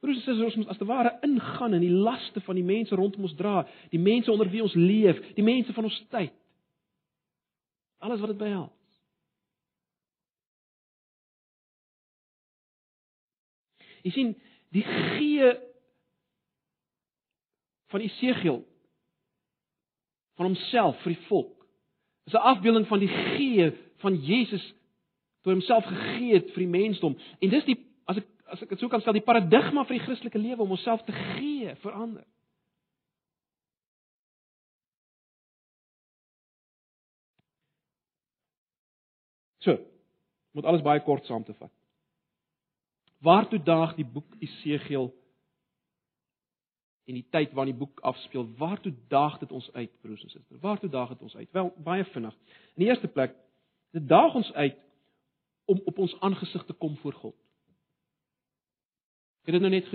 Broers 0.00 0.16
en 0.16 0.24
susters, 0.24 0.46
ons 0.48 0.56
moet 0.62 0.72
as 0.72 0.80
te 0.80 0.88
ware 0.88 1.12
ingaan 1.24 1.76
in 1.76 1.84
die 1.84 1.92
laste 1.92 2.40
van 2.44 2.56
die 2.56 2.64
mense 2.64 2.96
rondom 2.96 3.28
ons 3.28 3.36
dra, 3.36 3.62
die 3.92 4.00
mense 4.00 4.32
onder 4.32 4.48
wie 4.52 4.64
ons 4.64 4.74
leef, 4.76 5.20
die 5.36 5.44
mense 5.44 5.72
van 5.76 5.88
ons 5.88 6.00
tyd 6.12 6.32
alles 8.04 8.20
wat 8.20 8.28
dit 8.34 8.38
behels. 8.38 8.72
Jy 14.04 14.12
sien, 14.12 14.34
die 14.76 14.84
gee 14.84 15.54
van 17.94 18.04
Esegiel 18.04 18.60
van 20.34 20.50
homself 20.50 20.98
vir 21.04 21.14
die 21.14 21.26
volk. 21.30 21.66
Is 22.28 22.34
'n 22.34 22.48
afbeelding 22.52 22.86
van 22.86 22.98
die 22.98 23.08
gee 23.08 23.70
van 24.02 24.16
Jesus 24.20 24.74
toe 25.42 25.52
homself 25.52 25.84
gegee 25.84 26.34
het 26.34 26.50
vir 26.52 26.64
die 26.64 26.72
mensdom. 26.76 27.16
En 27.38 27.48
dis 27.48 27.64
die 27.64 27.78
as 28.04 28.16
ek 28.16 28.26
as 28.44 28.62
ek 28.62 28.68
dit 28.68 28.78
sou 28.78 28.90
kan 28.90 29.00
stel, 29.00 29.12
die 29.12 29.24
paradigma 29.24 29.84
vir 29.84 29.96
die 29.98 30.04
Christelike 30.04 30.38
lewe 30.38 30.62
om 30.62 30.70
onsself 30.70 31.02
te 31.04 31.12
gee 31.12 31.74
vir 31.74 31.92
moet 40.54 40.64
alles 40.64 40.82
baie 40.86 41.02
kort 41.02 41.26
saam 41.26 41.44
te 41.44 41.54
vat. 41.58 41.72
Waartoe 43.24 43.58
daag 43.62 43.94
die 43.98 44.06
boek 44.06 44.36
Esegiel 44.38 45.10
en 47.04 47.18
die 47.18 47.26
tyd 47.30 47.52
waarin 47.52 47.74
die 47.74 47.80
boek 47.80 48.00
afspeel, 48.06 48.46
waartoe 48.58 48.92
daag 49.12 49.38
dit 49.42 49.52
ons 49.52 49.66
uit, 49.72 49.90
broers 50.00 50.22
en 50.22 50.30
susters? 50.30 50.60
Waartoe 50.60 50.90
daag 50.90 51.08
dit 51.12 51.22
ons 51.26 51.36
uit? 51.36 51.48
Wel, 51.52 51.72
baie 51.84 52.04
vinnig. 52.12 52.36
In 52.76 52.84
die 52.84 52.88
eerste 52.88 53.10
plek, 53.12 53.34
dit 53.96 54.06
daag 54.08 54.34
ons 54.34 54.52
uit 54.52 54.78
om 55.64 55.80
op 55.84 55.98
ons 55.98 56.14
aangesig 56.20 56.64
te 56.68 56.76
kom 56.78 56.96
voor 57.02 57.16
God. 57.22 57.36
Ek 59.44 59.52
het 59.52 59.58
dit 59.58 59.64
nou 59.64 59.72
net 59.74 59.90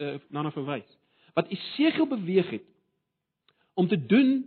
uh, 0.00 0.14
na 0.32 0.46
na 0.46 0.52
verwys. 0.54 0.88
Wat 1.36 1.50
Esegiel 1.52 2.08
beweeg 2.08 2.50
het 2.50 2.64
om 3.76 3.88
te 3.88 3.98
doen, 4.06 4.38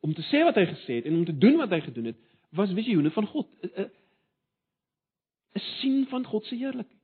om 0.00 0.14
te 0.16 0.24
sê 0.30 0.44
wat 0.46 0.56
hy 0.56 0.64
gesê 0.70 1.00
het 1.00 1.08
en 1.08 1.18
om 1.18 1.26
te 1.28 1.36
doen 1.36 1.58
wat 1.60 1.72
hy 1.74 1.80
gedoen 1.84 2.12
het, 2.12 2.20
was 2.56 2.72
visioene 2.72 3.12
van 3.12 3.28
God. 3.28 3.50
Uh, 3.60 3.84
uh, 3.84 3.88
'n 5.54 5.60
sien 5.80 6.06
van 6.06 6.24
God 6.24 6.44
se 6.44 6.54
heerlikheid. 6.54 7.00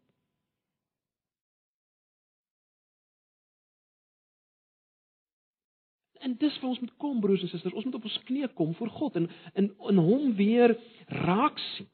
En 6.27 6.35
dis 6.39 6.59
vir 6.59 6.69
ons 6.69 6.81
moet 6.81 6.97
kom 6.97 7.21
broers 7.21 7.43
en 7.43 7.49
susters, 7.49 7.75
ons 7.75 7.85
moet 7.85 7.95
op 7.95 8.09
ons 8.09 8.23
knieë 8.29 8.49
kom 8.59 8.75
voor 8.75 8.91
God 8.91 9.19
en 9.21 9.29
in 9.55 9.69
in 9.91 10.01
hom 10.09 10.33
weer 10.39 10.75
raak 11.07 11.59
sien. 11.59 11.89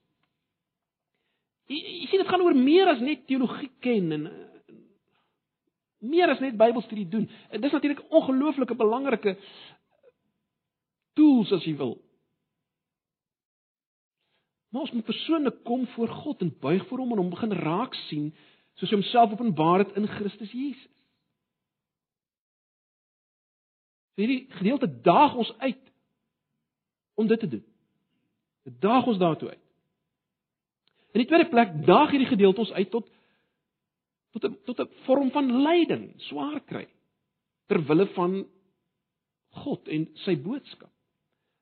Jy, 1.68 1.80
jy 1.80 2.06
sien 2.10 2.22
dit 2.22 2.28
gaan 2.28 2.44
oor 2.44 2.56
meer 2.56 2.88
as 2.92 3.02
net 3.04 3.26
teologie 3.26 3.70
ken 3.84 4.12
en 4.16 4.24
meer 6.02 6.32
as 6.32 6.40
net 6.42 6.56
Bybelstudie 6.58 7.08
doen. 7.08 7.28
Dit 7.50 7.64
is 7.64 7.76
natuurlik 7.76 8.02
ongelooflike 8.10 8.74
belangrike 8.74 9.36
tools 11.14 11.52
as 11.52 11.68
jy 11.68 11.76
wil. 11.78 11.98
Maar 14.72 14.86
ons 14.86 14.92
moet 14.96 15.04
persoonlik 15.04 15.64
kom 15.68 15.86
voor 15.86 16.08
God 16.08 16.40
en 16.40 16.54
buig 16.60 16.86
voor 16.88 16.98
hom 16.98 17.10
en 17.12 17.20
hom 17.20 17.30
begin 17.30 17.52
raak 17.52 17.94
sien 18.08 18.30
soos 18.80 18.88
hy 18.88 18.96
homself 18.96 19.34
openbaar 19.34 19.84
het 19.84 19.96
in 20.00 20.08
Christus 20.08 20.52
Jesus. 20.52 20.88
So 24.12 24.24
hierdie 24.24 24.46
gedeelte 24.56 24.88
daag 25.04 25.36
ons 25.36 25.52
uit 25.58 25.92
om 27.20 27.28
dit 27.28 27.40
te 27.40 27.48
doen. 27.48 27.64
Dit 28.64 28.80
daag 28.80 29.06
ons 29.06 29.20
daartoe 29.20 29.50
uit. 29.52 29.60
In 31.12 31.20
die 31.20 31.28
tweede 31.28 31.50
plek 31.52 31.76
daag 31.84 32.10
hierdie 32.14 32.32
gedeelte 32.32 32.64
ons 32.64 32.72
uit 32.72 32.90
tot 32.90 33.10
tot 34.32 34.44
'n 34.48 34.56
tot 34.64 34.80
'n 34.80 34.88
vorm 35.04 35.30
van 35.30 35.52
lyding, 35.62 36.14
swaar 36.16 36.60
kry 36.60 36.88
ter 37.66 37.84
wille 37.84 38.06
van 38.16 38.46
God 39.48 39.88
en 39.88 40.08
sy 40.24 40.36
boodskap. 40.36 40.92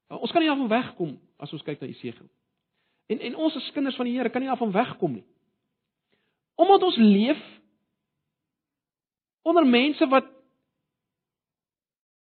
Nou, 0.09 0.21
ons 0.21 0.31
kan 0.31 0.43
nie 0.43 0.51
af 0.51 0.59
van 0.59 0.69
wegkom 0.69 1.19
as 1.37 1.53
ons 1.53 1.63
kyk 1.63 1.81
na 1.81 1.87
Jesegiel. 1.87 2.31
En 3.11 3.19
en 3.19 3.37
ons 3.37 3.57
as 3.59 3.71
kinders 3.75 3.97
van 3.99 4.07
die 4.07 4.15
Here 4.15 4.31
kan 4.31 4.43
nie 4.43 4.51
af 4.51 4.61
van 4.63 4.73
wegkom 4.73 5.17
nie. 5.19 5.25
Omdat 6.55 6.83
ons 6.87 6.97
leef 6.97 7.41
onder 9.43 9.67
mense 9.67 10.07
wat 10.09 10.29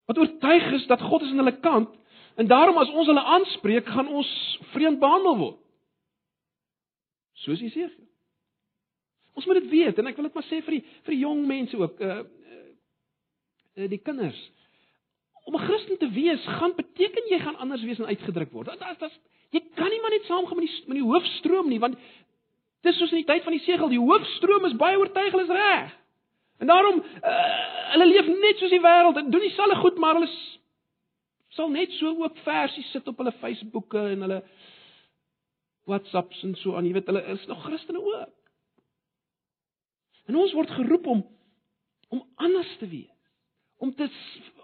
wat 0.06 0.18
oortuig 0.18 0.72
is 0.72 0.86
dat 0.86 1.00
God 1.00 1.22
is 1.22 1.30
aan 1.30 1.42
hulle 1.42 1.58
kant 1.60 1.90
en 2.40 2.48
daarom 2.48 2.78
as 2.80 2.90
ons 2.90 3.06
hulle 3.06 3.22
aanspreek, 3.34 3.86
gaan 3.86 4.08
ons 4.08 4.28
vreemd 4.72 5.00
behandel 5.00 5.36
word. 5.38 5.58
Soos 7.44 7.60
jy 7.60 7.68
sê. 7.74 7.86
Ons 9.36 9.46
moet 9.46 9.60
dit 9.60 9.70
weet 9.70 9.98
en 9.98 10.08
ek 10.08 10.16
wil 10.16 10.28
dit 10.28 10.36
maar 10.36 10.48
sê 10.48 10.60
vir 10.64 10.78
die 10.78 10.82
vir 11.04 11.14
die 11.14 11.22
jong 11.22 11.44
mense 11.48 11.78
ook, 11.78 12.00
uh, 12.00 12.18
uh 13.76 13.88
die 13.92 14.00
kinders. 14.00 14.40
Om 15.44 15.54
'n 15.56 15.66
Christen 15.66 15.98
te 15.98 16.08
wees, 16.10 16.44
gaan 16.46 16.74
beteken 16.76 17.28
jy 17.28 17.38
gaan 17.38 17.56
anders 17.56 17.82
wees 17.82 17.98
en 17.98 18.06
uitgedruk 18.06 18.52
word. 18.52 18.70
Dit 18.70 19.02
is 19.02 19.18
Jy 19.52 19.60
kan 19.76 19.90
nie 19.92 20.00
maar 20.00 20.14
net 20.14 20.24
saamgaan 20.24 20.56
met 20.56 20.66
die 20.66 20.84
met 20.86 20.96
die 20.96 21.08
hoofstroom 21.08 21.68
nie, 21.68 21.80
want 21.80 21.98
dis 22.86 22.96
soos 22.98 23.10
in 23.12 23.20
die 23.20 23.28
tyd 23.28 23.44
van 23.44 23.52
die 23.52 23.64
segel, 23.66 23.90
die 23.92 24.00
hoofstroom 24.00 24.64
is 24.64 24.78
baie 24.80 24.96
oortuig 24.98 25.34
hulle 25.34 25.44
is 25.44 25.52
reg. 25.56 25.92
En 26.62 26.70
daarom 26.70 27.02
uh, 27.02 27.42
hulle 27.92 28.06
leef 28.06 28.30
net 28.32 28.62
soos 28.62 28.72
die 28.72 28.80
wêreld 28.80 29.20
en 29.20 29.30
doen 29.30 29.44
dieselfde 29.44 29.76
goed, 29.82 30.00
maar 30.00 30.16
hulle 30.16 30.30
sal 31.52 31.68
net 31.68 31.92
so 31.98 32.14
oop 32.22 32.38
versies 32.46 32.88
sit 32.94 33.08
op 33.12 33.20
hulle 33.20 33.34
Facebooke 33.42 34.06
en 34.14 34.24
hulle 34.24 34.40
WhatsApps 35.90 36.42
en 36.48 36.56
so 36.56 36.76
aan, 36.78 36.88
jy 36.88 36.96
weet, 36.96 37.10
hulle 37.10 37.24
is 37.34 37.44
nog 37.50 37.64
Christene 37.66 38.00
ook. 38.00 38.32
En 40.30 40.38
ons 40.40 40.56
word 40.56 40.70
geroep 40.80 41.06
om 41.12 41.24
om 42.12 42.24
anders 42.44 42.68
te 42.80 42.88
wees. 42.88 43.11
Om 43.82 43.90
te 43.98 44.06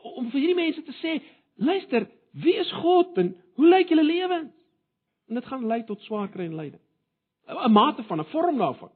om 0.09 0.31
vir 0.31 0.41
hierdie 0.41 0.57
mense 0.57 0.83
te 0.87 0.95
sê, 1.03 1.17
luister, 1.59 2.07
Wie 2.31 2.55
is 2.55 2.71
God 2.73 3.17
en 3.19 3.33
hoe 3.55 3.69
lyk 3.69 3.89
julle 3.89 4.05
lewens? 4.05 4.53
En 5.29 5.35
dit 5.35 5.47
gaan 5.47 5.67
lei 5.67 5.83
tot 5.85 6.01
swaar 6.07 6.29
kry 6.33 6.47
en 6.49 6.57
lyding. 6.57 6.83
'n 7.49 7.73
Mate 7.73 8.03
van 8.03 8.21
'n 8.21 8.25
vorm 8.25 8.59
daarvan. 8.59 8.93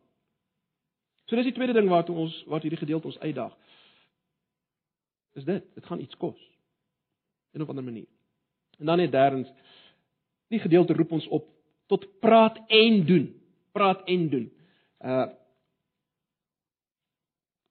So 1.27 1.37
dis 1.37 1.45
die 1.45 1.55
tweede 1.55 1.73
ding 1.73 1.89
waartoe 1.89 2.17
ons 2.17 2.45
wat 2.47 2.63
hierdie 2.63 2.79
gedeelte 2.79 3.07
ons 3.07 3.19
uitdaag. 3.19 3.57
Is 5.35 5.45
dit, 5.45 5.65
dit 5.75 5.87
gaan 5.87 6.01
iets 6.01 6.17
kos. 6.17 6.39
In 7.53 7.61
'n 7.61 7.69
ander 7.69 7.85
manier. 7.85 8.09
En 8.79 8.87
dan 8.87 8.97
net 8.97 9.13
derdens, 9.13 9.49
die 10.49 10.59
gedeelte 10.59 10.93
roep 10.93 11.13
ons 11.13 11.27
op 11.27 11.49
tot 11.87 12.21
praat 12.21 12.61
en 12.67 13.07
doen. 13.07 13.41
Praat 13.73 14.05
en 14.05 14.29
doen. 14.29 14.53
Uh 15.01 15.27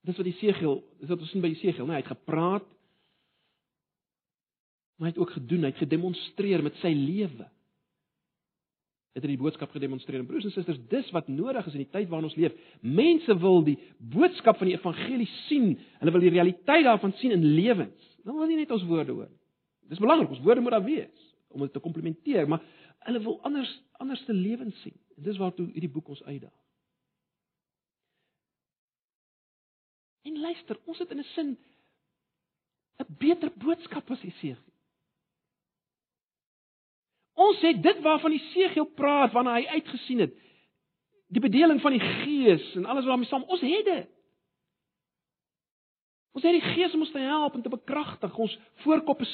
Dis 0.07 0.17
wat 0.17 0.29
Jesegiel, 0.29 0.79
dis 0.99 1.11
wat 1.11 1.21
ons 1.21 1.31
sien 1.33 1.43
by 1.43 1.51
Jesegiel, 1.51 1.85
nee, 1.85 1.97
hy 1.99 2.01
het 2.01 2.13
gepraat, 2.13 2.67
maar 4.97 5.09
hy 5.09 5.13
het 5.13 5.21
ook 5.21 5.33
gedoen, 5.35 5.65
hy 5.65 5.71
het 5.73 5.81
gedemonstreer 5.81 6.63
met 6.65 6.77
sy 6.81 6.93
lewe 6.93 7.47
het 9.11 9.25
hy 9.25 9.33
die 9.33 9.41
boodskap 9.41 9.73
gedemonstreer. 9.75 10.23
Broers 10.27 10.47
en 10.47 10.53
susters, 10.55 10.79
dis 10.91 11.09
wat 11.15 11.27
nodig 11.31 11.65
is 11.67 11.75
in 11.75 11.83
die 11.83 11.91
tyd 11.91 12.07
waarin 12.11 12.29
ons 12.29 12.37
leef. 12.39 12.55
Mense 12.79 13.35
wil 13.43 13.59
die 13.67 13.75
boodskap 14.13 14.61
van 14.61 14.69
die 14.69 14.77
evangelie 14.77 15.27
sien. 15.49 15.73
Hulle 15.99 16.13
wil 16.15 16.23
die 16.23 16.31
realiteit 16.31 16.85
daarvan 16.87 17.13
sien 17.19 17.35
in 17.35 17.43
lewens. 17.57 18.07
Dan 18.23 18.39
wil 18.39 18.47
nie 18.47 18.61
net 18.61 18.71
ons 18.71 18.85
woorde 18.87 19.11
hoor. 19.17 19.27
Dis 19.91 19.99
belangrik, 19.99 20.31
ons 20.31 20.43
woorde 20.45 20.63
moet 20.63 20.77
daar 20.77 20.87
wees 20.87 21.27
om 21.51 21.65
dit 21.65 21.73
te 21.75 21.81
komplementeer, 21.83 22.45
maar 22.47 22.61
hulle 23.09 23.19
wil 23.25 23.41
anders 23.43 23.71
anders 23.99 24.21
te 24.23 24.33
lewens 24.33 24.77
sien. 24.85 24.95
En 25.19 25.25
dis 25.25 25.39
waartoe 25.41 25.65
hierdie 25.73 25.91
boek 25.91 26.13
ons 26.13 26.21
uitdaag. 26.23 26.55
En 30.21 30.39
luister, 30.39 30.79
ons 30.85 30.99
het 30.99 31.11
in 31.11 31.19
'n 31.19 31.23
sin 31.33 31.57
'n 32.99 33.15
beter 33.17 33.51
boodskap 33.55 34.11
as 34.11 34.21
Jesaja. 34.21 34.57
Ons 37.33 37.61
het 37.61 37.83
dit 37.83 38.01
waarvan 38.01 38.31
die 38.31 38.43
Segel 38.53 38.85
praat 38.85 39.31
wanneer 39.31 39.53
hy 39.53 39.65
uitgesien 39.67 40.19
het. 40.19 40.33
Die 41.27 41.41
bedeling 41.41 41.81
van 41.81 41.91
die 41.91 42.03
Gees 42.03 42.75
en 42.75 42.85
alles 42.85 43.05
wat 43.05 43.13
daarmee 43.13 43.27
saam, 43.27 43.43
ons 43.47 43.61
het 43.61 43.85
dit. 43.85 44.09
Ons 46.31 46.43
het 46.43 46.51
die 46.51 46.73
Gees 46.73 46.93
om 46.93 46.99
ons 46.99 47.11
te 47.11 47.19
help 47.19 47.55
en 47.55 47.61
te 47.61 47.69
bekragtig, 47.69 48.37
ons 48.37 48.59
voorkoppe 48.83 49.27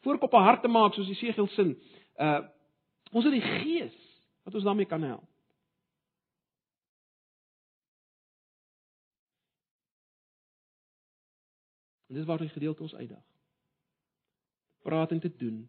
voorkoppe 0.00 0.36
hart 0.36 0.62
te 0.62 0.68
maak 0.68 0.94
soos 0.94 1.06
die 1.06 1.18
Segel 1.20 1.46
sin. 1.56 1.76
Uh 2.16 2.40
ons 3.12 3.24
het 3.26 3.34
die 3.34 3.42
Gees 3.42 3.96
wat 4.46 4.54
ons 4.54 4.64
daarmee 4.64 4.86
kan 4.86 5.02
help. 5.02 5.29
En 12.10 12.18
dis 12.18 12.26
waar 12.26 12.42
die 12.42 12.50
gedeelte 12.50 12.82
ons 12.82 12.94
uitdag. 12.94 13.22
Praat 14.82 15.14
en 15.14 15.20
te 15.22 15.30
doen 15.36 15.68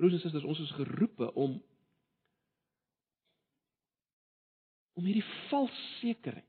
Broers 0.00 0.12
en 0.12 0.20
susters, 0.20 0.44
ons 0.44 0.60
is 0.60 0.70
geroepe 0.70 1.32
om 1.34 1.58
om 4.96 5.04
hierdie 5.04 5.26
valse 5.48 5.82
sekerheid 5.98 6.46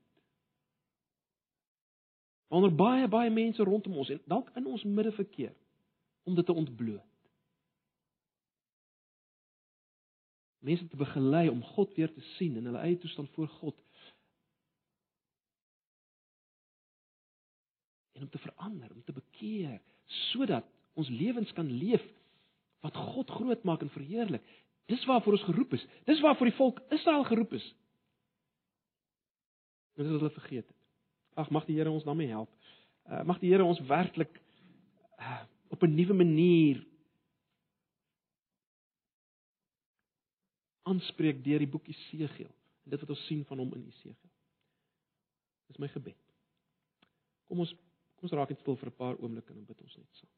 onder 2.52 2.72
baie 2.76 3.08
baie 3.12 3.30
mense 3.32 3.64
rondom 3.64 3.98
ons 4.00 4.12
en 4.12 4.22
dalk 4.28 4.48
in 4.56 4.70
ons 4.72 4.86
midde 4.88 5.12
verkeer 5.16 5.52
om 6.24 6.36
dit 6.36 6.46
te 6.48 6.56
ontbloot. 6.56 7.28
Mense 10.64 10.88
te 10.88 10.96
begelei 10.96 11.48
om 11.52 11.62
God 11.74 11.92
weer 11.96 12.12
te 12.12 12.24
sien 12.36 12.56
in 12.56 12.68
hulle 12.70 12.84
eie 12.86 12.98
toestand 13.04 13.32
voor 13.36 13.48
God. 13.60 13.76
En 18.12 18.22
om 18.22 18.30
te 18.30 18.38
verander, 18.38 18.90
om 18.92 19.04
te 19.04 19.12
bekeer 19.12 19.80
sodat 20.32 20.66
ons 20.98 21.08
lewens 21.08 21.52
kan 21.52 21.70
leef 21.70 22.02
wat 22.82 22.96
God 22.96 23.30
groot 23.30 23.62
maak 23.64 23.80
en 23.80 23.90
verheerlik. 23.94 24.42
Dis 24.90 25.04
waarvoor 25.04 25.38
ons 25.38 25.48
geroep 25.48 25.72
is. 25.72 25.86
Dis 26.04 26.20
waarvoor 26.20 26.50
die 26.50 26.56
volk 26.56 26.80
Israel 26.92 27.24
geroep 27.24 27.52
is. 27.52 27.66
Dit 29.94 30.06
is 30.06 30.12
hulle 30.12 30.30
vergeet 30.30 30.66
het. 30.66 30.78
Ag 31.34 31.50
mag 31.50 31.64
die 31.68 31.76
Here 31.78 31.90
ons 31.90 32.04
daarmee 32.04 32.32
help. 32.32 32.50
Uh, 33.08 33.22
mag 33.28 33.38
die 33.40 33.52
Here 33.52 33.64
ons 33.64 33.80
werklik 33.88 34.40
uh, 35.18 35.42
op 35.72 35.82
'n 35.82 35.94
nuwe 35.94 36.14
manier 36.14 36.82
aanspreek 40.82 41.44
deur 41.44 41.58
die 41.58 41.70
boek 41.70 41.88
Esegiel. 41.88 42.50
Dit 42.84 43.00
wat 43.00 43.10
ons 43.14 43.26
sien 43.26 43.44
van 43.44 43.58
hom 43.58 43.72
in 43.74 43.86
Esegiel. 43.86 44.30
Dis 45.66 45.78
my 45.78 45.88
gebed. 45.88 46.18
Kom 47.46 47.62
ons 47.64 47.74
kom 48.22 48.30
ons 48.30 48.38
raak 48.38 48.52
net 48.54 48.60
stil 48.62 48.76
vir 48.78 48.88
'n 48.90 48.98
paar 49.02 49.16
oomblikke 49.18 49.52
en 49.52 49.64
bid 49.66 49.82
ons 49.82 49.96
net 49.98 50.14
saam. 50.14 50.30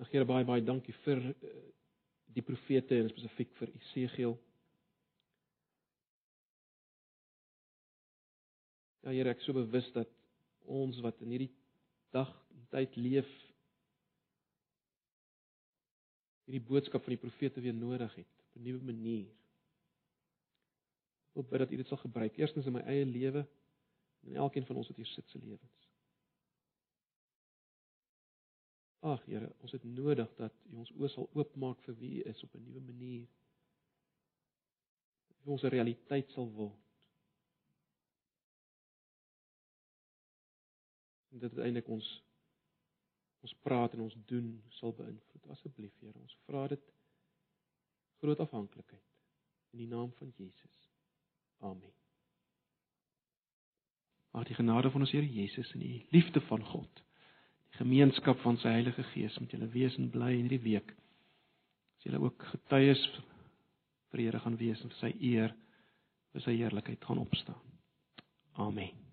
Ag 0.00 0.08
Here 0.12 0.24
baie 0.24 0.46
baie 0.48 0.64
dankie 0.64 0.94
vir 1.04 1.20
uh, 1.20 1.52
die 2.32 2.44
profete 2.44 2.96
en 2.96 3.10
spesifiek 3.12 3.52
vir 3.58 3.72
Esegiel. 3.76 4.36
Ja 9.02 9.12
Here, 9.12 9.34
ek 9.34 9.42
is 9.42 9.48
so 9.48 9.56
bewus 9.56 9.90
dat 9.96 10.10
ons 10.70 11.00
wat 11.04 11.20
in 11.24 11.34
hierdie 11.34 11.52
dag 12.14 12.30
en 12.54 12.66
tyd 12.72 12.96
leef 12.96 13.28
hierdie 16.46 16.64
boodskap 16.68 17.04
van 17.04 17.14
die 17.14 17.20
profete 17.20 17.62
weer 17.64 17.74
nodig 17.76 18.14
het 18.20 18.28
op 18.46 18.56
'n 18.56 18.64
nuwe 18.64 18.82
manier. 18.92 19.30
Ek 21.34 21.48
bid 21.48 21.58
dat 21.64 21.72
U 21.72 21.76
dit 21.76 21.88
sal 21.88 21.98
gebruik 21.98 22.36
eerstens 22.36 22.66
in 22.66 22.72
my 22.72 22.82
eie 22.86 23.04
lewe 23.04 23.46
en 24.22 24.28
in 24.28 24.36
elkeen 24.36 24.66
van 24.66 24.76
ons 24.76 24.88
wat 24.88 24.96
hier 24.96 25.06
sit 25.06 25.28
se 25.28 25.38
lewens. 25.38 25.91
Ag 29.02 29.24
Here, 29.26 29.48
ons 29.58 29.72
het 29.74 29.84
nodig 29.84 30.34
dat 30.38 30.54
U 30.70 30.76
ons 30.78 30.90
oë 30.94 31.08
sal 31.10 31.26
oopmaak 31.34 31.80
vir 31.82 31.96
wie 31.98 32.10
U 32.20 32.28
is 32.30 32.42
op 32.46 32.54
'n 32.54 32.62
nuwe 32.62 32.80
manier. 32.86 33.26
Dat 35.28 35.46
ons 35.54 35.62
'n 35.62 35.74
realiteit 35.74 36.30
sal 36.30 36.50
word. 36.52 36.78
En 41.32 41.38
dit 41.38 41.50
uiteindelik 41.50 41.88
ons 41.88 42.22
ons 43.40 43.54
praat 43.54 43.92
en 43.92 44.00
ons 44.00 44.16
doen 44.26 44.62
sal 44.68 44.92
beïnvloed. 44.92 45.46
Asseblief 45.46 45.98
Here, 45.98 46.18
ons 46.18 46.38
vra 46.46 46.68
dit 46.68 46.92
groot 48.20 48.38
afhanklikheid 48.38 49.08
in 49.72 49.78
die 49.78 49.88
naam 49.88 50.12
van 50.12 50.32
Jesus. 50.36 50.90
Amen. 51.58 51.94
Mag 54.30 54.46
die 54.46 54.54
genade 54.54 54.90
van 54.90 55.00
ons 55.00 55.10
Here 55.10 55.32
Jesus 55.32 55.72
en 55.72 55.80
die 55.80 56.06
liefde 56.10 56.40
van 56.40 56.64
God 56.64 57.02
gemeenskap 57.82 58.40
van 58.44 58.58
sy 58.62 58.70
Heilige 58.70 59.02
Gees 59.10 59.38
met 59.42 59.54
julle 59.54 59.68
wees 59.74 59.98
en 59.98 60.10
bly 60.14 60.30
in 60.36 60.46
hierdie 60.46 60.62
week. 60.62 60.94
As 61.98 62.06
julle 62.06 62.22
ook 62.22 62.48
getuies 62.54 63.02
vir 64.12 64.26
Here 64.26 64.40
gaan 64.44 64.58
wees 64.60 64.82
en 64.84 64.92
vir 64.92 65.00
sy 65.00 65.12
eer, 65.32 65.54
vir 66.32 66.44
sy 66.44 66.58
heerlikheid 66.58 67.04
gaan 67.08 67.22
opstaan. 67.22 67.62
Amen. 68.60 69.11